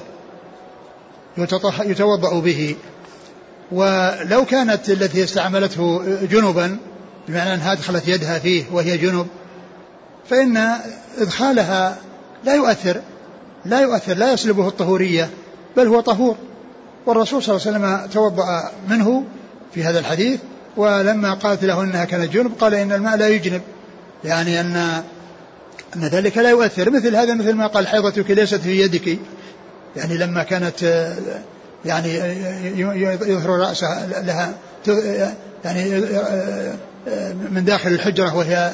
يتوضأ 1.79 2.39
به. 2.39 2.75
ولو 3.71 4.45
كانت 4.45 4.89
التي 4.89 5.23
استعملته 5.23 6.03
جنبا 6.25 6.77
بمعنى 7.27 7.53
أنها 7.53 7.71
أدخلت 7.71 8.07
يدها 8.07 8.39
فيه 8.39 8.63
وهي 8.71 8.97
جنب 8.97 9.27
فإن 10.29 10.57
إدخالها 11.17 11.97
لا 12.45 12.55
يؤثر 12.55 13.01
لا 13.65 13.79
يؤثر 13.79 14.13
لا 14.13 14.33
يسلبه 14.33 14.67
الطهورية 14.67 15.29
بل 15.77 15.87
هو 15.87 15.99
طهور. 15.99 16.35
والرسول 17.05 17.43
صلى 17.43 17.55
الله 17.55 17.67
عليه 17.67 17.77
وسلم 17.77 18.11
توضأ 18.11 18.71
منه 18.89 19.23
في 19.73 19.83
هذا 19.83 19.99
الحديث 19.99 20.39
ولما 20.77 21.33
قالت 21.33 21.63
له 21.63 21.83
إنها 21.83 22.05
كانت 22.05 22.33
جنب 22.33 22.51
قال 22.59 22.73
إن 22.73 22.91
الماء 22.91 23.17
لا 23.17 23.27
يجنب. 23.27 23.61
يعني 24.23 24.61
أن 24.61 24.75
أن 25.95 26.01
ذلك 26.01 26.37
لا 26.37 26.49
يؤثر. 26.49 26.89
مثل 26.89 27.15
هذا 27.15 27.33
مثل 27.33 27.53
ما 27.53 27.67
قال 27.67 27.87
حيضتك 27.87 28.31
ليست 28.31 28.55
في 28.55 28.81
يدك. 28.81 29.19
يعني 29.95 30.17
لما 30.17 30.43
كانت 30.43 31.11
يعني 31.85 32.13
يظهر 33.27 33.49
رأسها 33.49 34.07
لها 34.21 34.53
يعني 35.65 36.01
من 37.51 37.63
داخل 37.65 37.89
الحجرة 37.89 38.35
وهي 38.35 38.71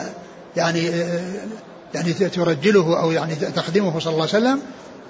يعني 0.56 0.92
يعني 1.96 2.14
ترجله 2.14 3.00
أو 3.02 3.12
يعني 3.12 3.36
تخدمه 3.36 4.00
صلى 4.00 4.14
الله 4.14 4.28
عليه 4.34 4.38
وسلم 4.38 4.62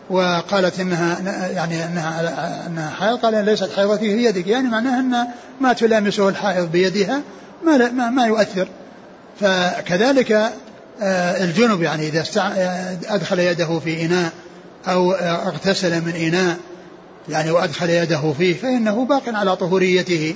وقالت 0.10 0.80
إنها 0.80 1.20
يعني 1.50 1.86
إنها 1.86 2.68
إنها 2.68 2.90
حائض 2.90 3.18
قال 3.18 3.46
ليست 3.46 3.72
حائضتي 3.72 4.16
في 4.16 4.26
يدك. 4.26 4.48
يعني 4.48 4.70
معناها 4.70 5.00
أن 5.00 5.28
ما 5.62 5.74
تلامسه 5.74 6.30
الحائض 6.30 6.72
بيدها 6.72 7.22
ما 7.66 7.92
ما, 7.92 8.10
ما 8.10 8.26
يؤثر. 8.26 8.68
فكذلك 9.40 10.52
الجنب 11.42 11.82
يعني 11.82 12.08
إذا 12.08 12.24
أدخل 13.08 13.40
يده 13.40 13.80
في 13.80 14.06
إناء 14.06 14.32
أو 14.88 15.12
اغتسل 15.14 16.02
من 16.02 16.16
إناء 16.16 16.58
يعني 17.30 17.52
وأدخل 17.52 17.90
يده 17.90 18.34
فيه 18.38 18.54
فإنه 18.54 19.06
باق 19.06 19.24
على 19.28 19.56
طهوريته. 19.56 20.36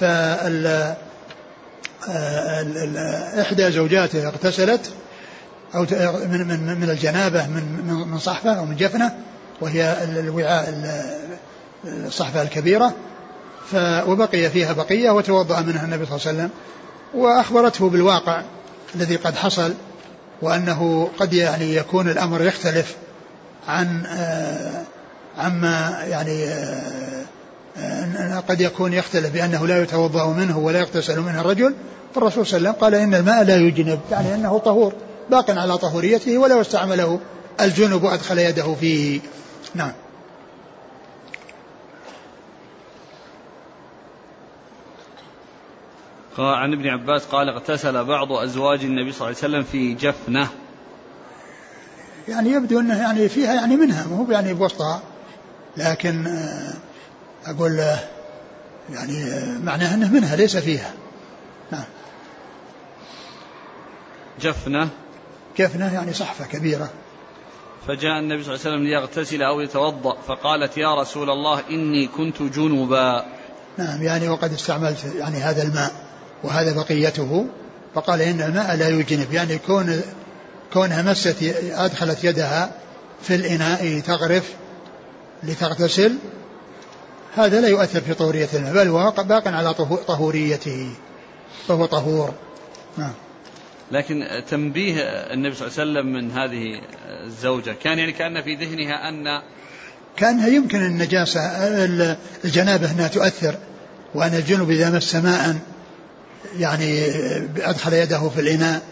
فال 0.00 0.94
إحدى 3.40 3.70
زوجاته 3.70 4.28
اغتسلت 4.28 4.90
أو 5.74 5.82
من 6.30 6.46
من 6.48 6.80
من 6.80 6.90
الجنابة 6.90 7.46
من 7.46 8.06
من 8.10 8.18
صحفة 8.18 8.58
أو 8.58 8.64
من 8.64 8.76
جفنة 8.76 9.16
وهي 9.60 10.04
الوعاء 10.04 10.74
الصحفة 11.84 12.42
الكبيرة 12.42 12.92
وبقي 14.06 14.50
فيها 14.50 14.72
بقية 14.72 15.10
وتوضأ 15.10 15.60
منها 15.60 15.84
النبي 15.84 16.06
صلى 16.06 16.16
الله 16.16 16.28
عليه 16.28 16.38
وسلم. 16.38 16.50
وأخبرته 17.14 17.88
بالواقع 17.88 18.42
الذي 18.94 19.16
قد 19.16 19.36
حصل 19.36 19.74
وأنه 20.42 21.10
قد 21.18 21.32
يعني 21.32 21.76
يكون 21.76 22.08
الأمر 22.08 22.42
يختلف 22.42 22.96
عن 23.68 24.06
عما 25.38 26.04
يعني 26.08 26.44
آه، 26.44 26.52
آه، 26.52 27.17
قد 28.48 28.60
يكون 28.60 28.92
يختلف 28.92 29.32
بأنه 29.32 29.66
لا 29.66 29.82
يتوضأ 29.82 30.26
منه 30.26 30.58
ولا 30.58 30.78
يغتسل 30.78 31.20
منه 31.20 31.40
الرجل 31.40 31.74
فالرسول 32.14 32.46
صلى 32.46 32.58
الله 32.58 32.68
عليه 32.68 32.78
وسلم 32.78 32.84
قال 32.84 32.94
إن 32.94 33.14
الماء 33.14 33.44
لا 33.44 33.56
يجنب 33.56 34.00
يعني 34.10 34.34
أنه 34.34 34.58
طهور 34.58 34.92
باق 35.30 35.50
على 35.50 35.78
طهوريته 35.78 36.38
ولو 36.38 36.60
استعمله 36.60 37.20
الجنب 37.60 38.02
وأدخل 38.02 38.38
يده 38.38 38.74
فيه. 38.74 39.20
نعم. 39.74 39.92
عن 46.38 46.72
ابن 46.72 46.86
عباس 46.86 47.24
قال 47.24 47.48
اغتسل 47.48 48.04
بعض 48.04 48.32
أزواج 48.32 48.84
النبي 48.84 49.12
صلى 49.12 49.28
الله 49.28 49.38
عليه 49.42 49.54
وسلم 49.54 49.62
في 49.62 49.94
جفنة. 49.94 50.48
يعني 52.28 52.50
يبدو 52.50 52.80
أنه 52.80 52.98
يعني 52.98 53.28
فيها 53.28 53.54
يعني 53.54 53.76
منها 53.76 54.06
مو 54.06 54.26
يعني 54.30 54.54
بوسطها 54.54 55.02
لكن 55.76 56.26
آه، 56.26 56.74
أقول 57.48 57.80
آه، 57.80 57.98
يعني 58.90 59.24
آه، 59.24 59.58
معناه 59.58 59.94
أنه 59.94 60.12
منها 60.12 60.36
ليس 60.36 60.56
فيها. 60.56 60.92
نعم. 61.72 61.84
جفنة. 64.40 64.88
جفنة 65.58 65.94
يعني 65.94 66.12
صحفة 66.12 66.46
كبيرة. 66.46 66.90
فجاء 67.86 68.18
النبي 68.18 68.44
صلى 68.44 68.54
الله 68.54 68.66
عليه 68.66 68.76
وسلم 68.76 68.84
ليغتسل 68.84 69.42
أو 69.42 69.60
يتوضأ 69.60 70.16
فقالت 70.26 70.76
يا 70.76 70.94
رسول 70.94 71.30
الله 71.30 71.62
إني 71.70 72.06
كنت 72.06 72.42
جنبا. 72.42 73.24
نعم 73.78 74.02
يعني 74.02 74.28
وقد 74.28 74.52
استعملت 74.52 75.04
يعني 75.18 75.36
هذا 75.36 75.62
الماء 75.62 75.92
وهذا 76.44 76.82
بقيته 76.82 77.46
فقال 77.94 78.22
إن 78.22 78.40
الماء 78.40 78.76
لا 78.76 78.88
يجنب. 78.88 79.32
يعني 79.32 79.58
كون 79.58 80.02
كونها 80.72 81.02
مست 81.02 81.42
أدخلت 81.72 82.24
يدها 82.24 82.70
في 83.22 83.34
الإناء 83.34 84.00
تغرف 84.00 84.52
لتغتسل 85.42 86.18
هذا 87.36 87.60
لا 87.60 87.68
يؤثر 87.68 88.00
في 88.00 88.14
طهورية 88.14 88.48
الماء 88.54 88.74
بل 88.74 88.88
هو 88.88 89.10
باق 89.10 89.48
على 89.48 89.74
طهوريته 90.06 90.90
فهو 91.68 91.86
طهور. 91.86 92.34
نعم 92.96 93.12
لكن 93.92 94.42
تنبيه 94.50 95.00
النبي 95.04 95.54
صلى 95.54 95.68
الله 95.68 95.80
عليه 95.80 95.90
وسلم 95.90 96.12
من 96.12 96.30
هذه 96.30 96.80
الزوجة 97.26 97.76
كان 97.82 97.98
يعني 97.98 98.12
كأن 98.12 98.42
في 98.42 98.54
ذهنها 98.54 99.08
أن 99.08 99.42
كأنها 100.16 100.48
يمكن 100.48 100.82
النجاسة 100.82 101.40
الجنابة 102.44 102.90
أنها 102.90 103.08
تؤثر 103.08 103.54
وأن 104.14 104.34
الجنوب 104.34 104.70
إذا 104.70 104.90
مس 104.90 105.14
ماء 105.14 105.56
يعني 106.58 107.04
أدخل 107.56 107.92
يده 107.92 108.28
في 108.28 108.40
الإناء 108.40 108.82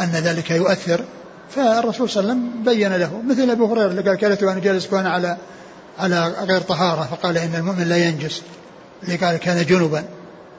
أن 0.00 0.10
ذلك 0.10 0.50
يؤثر. 0.50 1.04
فالرسول 1.50 2.10
صلى 2.10 2.22
الله 2.22 2.32
عليه 2.32 2.42
وسلم 2.42 2.64
بين 2.64 2.96
له 2.96 3.22
مثل 3.22 3.50
أبو 3.50 3.66
هريرة 3.66 3.86
اللي 3.86 4.02
قال 4.02 4.14
كانت 4.14 4.42
وأنا 4.42 4.60
جالس 4.60 4.92
وأنا 4.92 5.10
على 5.10 5.36
على 5.98 6.34
غير 6.48 6.60
طهارة 6.60 7.08
فقال 7.10 7.38
إن 7.38 7.54
المؤمن 7.54 7.88
لا 7.88 7.96
ينجس. 7.96 8.42
قال 9.20 9.36
كان 9.36 9.66
جنبا. 9.66 10.04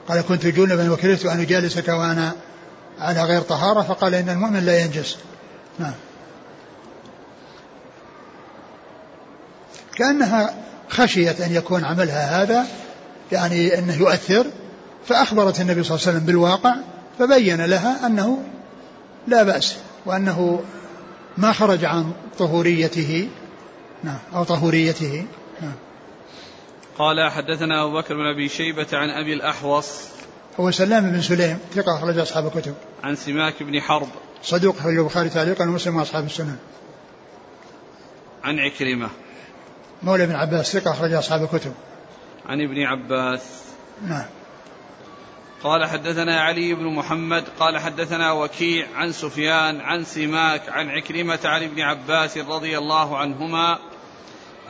قال 0.08 0.20
كنت 0.20 0.46
جنبا 0.46 0.92
وكرهت 0.92 1.26
أن 1.26 1.40
أجالسك 1.40 1.88
وأنا 1.88 2.32
على 2.98 3.22
غير 3.22 3.40
طهارة 3.40 3.82
فقال 3.82 4.14
إن 4.14 4.28
المؤمن 4.28 4.64
لا 4.64 4.80
ينجس. 4.80 5.16
نعم. 5.78 5.94
كأنها 9.96 10.54
خشيت 10.88 11.40
أن 11.40 11.54
يكون 11.54 11.84
عملها 11.84 12.42
هذا 12.42 12.66
يعني 13.32 13.78
أنه 13.78 13.94
يؤثر 13.94 14.46
فأخبرت 15.06 15.60
النبي 15.60 15.82
صلى 15.82 15.96
الله 15.96 16.06
عليه 16.06 16.16
وسلم 16.16 16.26
بالواقع 16.26 16.74
فبين 17.18 17.64
لها 17.64 18.06
أنه 18.06 18.38
لا 19.26 19.42
بأس 19.42 19.76
وأنه 20.06 20.60
ما 21.38 21.52
خرج 21.52 21.84
عن 21.84 22.12
طهوريته. 22.38 23.28
نعم 24.04 24.18
أو 24.34 24.44
طهوريته. 24.44 25.26
نعم. 25.60 25.74
قال 26.98 27.30
حدثنا 27.30 27.84
أبو 27.84 27.98
بكر 27.98 28.14
بن 28.14 28.26
أبي 28.26 28.48
شيبة 28.48 28.86
عن 28.92 29.10
أبي 29.10 29.34
الأحوص. 29.34 30.08
هو 30.60 30.70
سلام 30.70 31.10
بن 31.10 31.22
سليم 31.22 31.58
ثقة 31.74 31.98
أخرج 31.98 32.18
أصحاب 32.18 32.46
الكتب. 32.46 32.74
عن 33.02 33.16
سماك 33.16 33.62
بن 33.62 33.80
حرب. 33.80 34.08
صدوق 34.42 34.76
أخرج 34.76 34.98
البخاري 34.98 35.28
تعليقا 35.28 35.64
ومسلم 35.64 35.96
وأصحاب 35.96 36.24
السنن. 36.24 36.56
عن 38.44 38.58
عكرمة. 38.58 39.10
مولى 40.02 40.26
بن 40.26 40.34
عباس 40.34 40.76
ثقة 40.76 40.90
أخرج 40.90 41.12
أصحاب 41.12 41.42
الكتب. 41.42 41.74
عن 42.46 42.60
ابن 42.60 42.82
عباس. 42.82 43.42
نعم. 44.06 44.24
قال 45.62 45.84
حدثنا 45.84 46.40
علي 46.40 46.74
بن 46.74 46.84
محمد 46.84 47.44
قال 47.58 47.78
حدثنا 47.78 48.32
وكيع 48.32 48.86
عن 48.94 49.12
سفيان 49.12 49.80
عن 49.80 50.04
سماك 50.04 50.68
عن 50.68 50.88
عكرمة 50.88 51.38
عن 51.44 51.62
ابن 51.62 51.80
عباس 51.80 52.38
رضي 52.38 52.78
الله 52.78 53.18
عنهما. 53.18 53.78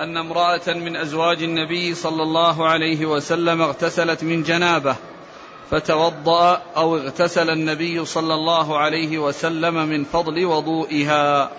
أن 0.00 0.16
امرأة 0.16 0.68
من 0.68 0.96
أزواج 0.96 1.42
النبي 1.42 1.94
صلى 1.94 2.22
الله 2.22 2.68
عليه 2.68 3.06
وسلم 3.06 3.62
اغتسلت 3.62 4.24
من 4.24 4.42
جنابه 4.42 4.96
فتوضأ 5.70 6.62
أو 6.76 6.96
اغتسل 6.96 7.50
النبي 7.50 8.04
صلى 8.04 8.34
الله 8.34 8.78
عليه 8.78 9.18
وسلم 9.18 9.74
من 9.88 10.04
فضل 10.04 10.44
وضوئها. 10.44 11.50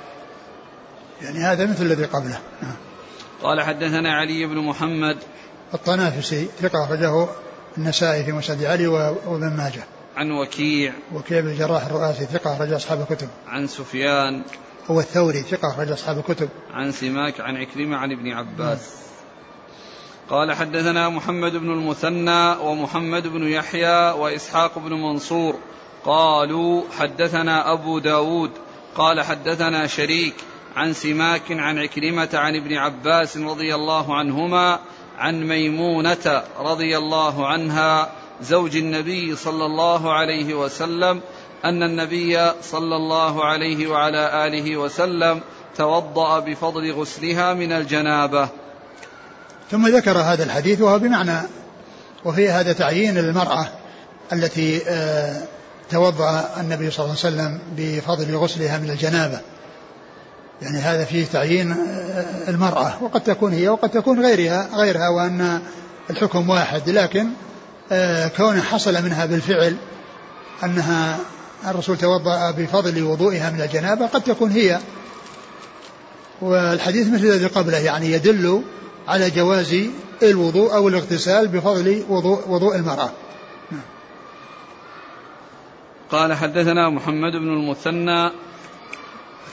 يعني 1.22 1.40
هذا 1.40 1.66
مثل 1.66 1.84
الذي 1.84 2.06
قبله. 2.06 2.40
نعم. 2.62 2.76
قال 3.44 3.62
حدثنا 3.62 4.14
علي 4.14 4.46
بن 4.46 4.58
محمد. 4.58 5.18
الطنافسي 5.74 6.48
ثقة 6.62 6.84
أخرجه 6.84 7.28
النسائي 7.78 8.24
في 8.24 8.32
مسند 8.32 8.64
علي 8.64 8.88
وابن 8.88 9.58
ماجه. 9.58 9.84
عن 10.16 10.32
وكيع. 10.32 10.94
وكيع 11.14 11.40
بن 11.40 11.48
الجراح 11.48 11.86
الرؤاسي 11.86 12.26
ثقة 12.26 12.54
أخرج 12.54 12.74
أصحاب 12.74 13.06
الكتب. 13.10 13.28
عن 13.48 13.68
سفيان. 13.68 14.44
هو 14.92 15.00
الثوري 15.00 15.42
ثقة 15.42 15.68
أخرج 15.68 15.92
أصحاب 15.92 16.18
الكتب. 16.18 16.50
عن 16.74 16.92
سماك 16.92 17.42
عن 17.42 17.58
عكرمة 17.58 17.98
عن 17.98 18.12
ابن 18.12 18.32
عباس. 18.32 18.96
قال 20.30 20.54
حدثنا 20.54 21.10
محمد 21.10 21.52
بن 21.52 21.72
المثنى 21.72 22.56
ومحمد 22.62 23.28
بن 23.28 23.48
يحيى 23.48 24.12
وإسحاق 24.12 24.80
بن 24.80 24.94
منصور. 24.94 25.56
قالوا 26.06 26.84
حدثنا 27.00 27.74
أبو 27.74 28.00
داود. 28.00 28.52
قال 28.96 29.22
حدثنا 29.22 29.88
شريك 29.88 30.36
عن 30.76 30.94
سماك 30.94 31.52
عن 31.52 31.80
عكرمة 31.80 32.30
عن 32.34 32.56
ابن 32.56 32.74
عباس 32.74 33.38
رضي 33.38 33.76
الله 33.76 34.16
عنهما 34.16 34.80
عن 35.18 35.48
ميمونة 35.48 36.44
رضي 36.60 36.98
الله 36.98 37.48
عنها 37.48 38.12
زوج 38.42 38.78
النبي 38.78 39.36
صلى 39.36 39.66
الله 39.66 40.14
عليه 40.14 40.54
وسلم 40.54 41.22
أن 41.66 41.84
النبي 41.84 42.51
صلى 42.61 42.95
الله 42.95 43.45
عليه 43.45 43.88
وعلى 43.88 44.47
آله 44.47 44.78
وسلم 44.78 45.41
توضأ 45.78 46.39
بفضل 46.39 46.91
غسلها 46.91 47.53
من 47.53 47.72
الجنابة. 47.72 48.49
ثم 49.72 49.88
ذكر 49.88 50.18
هذا 50.18 50.43
الحديث 50.43 50.82
وهو 50.82 50.99
بمعنى 50.99 51.39
وفي 52.26 52.49
هذا 52.49 52.74
تعيين 52.74 53.18
المرأة 53.18 53.68
التي 54.34 54.82
آه، 54.88 55.41
توضأ 55.89 56.49
النبي 56.59 56.91
صلى 56.91 57.05
الله 57.05 57.18
عليه 57.24 57.36
وسلم 57.36 57.59
بفضل 57.78 58.36
غسلها 58.36 58.78
من 58.78 58.89
الجنابة. 58.89 59.39
يعني 60.61 60.78
هذا 60.78 61.05
فيه 61.05 61.26
تعيين 61.26 61.72
آه، 61.72 62.49
المرأة 62.49 63.03
وقد 63.03 63.22
تكون 63.22 63.53
هي 63.53 63.70
وقد 63.70 63.89
تكون 63.89 64.26
غيرها 64.26 64.70
غيرها 64.74 65.09
وأن 65.09 65.61
الحكم 66.09 66.49
واحد. 66.49 66.89
لكن 66.89 67.28
آه، 67.91 68.28
كونه 68.28 68.61
حصل 68.61 69.03
منها 69.03 69.26
بالفعل 69.26 69.76
أنها 70.64 71.20
الرسول 71.68 71.97
توضأ 71.97 72.51
بفضل 72.51 73.03
وضوئها 73.03 73.49
من 73.49 73.61
الجنابة 73.61 74.07
قد 74.07 74.22
تكون 74.22 74.51
هي. 74.51 74.80
والحديث 76.41 77.07
مثل 77.07 77.24
الذي 77.24 77.45
قبله 77.45 77.78
يعني 77.78 78.11
يدل 78.11 78.64
على 79.07 79.30
جواز 79.30 79.76
الوضوء 80.24 80.76
أو 80.76 80.88
الاغتسال 80.88 81.47
بفضل 81.47 82.03
وضوء, 82.09 82.49
وضوء 82.49 82.76
المرأة. 82.76 83.11
قال 86.11 86.34
حدثنا 86.34 86.89
محمد 86.89 87.32
بن 87.32 87.47
المثنى. 87.47 88.32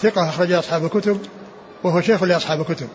ثقة 0.00 0.28
أخرج 0.28 0.52
أصحاب 0.52 0.84
الكتب 0.84 1.20
وهو 1.82 2.00
شيخ 2.00 2.22
لأصحاب 2.22 2.60
الكتب. 2.60 2.88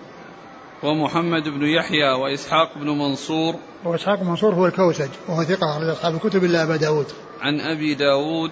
ومحمد 0.83 1.43
بن 1.43 1.63
يحيى 1.63 2.11
وإسحاق 2.11 2.77
بن 2.77 2.89
منصور. 2.89 3.55
وإسحاق 3.85 4.19
بن 4.19 4.27
منصور 4.27 4.53
هو 4.53 4.65
الكوسج 4.65 5.09
وهو 5.27 5.43
ثقة 5.43 5.71
أخرج 5.71 5.89
أصحاب 5.89 6.15
الكتب 6.15 6.43
إلا 6.43 6.63
أبا 6.63 6.75
داود. 6.75 7.05
عن 7.41 7.59
أبي 7.59 7.95
داود. 7.95 8.51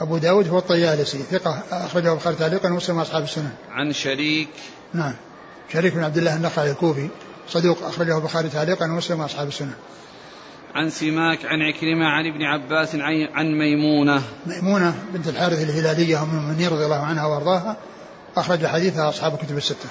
أبو 0.00 0.18
داود 0.18 0.48
هو 0.48 0.58
الطيالسي 0.58 1.18
ثقة 1.18 1.62
أخرجه 1.72 2.12
البخاري 2.12 2.36
تعليقا 2.36 2.68
ومسلم 2.68 2.98
أصحاب 2.98 3.22
السنن 3.22 3.52
عن 3.70 3.92
شريك. 3.92 4.48
نعم. 4.94 5.14
شريك 5.72 5.94
بن 5.94 6.04
عبد 6.04 6.16
الله 6.16 6.36
النخعي 6.36 6.70
الكوفي 6.70 7.08
صدوق 7.48 7.82
أخرجه 7.82 8.18
البخاري 8.18 8.48
تعليقا 8.48 8.86
ومسلم 8.86 9.20
وأصحاب 9.20 9.48
السنة. 9.48 9.74
عن 10.74 10.90
سماك 10.90 11.44
عن 11.44 11.62
عكرمة 11.62 12.06
عن 12.06 12.26
ابن 12.26 12.42
عباس 12.42 12.94
عن 13.34 13.58
ميمونة. 13.58 14.22
ميمونة 14.46 14.94
بنت 15.12 15.28
الحارث 15.28 15.62
الهلالية 15.62 16.22
أم 16.22 16.30
المؤمنين 16.30 16.68
رضي 16.68 16.84
الله 16.84 17.02
عنها 17.02 17.26
وأرضاها 17.26 17.76
أخرج 18.36 18.66
حديثها 18.66 19.08
أصحاب 19.08 19.34
الكتب 19.34 19.56
الستة. 19.56 19.88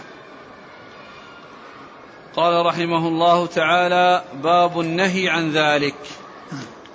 قال 2.35 2.65
رحمه 2.65 3.07
الله 3.07 3.47
تعالى 3.47 4.23
باب 4.43 4.79
النهي 4.79 5.29
عن 5.29 5.51
ذلك. 5.51 5.95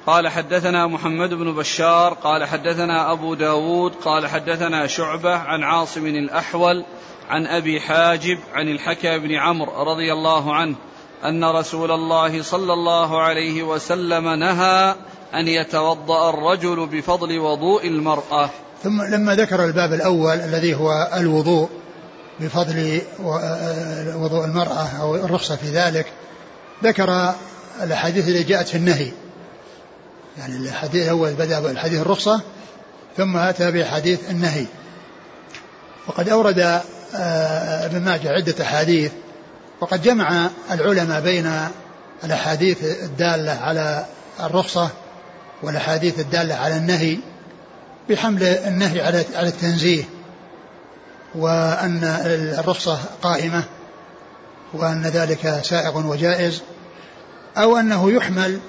قال 0.07 0.29
حدثنا 0.29 0.87
محمد 0.87 1.35
بن 1.35 1.55
بشار 1.55 2.15
قال 2.15 2.45
حدثنا 2.45 3.13
أبو 3.13 3.35
داود 3.35 3.93
قال 3.95 4.27
حدثنا 4.27 4.87
شعبة 4.87 5.35
عن 5.35 5.63
عاصم 5.63 6.07
الأحول 6.07 6.85
عن 7.29 7.47
أبي 7.47 7.81
حاجب 7.81 8.39
عن 8.53 8.69
الحكى 8.69 9.19
بن 9.19 9.35
عمرو 9.35 9.83
رضي 9.93 10.13
الله 10.13 10.55
عنه 10.55 10.75
أن 11.25 11.45
رسول 11.45 11.91
الله 11.91 12.43
صلى 12.43 12.73
الله 12.73 13.23
عليه 13.23 13.63
وسلم 13.63 14.29
نهى 14.29 14.95
أن 15.35 15.49
يتوضأ 15.49 16.31
الرجل 16.31 16.87
بفضل 16.87 17.39
وضوء 17.39 17.87
المرأة. 17.87 18.51
ثم 18.83 19.03
لما 19.03 19.35
ذكر 19.35 19.65
الباب 19.65 19.93
الأول 19.93 20.37
الذي 20.37 20.75
هو 20.75 21.11
الوضوء 21.17 21.69
بفضل 22.41 23.01
وضوء 24.17 24.45
المرأة 24.45 24.89
أو 25.01 25.15
الرخصة 25.15 25.57
في 25.57 25.67
ذلك 25.67 26.07
ذكر 26.85 27.35
الأحاديث 27.83 28.29
التي 28.29 28.43
جاءت 28.43 28.69
في 28.69 28.77
النهي. 28.77 29.13
يعني 30.39 30.57
الحديث 30.57 31.05
الأول 31.05 31.33
بدأ 31.33 31.61
بالحديث 31.61 32.01
الرخصة 32.01 32.41
ثم 33.17 33.37
أتى 33.37 33.71
بحديث 33.71 34.31
النهي. 34.31 34.67
وقد 36.09 36.29
أورد 36.29 36.59
آه، 37.15 37.87
ابن 37.87 38.01
ماجه 38.01 38.29
عدة 38.29 38.65
أحاديث 38.65 39.13
وقد 39.81 40.03
جمع 40.03 40.51
العلماء 40.71 41.21
بين 41.21 41.53
الأحاديث 42.25 42.85
الدالة 42.85 43.53
على 43.53 44.07
الرخصة 44.41 44.91
والأحاديث 45.63 46.21
الدالة 46.21 46.55
على 46.55 46.77
النهي 46.77 47.19
بحمل 48.11 48.43
النهي 48.43 49.01
على 49.01 49.25
على 49.35 49.49
التنزيه 49.49 50.05
وأن 51.35 52.01
الرخصة 52.59 52.99
قائمة 53.23 53.65
وأن 54.73 55.03
ذلك 55.03 55.61
سائغ 55.65 56.07
وجائز 56.07 56.63
أو 57.57 57.77
أنه 57.77 58.11
يحمل 58.11 58.61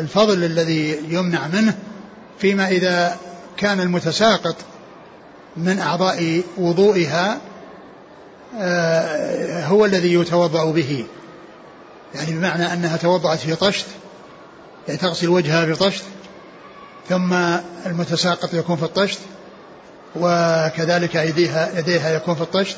الفضل 0.00 0.44
الذي 0.44 0.98
يمنع 1.08 1.46
منه 1.46 1.74
فيما 2.38 2.68
إذا 2.68 3.16
كان 3.56 3.80
المتساقط 3.80 4.56
من 5.56 5.78
أعضاء 5.78 6.42
وضوئها 6.58 7.38
آه، 8.58 9.64
هو 9.66 9.84
الذي 9.84 10.14
يتوضأ 10.14 10.72
به. 10.72 11.04
يعني 12.14 12.32
بمعنى 12.32 12.72
أنها 12.72 12.96
توضأت 12.96 13.38
في 13.38 13.54
طشت 13.54 13.86
يعني 14.88 15.00
تغسل 15.00 15.28
وجهها 15.28 15.64
بطشت 15.64 16.04
ثم 17.08 17.34
المتساقط 17.86 18.54
يكون 18.54 18.76
في 18.76 18.82
الطشت 18.82 19.18
وكذلك 20.16 21.16
أيديها 21.16 21.78
يديها 21.78 22.10
يكون 22.10 22.34
في 22.34 22.40
الطشت 22.40 22.76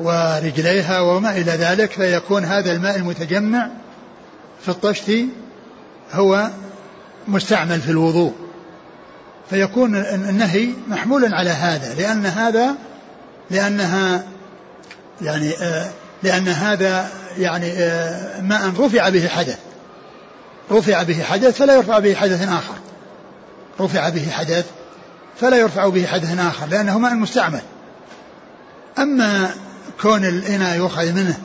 ورجليها 0.00 1.00
وما 1.00 1.30
إلى 1.30 1.52
ذلك 1.52 1.90
فيكون 1.90 2.44
هذا 2.44 2.72
الماء 2.72 2.96
المتجمع 2.96 3.68
في 4.62 4.68
الطشت 4.68 5.12
هو 6.12 6.50
مستعمل 7.28 7.80
في 7.80 7.90
الوضوء 7.90 8.32
فيكون 9.50 9.96
النهي 9.96 10.68
محمولا 10.88 11.36
على 11.36 11.50
هذا 11.50 11.94
لأن 11.94 12.26
هذا 12.26 12.74
لأنها 13.50 14.24
يعني 15.22 15.52
آه 15.52 15.90
لأن 16.22 16.48
هذا 16.48 17.08
يعني 17.38 17.72
آه 17.72 18.40
ماء 18.40 18.72
رفع 18.78 19.08
به 19.08 19.28
حدث 19.28 19.58
رفع 20.70 21.02
به 21.02 21.22
حدث 21.22 21.56
فلا 21.56 21.74
يرفع 21.74 21.98
به 21.98 22.14
حدث 22.14 22.48
آخر 22.48 22.74
رفع 23.80 24.08
به 24.08 24.30
حدث 24.30 24.64
فلا 25.40 25.56
يرفع 25.56 25.88
به 25.88 26.06
حدث 26.06 26.38
آخر 26.38 26.66
لأنه 26.66 26.98
ماء 26.98 27.14
مستعمل. 27.14 27.62
أما 28.98 29.50
كون 30.02 30.24
الإناء 30.24 30.76
يؤخذ 30.76 31.12
منه 31.12 31.38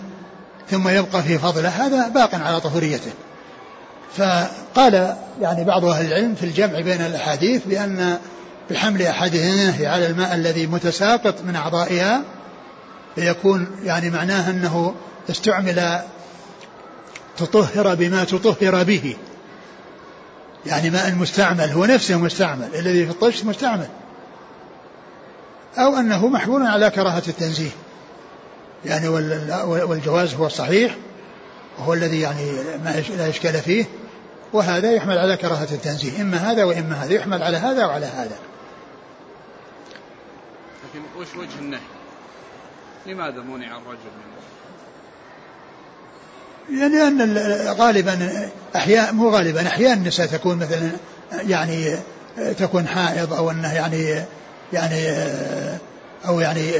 ثم 0.72 0.88
يبقى 0.88 1.24
في 1.24 1.38
فضله 1.38 1.70
هذا 1.70 2.08
باق 2.08 2.36
على 2.36 2.60
طهوريته. 2.60 3.12
فقال 4.18 5.16
يعني 5.42 5.64
بعض 5.64 5.86
أهل 5.86 6.06
العلم 6.06 6.36
في 6.36 6.44
الجمع 6.44 6.82
بين 6.82 7.02
الأحاديث 7.02 7.62
بأن 7.66 8.18
بحمل 8.70 9.02
أحدهما 9.02 9.74
على 9.88 10.08
الماء 10.08 10.36
الذي 10.36 10.68
متساقط 10.68 11.36
من 11.42 11.56
أعضائها 11.56 12.22
فيكون 13.16 13.68
يعني 13.84 14.10
معناه 14.10 14.50
أنه 14.50 14.96
استعمل 15.30 16.02
تطهر 17.38 17.96
بما 17.96 18.24
تطهر 18.24 18.84
به. 18.84 19.16
يعني 20.66 20.90
ماء 20.90 21.16
مستعمل 21.16 21.70
هو 21.70 21.86
نفسه 21.86 22.18
مستعمل 22.20 22.76
الذي 22.76 23.06
في 23.06 23.12
الطشت 23.12 23.46
مستعمل. 23.46 23.88
أو 25.78 25.96
أنه 25.96 26.28
محمول 26.28 26.68
على 26.68 26.90
كراهة 26.90 27.24
التنزيه. 27.28 27.70
يعني 28.86 29.08
والجواز 29.64 30.34
هو 30.34 30.46
الصحيح 30.46 30.96
وهو 31.80 31.94
الذي 31.94 32.22
يعني 32.22 32.52
ما 32.84 33.04
لا 33.18 33.30
إشكال 33.30 33.54
فيه 33.54 33.86
وهذا 34.54 34.92
يحمل 34.92 35.18
على 35.18 35.38
كراهة 35.38 35.68
التنزيه 35.72 36.22
إما 36.22 36.38
هذا 36.38 36.64
وإما 36.64 37.04
هذا 37.04 37.14
يحمل 37.14 37.44
على 37.44 37.58
هذا 37.58 37.86
وعلى 37.86 38.06
هذا. 38.06 38.38
لكن 40.84 41.20
وش 41.20 41.36
وجه 41.36 41.60
النهي؟ 41.60 41.80
لماذا 43.06 43.42
منع 43.42 43.78
الرجل 43.78 44.12
منه 44.18 44.38
يعني 46.82 47.08
أن 47.08 47.38
غالبا 47.68 48.50
أحياء 48.76 49.14
مو 49.14 49.30
غالبا 49.30 49.68
أحيانا 49.68 49.94
النساء 49.94 50.28
تكون 50.28 50.58
مثلا 50.58 50.92
يعني 51.32 51.98
تكون 52.58 52.88
حائض 52.88 53.34
أو 53.34 53.52
أنه 53.52 53.74
يعني 53.74 54.24
يعني 54.74 55.08
أو 56.28 56.40
يعني 56.40 56.78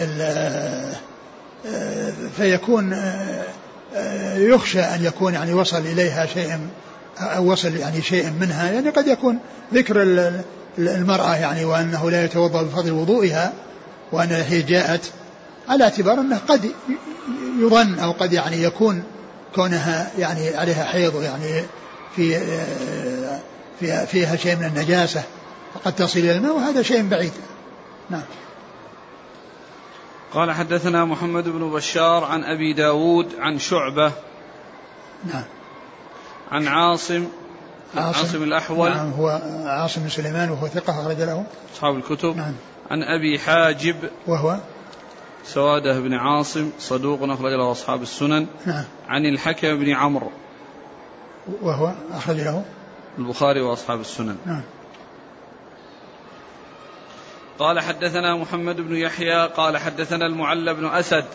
فيكون 2.38 2.98
يخشى 4.36 4.82
أن 4.82 5.06
يكون 5.06 5.34
يعني 5.34 5.54
وصل 5.54 5.78
إليها 5.78 6.26
شيء 6.26 6.60
أو 7.20 7.52
وصل 7.52 7.76
يعني 7.76 8.02
شيء 8.02 8.30
منها 8.40 8.72
يعني 8.72 8.90
قد 8.90 9.08
يكون 9.08 9.40
ذكر 9.74 10.02
المرأة 10.78 11.36
يعني 11.36 11.66
وأنه 11.66 12.12
لا 12.12 12.26
يتوضأ 12.26 12.62
بفضل 12.64 12.92
وضوئها 12.92 13.54
وأن 14.12 14.32
هي 14.32 14.62
جاءت 14.62 15.02
على 15.70 15.84
اعتبار 15.84 16.20
أنه 16.20 16.38
قد 16.48 16.72
يظن 17.60 18.00
أو 18.00 18.12
قد 18.12 18.34
يعني 18.34 18.64
يكون 18.64 19.04
كونها 19.56 20.12
يعني 20.20 20.58
عليها 20.58 20.84
حيض 20.84 21.24
يعني 21.24 21.64
في 22.16 22.40
فيها, 23.80 24.06
فيها 24.06 24.36
شيء 24.36 24.56
من 24.56 24.66
النجاسة 24.66 25.24
وقد 25.76 25.96
تصل 25.96 26.20
إلى 26.20 26.32
الماء 26.32 26.56
وهذا 26.56 26.82
شيء 26.82 27.08
بعيد. 27.08 27.32
نعم. 28.10 28.22
قال 30.34 30.52
حدثنا 30.52 31.06
محمد 31.06 31.50
بن 31.50 31.72
بشار 31.72 32.24
عن 32.24 32.44
أبي 32.44 32.74
داود 32.74 33.36
عن 33.40 33.60
شعبة 33.60 34.12
نعم. 35.26 35.44
عن 36.52 36.68
عاصم 36.68 37.28
عاصم, 37.96 38.20
عاصم 38.20 38.44
الأحول. 38.44 38.90
نعم 38.90 39.12
هو 39.12 39.42
عاصم 39.66 40.02
بن 40.02 40.10
سليمان 40.10 40.50
وهو 40.50 40.68
ثقة 40.68 41.02
أخرج 41.02 41.18
له. 41.18 41.46
أصحاب 41.74 41.96
الكتب. 41.96 42.38
نعم. 42.38 42.54
عن 42.92 43.04
أبي 43.04 43.40
حاجب. 43.40 43.96
وهو؟ 44.28 44.58
سوادة 45.46 46.00
بن 46.00 46.14
عاصم 46.14 46.72
صدوق 46.80 47.24
أخرج 47.24 47.52
له 47.52 47.72
أصحاب 47.72 48.02
السنن. 48.02 48.48
نعم. 48.66 48.84
عن 49.08 49.26
الحكم 49.26 49.80
بن 49.80 49.90
عمرو. 49.90 50.32
وهو 51.62 51.94
أخرج 52.12 52.36
له. 52.36 52.64
البخاري 53.18 53.62
وأصحاب 53.62 54.00
السنن. 54.00 54.38
نعم. 54.46 54.62
قال 57.60 57.80
حدثنا 57.80 58.36
محمد 58.36 58.82
بن 58.82 58.96
يحيى 58.96 59.48
قال 59.48 59.78
حدثنا 59.78 60.26
المعلى 60.26 60.74
بن 60.74 60.86
أسد 60.86 61.26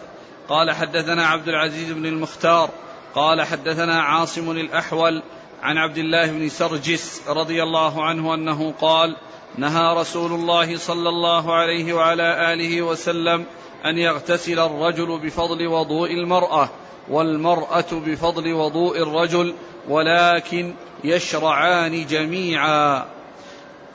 قال 0.48 0.70
حدثنا 0.70 1.26
عبد 1.26 1.48
العزيز 1.48 1.92
بن 1.92 2.06
المختار 2.06 2.70
قال 3.14 3.42
حدثنا 3.42 4.02
عاصم 4.02 4.50
الأحول 4.50 5.22
عن 5.62 5.78
عبد 5.78 5.98
الله 5.98 6.26
بن 6.26 6.48
سرجس 6.48 7.22
رضي 7.28 7.62
الله 7.62 8.04
عنه 8.04 8.34
أنه 8.34 8.74
قال 8.80 9.16
نهى 9.58 9.96
رسول 9.96 10.32
الله 10.32 10.76
صلى 10.76 11.08
الله 11.08 11.54
عليه 11.54 11.92
وعلى 11.92 12.52
آله 12.52 12.82
وسلم 12.82 13.44
أن 13.84 13.98
يغتسل 13.98 14.58
الرجل 14.58 15.18
بفضل 15.18 15.66
وضوء 15.66 16.10
المرأة 16.10 16.68
والمرأة 17.08 17.84
بفضل 17.92 18.52
وضوء 18.52 19.02
الرجل 19.02 19.54
ولكن 19.88 20.74
يشرعان 21.04 22.06
جميعا. 22.06 23.06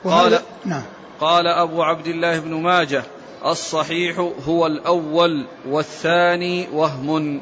قال 0.04 0.40
نعم. 0.64 0.82
قال 1.20 1.46
أبو 1.46 1.82
عبد 1.82 2.06
الله 2.06 2.38
بن 2.38 2.54
ماجه 2.54 3.02
الصحيح 3.46 4.18
هو 4.48 4.66
الأول 4.66 5.46
والثاني 5.68 6.68
وهم. 6.72 7.40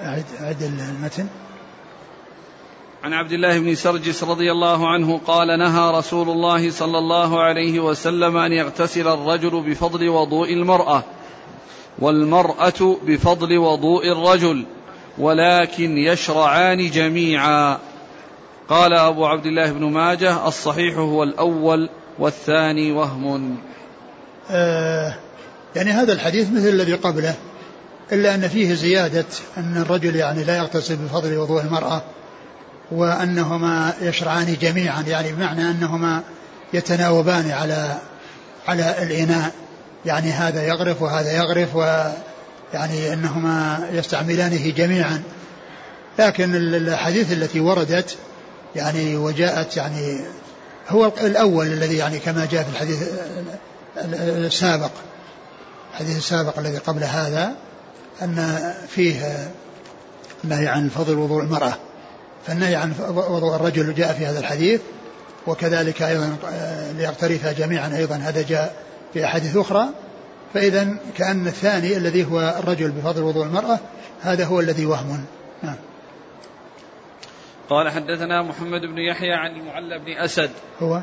أعد 0.00 0.24
أعد 0.40 0.62
المتن. 0.62 1.26
عن 3.04 3.12
عبد 3.12 3.32
الله 3.32 3.58
بن 3.58 3.74
سرجس 3.74 4.24
رضي 4.24 4.52
الله 4.52 4.88
عنه 4.88 5.20
قال 5.26 5.58
نهى 5.58 5.90
رسول 5.98 6.28
الله 6.28 6.70
صلى 6.70 6.98
الله 6.98 7.40
عليه 7.40 7.80
وسلم 7.80 8.36
أن 8.36 8.52
يغتسل 8.52 9.08
الرجل 9.08 9.50
بفضل 9.50 10.08
وضوء 10.08 10.52
المرأة 10.52 11.02
والمرأة 11.98 12.96
بفضل 13.02 13.58
وضوء 13.58 14.12
الرجل 14.12 14.64
ولكن 15.18 15.98
يشرعان 15.98 16.90
جميعا. 16.90 17.78
قال 18.72 18.92
أبو 18.92 19.26
عبد 19.26 19.46
الله 19.46 19.72
بن 19.72 19.84
ماجه 19.84 20.48
الصحيح 20.48 20.96
هو 20.96 21.22
الأول 21.22 21.90
والثاني 22.18 22.92
وهم. 22.92 23.56
آه 24.50 25.14
يعني 25.76 25.90
هذا 25.90 26.12
الحديث 26.12 26.50
مثل 26.50 26.68
الذي 26.68 26.94
قبله 26.94 27.34
إلا 28.12 28.34
أن 28.34 28.48
فيه 28.48 28.74
زيادة 28.74 29.24
أن 29.56 29.76
الرجل 29.76 30.16
يعني 30.16 30.44
لا 30.44 30.56
يغتسل 30.56 30.96
بفضل 30.96 31.38
وضوء 31.38 31.62
المرأة 31.62 32.02
وأنهما 32.92 33.94
يشرعان 34.00 34.56
جميعا 34.60 35.02
يعني 35.02 35.32
بمعنى 35.32 35.70
أنهما 35.70 36.22
يتناوبان 36.74 37.50
على 37.50 37.96
على 38.68 39.02
الإناء. 39.02 39.52
يعني 40.06 40.30
هذا 40.30 40.66
يغرف 40.66 41.02
وهذا 41.02 41.32
يغرف 41.32 41.76
ويعني 41.76 43.12
أنهما 43.12 43.88
يستعملانه 43.92 44.70
جميعا. 44.70 45.22
لكن 46.18 46.54
الحديث 46.54 47.32
التي 47.32 47.60
وردت 47.60 48.16
يعني 48.76 49.16
وجاءت 49.16 49.76
يعني 49.76 50.20
هو 50.88 51.12
الأول 51.20 51.66
الذي 51.66 51.96
يعني 51.96 52.18
كما 52.18 52.48
جاء 52.50 52.62
في 52.62 52.70
الحديث 52.70 53.08
السابق 54.46 54.90
الحديث 55.92 56.16
السابق 56.16 56.58
الذي 56.58 56.78
قبل 56.78 57.04
هذا 57.04 57.54
أن 58.22 58.58
فيه 58.88 59.50
نهي 60.44 60.68
عن 60.68 60.88
فضل 60.88 61.18
وضوء 61.18 61.42
المرأة 61.42 61.74
فالنهي 62.46 62.74
عن 62.74 62.92
وضوء 63.08 63.56
الرجل 63.56 63.94
جاء 63.94 64.12
في 64.12 64.26
هذا 64.26 64.38
الحديث 64.38 64.80
وكذلك 65.46 66.02
أيضا 66.02 66.36
ليقترفها 66.96 67.52
جميعا 67.52 67.96
أيضا 67.96 68.16
هذا 68.16 68.42
جاء 68.42 68.74
في 69.12 69.24
أحاديث 69.24 69.56
أخرى 69.56 69.88
فإذا 70.54 70.88
كأن 71.16 71.46
الثاني 71.46 71.96
الذي 71.96 72.24
هو 72.24 72.54
الرجل 72.58 72.90
بفضل 72.90 73.22
وضوء 73.22 73.44
المرأة 73.44 73.78
هذا 74.22 74.44
هو 74.44 74.60
الذي 74.60 74.86
وهم. 74.86 75.24
نعم. 75.62 75.76
قال 77.72 77.90
حدثنا 77.90 78.42
محمد 78.42 78.80
بن 78.80 78.98
يحيى 78.98 79.32
عن 79.32 79.50
المعلى 79.50 79.98
بن 79.98 80.12
أسد. 80.12 80.50
هو؟ 80.82 81.02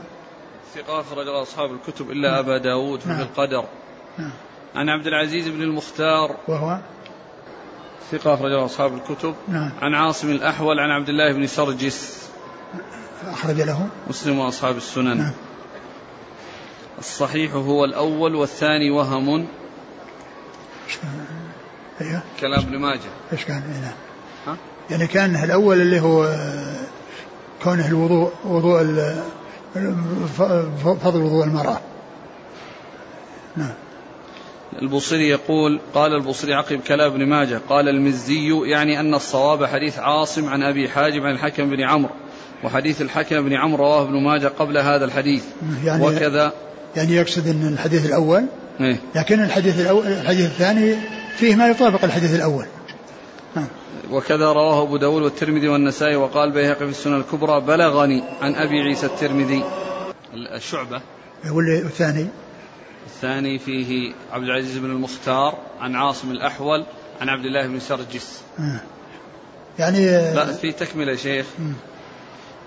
ثقة 0.76 1.02
أخرج 1.02 1.28
أصحاب 1.28 1.72
الكتب 1.74 2.12
إلا. 2.12 2.40
أبا 2.40 2.58
داود 2.58 3.00
في 3.00 3.10
نعم. 3.10 3.22
القدر. 3.22 3.66
نعم. 4.18 4.32
عن 4.76 4.90
عبد 4.90 5.08
العزيز 5.08 5.48
بن 5.48 5.62
المختار. 5.62 6.36
وهو؟ 6.48 6.80
ثقة 8.12 8.34
أخرجه 8.34 8.66
أصحاب 8.66 8.94
الكتب. 8.94 9.36
نعم. 9.48 9.72
عن 9.82 9.94
عاصم 9.94 10.32
الأحول 10.32 10.80
عن 10.80 10.90
عبد 10.90 11.10
الله 11.10 11.34
بن 11.34 11.48
سرجس. 11.48 12.30
أخرج 13.26 13.62
له؟ 13.62 13.88
مسلم 14.08 14.40
وأصحاب 14.40 14.78
السنن. 14.78 15.18
نعم. 15.18 15.32
الصحيح 17.00 17.54
هو 17.54 17.86
الأول 17.86 18.36
والثاني 18.36 18.92
وهم. 18.92 19.48
أيوه. 22.02 22.22
كلام 22.40 22.60
ابن 22.60 22.78
ماجه. 22.78 23.10
إيش 23.34 23.46
كان؟ 23.46 23.64
إيه، 23.74 23.82
نعم. 23.82 23.94
ها؟ 24.48 24.58
يعني 24.92 25.08
كان 25.08 25.44
الأول 25.44 25.82
اللي 25.82 26.00
هو 26.00 26.36
كونه 27.64 27.88
الوضوء 27.88 28.32
وضوء 28.46 28.82
فضل 31.04 31.22
وضوء 31.22 31.44
المرأة. 31.44 31.80
نعم. 33.58 33.74
البوصيري 34.82 35.30
يقول 35.30 35.80
قال 35.94 36.14
البوصيري 36.14 36.54
عقب 36.54 36.80
كلام 36.88 37.12
ابن 37.12 37.26
ماجه 37.26 37.62
قال 37.70 37.90
المزي 37.90 38.70
يعني 38.70 39.00
أن 39.00 39.14
الصواب 39.14 39.66
حديث 39.66 40.00
عاصم 40.00 40.50
عن 40.50 40.64
أبي 40.64 40.90
حاجب 40.90 41.26
عن 41.26 41.34
الحكم 41.34 41.70
بن 41.70 41.82
عمرو 41.82 42.12
وحديث 42.64 43.02
الحكم 43.02 43.42
بن 43.42 43.54
عمرو 43.54 43.84
رواه 43.84 44.02
ابن 44.02 44.24
ماجه 44.24 44.48
قبل 44.48 44.78
هذا 44.78 45.06
الحديث. 45.06 45.44
يعني 45.84 46.04
وكذا. 46.04 46.54
يعني 46.96 47.16
يقصد 47.16 47.48
أن 47.48 47.68
الحديث 47.74 48.06
الأول 48.06 48.46
إيه؟ 48.82 49.00
لكن 49.16 49.44
الحديث 49.44 49.80
الأول 49.80 50.08
الحديث 50.08 50.46
الثاني 50.46 50.96
فيه 51.38 51.56
ما 51.56 51.68
يطابق 51.68 52.04
الحديث 52.04 52.36
الأول. 52.36 52.66
نعم. 53.56 53.68
وكذا 54.12 54.52
رواه 54.52 54.84
أبو 54.84 54.98
داود 54.98 55.22
والترمذي 55.22 55.68
والنسائي 55.68 56.16
وقال 56.16 56.52
بيهقي 56.52 56.76
في 56.76 56.84
السنة 56.84 57.18
الكبرى 57.18 57.62
بلغني 57.62 58.24
عن 58.42 58.56
أبي 58.56 58.82
عيسى 58.82 59.06
الترمذي. 59.06 59.64
الشعبة. 60.34 61.02
والثاني 61.52 62.28
الثاني؟ 63.06 63.60
فيه 63.60 64.14
عبد 64.32 64.44
العزيز 64.44 64.78
بن 64.78 64.92
المختار 64.92 65.58
عن 65.80 65.96
عاصم 65.96 66.32
الأحول 66.32 66.86
عن 67.22 67.30
عبد 67.30 67.46
الله 67.46 67.68
بن 67.68 67.80
سرجس. 67.80 68.42
آه. 68.60 68.82
يعني 69.80 70.12
لا 70.36 70.46
في 70.46 70.72
تكملة 70.72 71.16
شيخ. 71.16 71.46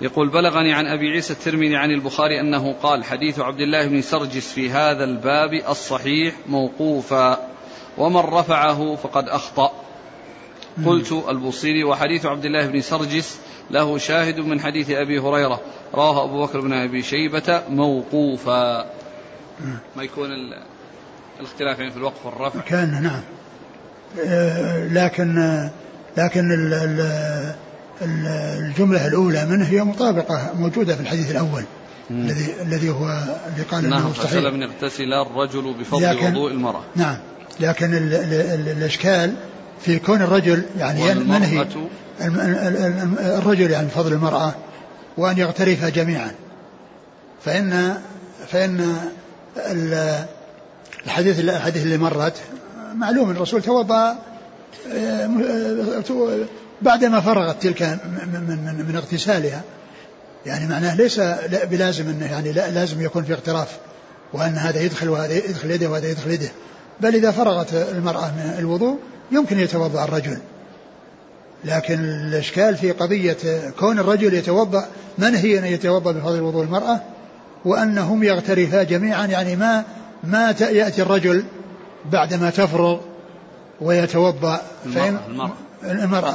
يقول 0.00 0.28
بلغني 0.28 0.72
عن 0.72 0.86
أبي 0.86 1.10
عيسى 1.10 1.32
الترمذي 1.32 1.76
عن 1.76 1.90
البخاري 1.90 2.40
أنه 2.40 2.72
قال 2.82 3.04
حديث 3.04 3.40
عبد 3.40 3.60
الله 3.60 3.86
بن 3.86 4.02
سرجس 4.02 4.52
في 4.52 4.70
هذا 4.70 5.04
الباب 5.04 5.54
الصحيح 5.68 6.34
موقوفا 6.46 7.48
ومن 7.98 8.20
رفعه 8.20 8.96
فقد 8.96 9.28
أخطأ. 9.28 9.81
قلت 10.86 11.12
البوصيري 11.28 11.84
وحديث 11.84 12.26
عبد 12.26 12.44
الله 12.44 12.66
بن 12.66 12.80
سرجس 12.80 13.38
له 13.70 13.98
شاهد 13.98 14.40
من 14.40 14.60
حديث 14.60 14.90
أبي 14.90 15.18
هريرة. 15.18 15.60
رواه 15.94 16.24
أبو 16.24 16.42
بكر 16.42 16.60
بن 16.60 16.72
أبي 16.72 17.02
شيبة 17.02 17.62
موقوفا. 17.68 18.90
ما 19.96 20.02
يكون 20.02 20.28
الاختلاف 21.40 21.78
يعني 21.78 21.90
في 21.90 21.96
الوقف 21.96 22.26
والرفع. 22.26 22.60
كان 22.60 23.02
نعم. 23.02 23.20
آه، 24.26 24.88
لكن 24.88 25.34
لكن 26.16 26.72
الجملة 28.02 29.06
الأولى 29.06 29.46
منه 29.46 29.64
هي 29.64 29.84
مطابقة 29.84 30.50
موجودة 30.54 30.94
في 30.94 31.00
الحديث 31.00 31.30
الأول. 31.30 31.64
الذي 32.10 32.62
الذي 32.62 32.90
هو 32.90 33.06
اللي 33.52 33.62
قال 33.70 33.84
إنه 33.84 34.10
مستحيل 34.10 34.42
نعم 34.42 34.62
يغتسل 34.62 35.12
الرجل 35.12 35.74
بفضل 35.80 36.24
وضوء 36.24 36.50
المرأة. 36.50 36.82
نعم. 36.96 37.16
لكن 37.60 37.94
ال 37.94 38.14
ال 38.14 38.32
ال 38.34 38.68
الإشكال 38.68 39.34
في 39.84 39.98
كون 39.98 40.22
الرجل 40.22 40.62
يعني 40.78 41.14
منهي. 41.14 41.66
الرجل 43.38 43.70
يعني 43.70 43.86
بفضل 43.86 44.12
المرأة 44.12 44.54
وأن 45.16 45.38
يغترفا 45.38 45.88
جميعا. 45.88 46.30
فإن 47.44 47.96
فإن 48.48 48.96
الحديث 51.06 51.40
الحديث 51.40 51.82
اللي 51.82 51.98
مرت 51.98 52.36
معلوم 52.94 53.30
الرسول 53.30 53.62
توضأ 53.62 54.18
آه، 54.92 55.30
بعدما 56.82 57.20
فرغت 57.20 57.62
تلك 57.62 57.82
من, 57.82 58.40
من, 58.48 58.86
من 58.88 58.96
اغتسالها. 58.96 59.62
يعني 60.46 60.66
معناه 60.66 60.94
ليس 60.94 61.20
بلازم 61.70 62.08
أنه 62.08 62.26
يعني 62.26 62.52
لازم 62.52 63.00
يكون 63.00 63.24
في 63.24 63.32
اغتراف 63.32 63.78
وأن 64.32 64.56
هذا 64.56 64.80
يدخل 64.80 65.08
وهذا 65.08 65.34
يدخل 65.34 65.70
يده 65.70 65.90
وهذا 65.90 66.10
يدخل 66.10 66.30
يده. 66.30 66.48
بل 67.00 67.14
إذا 67.14 67.30
فرغت 67.30 67.74
المرأة 67.74 68.30
من 68.30 68.54
الوضوء 68.58 68.98
يمكن 69.30 69.58
يتوضأ 69.58 70.04
الرجل. 70.04 70.38
لكن 71.64 72.00
الإشكال 72.04 72.76
في 72.76 72.90
قضية 72.90 73.70
كون 73.78 73.98
الرجل 73.98 74.34
يتوضأ 74.34 74.86
منهي 75.18 75.58
أن 75.58 75.64
يتوضأ 75.64 76.12
بفضل 76.12 76.40
وضوء 76.40 76.64
المرأة؟ 76.64 77.00
وأنهم 77.64 78.22
يغترفا 78.22 78.82
جميعا 78.82 79.26
يعني 79.26 79.56
ما 79.56 79.84
ما 80.24 80.54
يأتي 80.60 81.02
الرجل 81.02 81.44
بعدما 82.12 82.50
تفرغ 82.50 83.00
ويتوضأ. 83.80 84.60
فإن 84.94 85.18
المرأة. 85.28 85.52
المرأة 85.84 86.34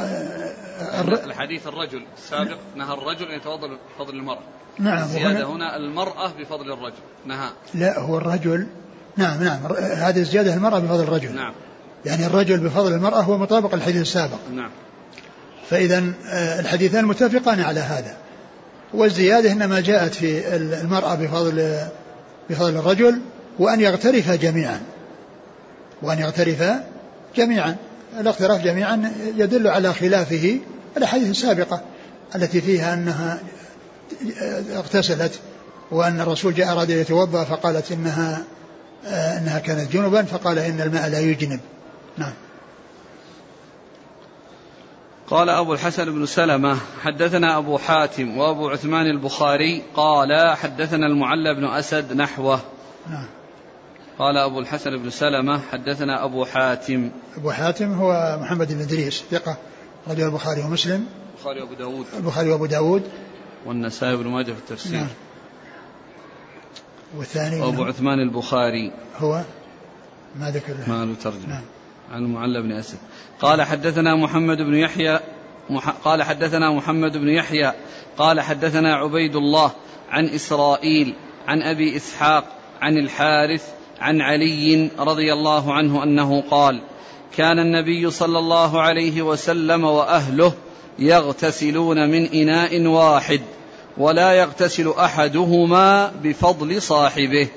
الحديث 1.26 1.68
الرجل 1.68 2.04
السابق 2.18 2.58
نهى 2.76 2.94
الرجل 2.94 3.26
أن 3.26 3.38
يتوضأ 3.38 3.68
بفضل 3.68 4.16
المرأة. 4.16 4.44
نعم 4.80 5.04
الزيادة 5.04 5.46
هنا 5.46 5.76
المرأة 5.76 6.32
بفضل 6.40 6.72
الرجل. 6.72 7.02
نهى. 7.26 7.50
لا 7.74 8.00
هو 8.00 8.18
الرجل 8.18 8.68
نعم 9.18 9.44
نعم. 9.44 9.60
هذه 9.80 10.20
الزيادة 10.20 10.54
المرأة 10.54 10.80
بفضل 10.80 11.04
الرجل. 11.04 11.36
نعم. 11.36 11.54
يعني 12.06 12.26
الرجل 12.26 12.58
بفضل 12.58 12.94
المرأة 12.94 13.22
هو 13.22 13.38
مطابق 13.38 13.74
الحديث 13.74 14.02
السابق. 14.02 14.40
نعم. 14.54 14.70
فإذا 15.70 16.04
آه، 16.30 16.60
الحديثان 16.60 17.06
متفقان 17.06 17.62
على 17.62 17.80
هذا. 17.80 18.18
والزيادة 18.94 19.52
إنما 19.52 19.80
جاءت 19.80 20.14
في 20.14 20.56
المرأة 20.56 21.16
بفضل 21.16 21.80
بفضل 22.50 22.78
الرجل 22.78 23.22
وأن 23.60 23.82
يغترف 23.82 24.32
جميعا. 24.32 24.82
وأن 26.02 26.20
يغترف 26.20 26.64
جميعا. 27.36 27.76
الاغتراف 28.20 28.62
جميعا 28.62 29.14
يدل 29.38 29.68
على 29.68 29.94
خلافه 29.94 30.60
الأحاديث 30.98 31.30
السابقة 31.30 31.82
التي 32.36 32.62
فيها 32.62 32.94
أنها 32.94 33.40
اغتسلت 34.76 35.40
وأن 35.92 36.22
الرسول 36.22 36.54
جاء 36.54 36.72
أراد 36.72 36.90
يتوضأ 36.90 37.44
فقالت 37.44 37.92
إنها 37.92 38.44
أنها 39.08 39.60
كانت 39.60 39.92
جنبا 39.92 40.24
فقال 40.24 40.60
إن 40.60 40.82
الماء 40.82 41.10
لا 41.10 41.20
يجنب. 41.20 41.60
نعم. 42.18 42.34
قال 45.30 45.50
أبو 45.50 45.74
الحسن 45.74 46.06
بن 46.06 46.26
سلمة 46.26 46.78
حدثنا 47.02 47.58
أبو 47.58 47.78
حاتم 47.78 48.38
وأبو 48.38 48.70
عثمان 48.70 49.06
البخاري 49.06 49.84
قال 49.96 50.56
حدثنا 50.58 51.08
المعلى 51.08 51.56
بن 51.56 51.66
أسد 51.66 52.14
نحوه. 52.14 52.60
نعم. 53.10 53.26
قال 54.20 54.38
أبو 54.38 54.60
الحسن 54.60 54.98
بن 54.98 55.10
سلمة 55.10 55.62
حدثنا 55.72 56.26
أبو 56.26 56.46
حاتم. 56.46 57.10
أبو 57.38 57.52
حاتم 57.52 57.94
هو 57.94 58.40
محمد 58.42 58.74
بن 58.74 58.82
إدريس 58.82 59.24
ثقة 59.32 59.58
رجل 60.08 60.26
البخاري 60.26 60.62
ومسلم. 60.62 61.06
البخاري 61.36 61.62
وأبو 61.62 61.74
داود. 61.74 62.06
البخاري 62.18 62.50
وأبو 62.50 62.66
داود. 62.66 63.04
والنسائي 63.66 64.16
بن 64.16 64.28
ماجه 64.28 64.52
في 64.52 64.60
التفسير. 64.60 64.98
نعم. 64.98 65.08
والثاني 67.18 67.62
وأبو 67.62 67.82
نعم. 67.82 67.88
عثمان 67.88 68.20
البخاري. 68.20 68.92
هو؟ 69.18 69.42
ما 70.40 70.52
ذكر 70.52 70.74
ما 70.88 71.06
له 71.06 71.16
ترجمة. 71.24 71.48
نعم. 71.48 71.64
عن 72.12 72.24
المعلى 72.24 72.62
بن 72.62 72.72
أسد. 72.72 72.98
قال 73.42 73.62
حدثنا 73.62 74.16
محمد 74.16 74.58
بن 74.58 74.76
يحيى 74.76 75.20
مح... 75.70 75.90
قال 75.90 76.24
حدثنا 76.24 76.72
محمد 76.72 77.18
بن 77.18 77.30
يحيى 77.30 77.74
قال 78.18 78.42
حدثنا 78.42 78.96
عبيد 78.96 79.36
الله 79.36 79.72
عن 80.10 80.26
إسرائيل 80.26 81.14
عن 81.48 81.62
أبي 81.62 81.96
إسحاق 81.96 82.44
عن 82.82 82.98
الحارث 82.98 83.64
عن 84.00 84.22
علي 84.22 84.90
رضي 85.00 85.34
الله 85.34 85.74
عنه 85.74 86.04
أنه 86.04 86.42
قال 86.42 86.82
كان 87.38 87.60
النبي 87.60 88.12
صلى 88.12 88.40
الله 88.40 88.82
عليه 88.82 89.22
وسلم 89.22 89.84
وأهله 89.84 90.54
يغتسلون 91.00 92.10
من 92.10 92.26
إناء 92.26 92.82
واحد. 92.82 93.42
ولا 93.98 94.34
يغتسل 94.34 94.94
أحدهما 95.00 96.12
بفضل 96.24 96.82
صاحبه. 96.82 97.48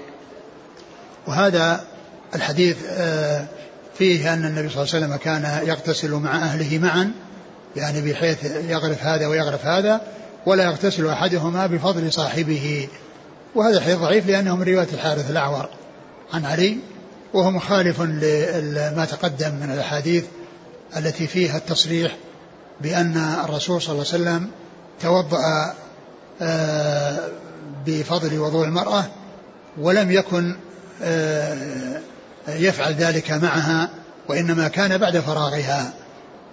وهذا 1.27 1.85
الحديث 2.35 2.77
آه، 2.89 3.47
فيه 3.99 4.33
أن 4.33 4.45
النبي 4.45 4.69
صلى 4.69 4.83
الله 4.83 4.95
عليه 4.95 5.07
وسلم 5.07 5.17
كان 5.17 5.69
يغتسل 5.69 6.15
مع 6.15 6.37
أهله 6.37 6.79
معا 6.79 7.13
يعني 7.77 8.13
بحيث 8.13 8.45
يغرف 8.45 9.05
هذا 9.05 9.27
ويغرف 9.27 9.67
هذا 9.67 10.01
ولا 10.47 10.65
يغتسل 10.65 11.07
أحدهما 11.07 11.67
بفضل 11.67 12.13
صاحبه. 12.13 12.89
وهذا 13.55 13.81
حديث 13.81 13.99
ضعيف 13.99 14.27
لأنه 14.27 14.57
من 14.57 14.63
رواية 14.63 14.89
الحارث 14.93 15.31
الأعور 15.31 15.69
عن 16.33 16.45
علي 16.45 16.79
وهو 17.35 17.51
مخالف 17.51 18.01
لما 18.01 19.05
تقدم 19.05 19.55
من 19.55 19.71
الأحاديث 19.75 20.25
التي 20.97 21.27
فيها 21.27 21.57
التصريح 21.57 22.17
بأن 22.81 23.17
الرسول 23.45 23.83
صلى 23.83 23.93
الله 23.93 24.07
عليه 24.13 24.23
وسلم 24.23 24.51
توضأ 25.01 25.75
بفضل 27.87 28.39
وضوء 28.39 28.65
المرأة 28.65 29.05
ولم 29.79 30.11
يكن 30.11 30.57
آه، 31.03 32.01
يفعل 32.49 32.95
ذلك 32.95 33.31
معها 33.31 33.91
وإنما 34.29 34.69
كان 34.69 34.99
بعد 34.99 35.19
فراغها. 35.19 35.93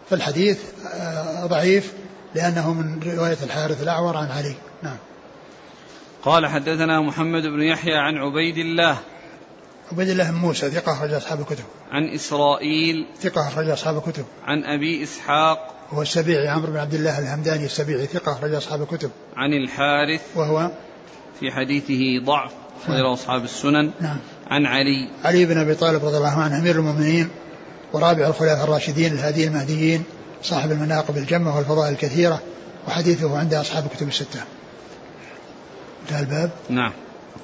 فالحديث 0.10 0.60
آه، 0.94 1.46
ضعيف 1.46 1.94
لأنه 2.36 2.74
من 2.74 3.00
رواية 3.18 3.38
الحارث 3.44 3.84
الأعور 3.84 4.18
عن 4.18 4.32
علي. 4.32 4.56
نعم. 4.84 4.98
قال 6.24 6.48
حدثنا 6.48 7.02
محمد 7.02 7.44
بن 7.44 7.62
يحيى 7.62 7.96
عن 7.96 8.18
عبيد 8.18 8.58
الله. 8.58 8.98
عبيد 9.92 10.10
الله 10.10 10.32
بن 10.32 10.38
موسى 10.38 10.70
ثقة 10.70 10.92
أخرج 10.92 11.14
أصحاب 11.14 11.40
الكتب. 11.40 11.66
عن 11.92 12.10
إسرائيل. 12.10 13.06
ثقة 13.22 13.48
أخرج 13.48 13.70
أصحاب 13.70 13.98
الكتب. 13.98 14.26
عن 14.46 14.64
أبي 14.64 15.04
إسحاق. 15.04 15.77
هو 15.94 16.02
السبيعي 16.02 16.48
عمرو 16.48 16.72
بن 16.72 16.78
عبد 16.78 16.94
الله 16.94 17.20
الهمداني 17.20 17.66
السبيعي 17.66 18.06
ثقة 18.06 18.32
أخرج 18.32 18.54
أصحاب 18.54 18.82
الكتب. 18.82 19.12
عن 19.36 19.54
الحارث 19.54 20.22
وهو 20.36 20.72
في 21.40 21.52
حديثه 21.52 22.26
ضعف 22.26 22.52
غير 22.90 23.04
نعم. 23.04 23.14
أصحاب 23.14 23.44
السنن. 23.44 23.92
نعم. 24.02 24.18
عن 24.48 24.66
علي 24.66 25.10
علي 25.26 25.46
بن 25.46 25.58
أبي 25.58 25.76
طالب 25.76 26.06
رضي 26.06 26.18
الله 26.18 26.40
عنه 26.40 26.60
أمير 26.60 26.76
المؤمنين 26.76 27.30
ورابع 27.94 28.28
الخلفاء 28.28 28.64
الراشدين 28.64 29.14
الهادي 29.14 29.48
المهديين 29.48 30.04
صاحب 30.44 30.72
المناقب 30.72 31.18
الجمة 31.18 31.58
والفضائل 31.58 31.94
الكثيرة 31.94 32.42
وحديثه 32.88 33.38
عند 33.38 33.54
أصحاب 33.54 33.86
الكتب 33.86 34.08
الستة. 34.08 34.40
انتهى 36.04 36.20
الباب 36.20 36.52
نعم 36.70 36.92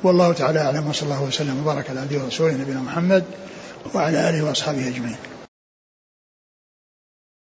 والله 0.04 0.34
تعالى 0.34 0.60
أعلم 0.60 0.88
وصلى 0.88 1.04
الله 1.04 1.24
وسلم 1.24 1.60
وبارك 1.60 1.90
على 1.90 2.00
عبده 2.00 2.24
ورسوله 2.24 2.54
نبينا 2.54 2.80
محمد 2.80 3.24
وعلى 3.94 4.30
آله 4.30 4.46
وأصحابه 4.46 4.88
أجمعين 4.88 5.18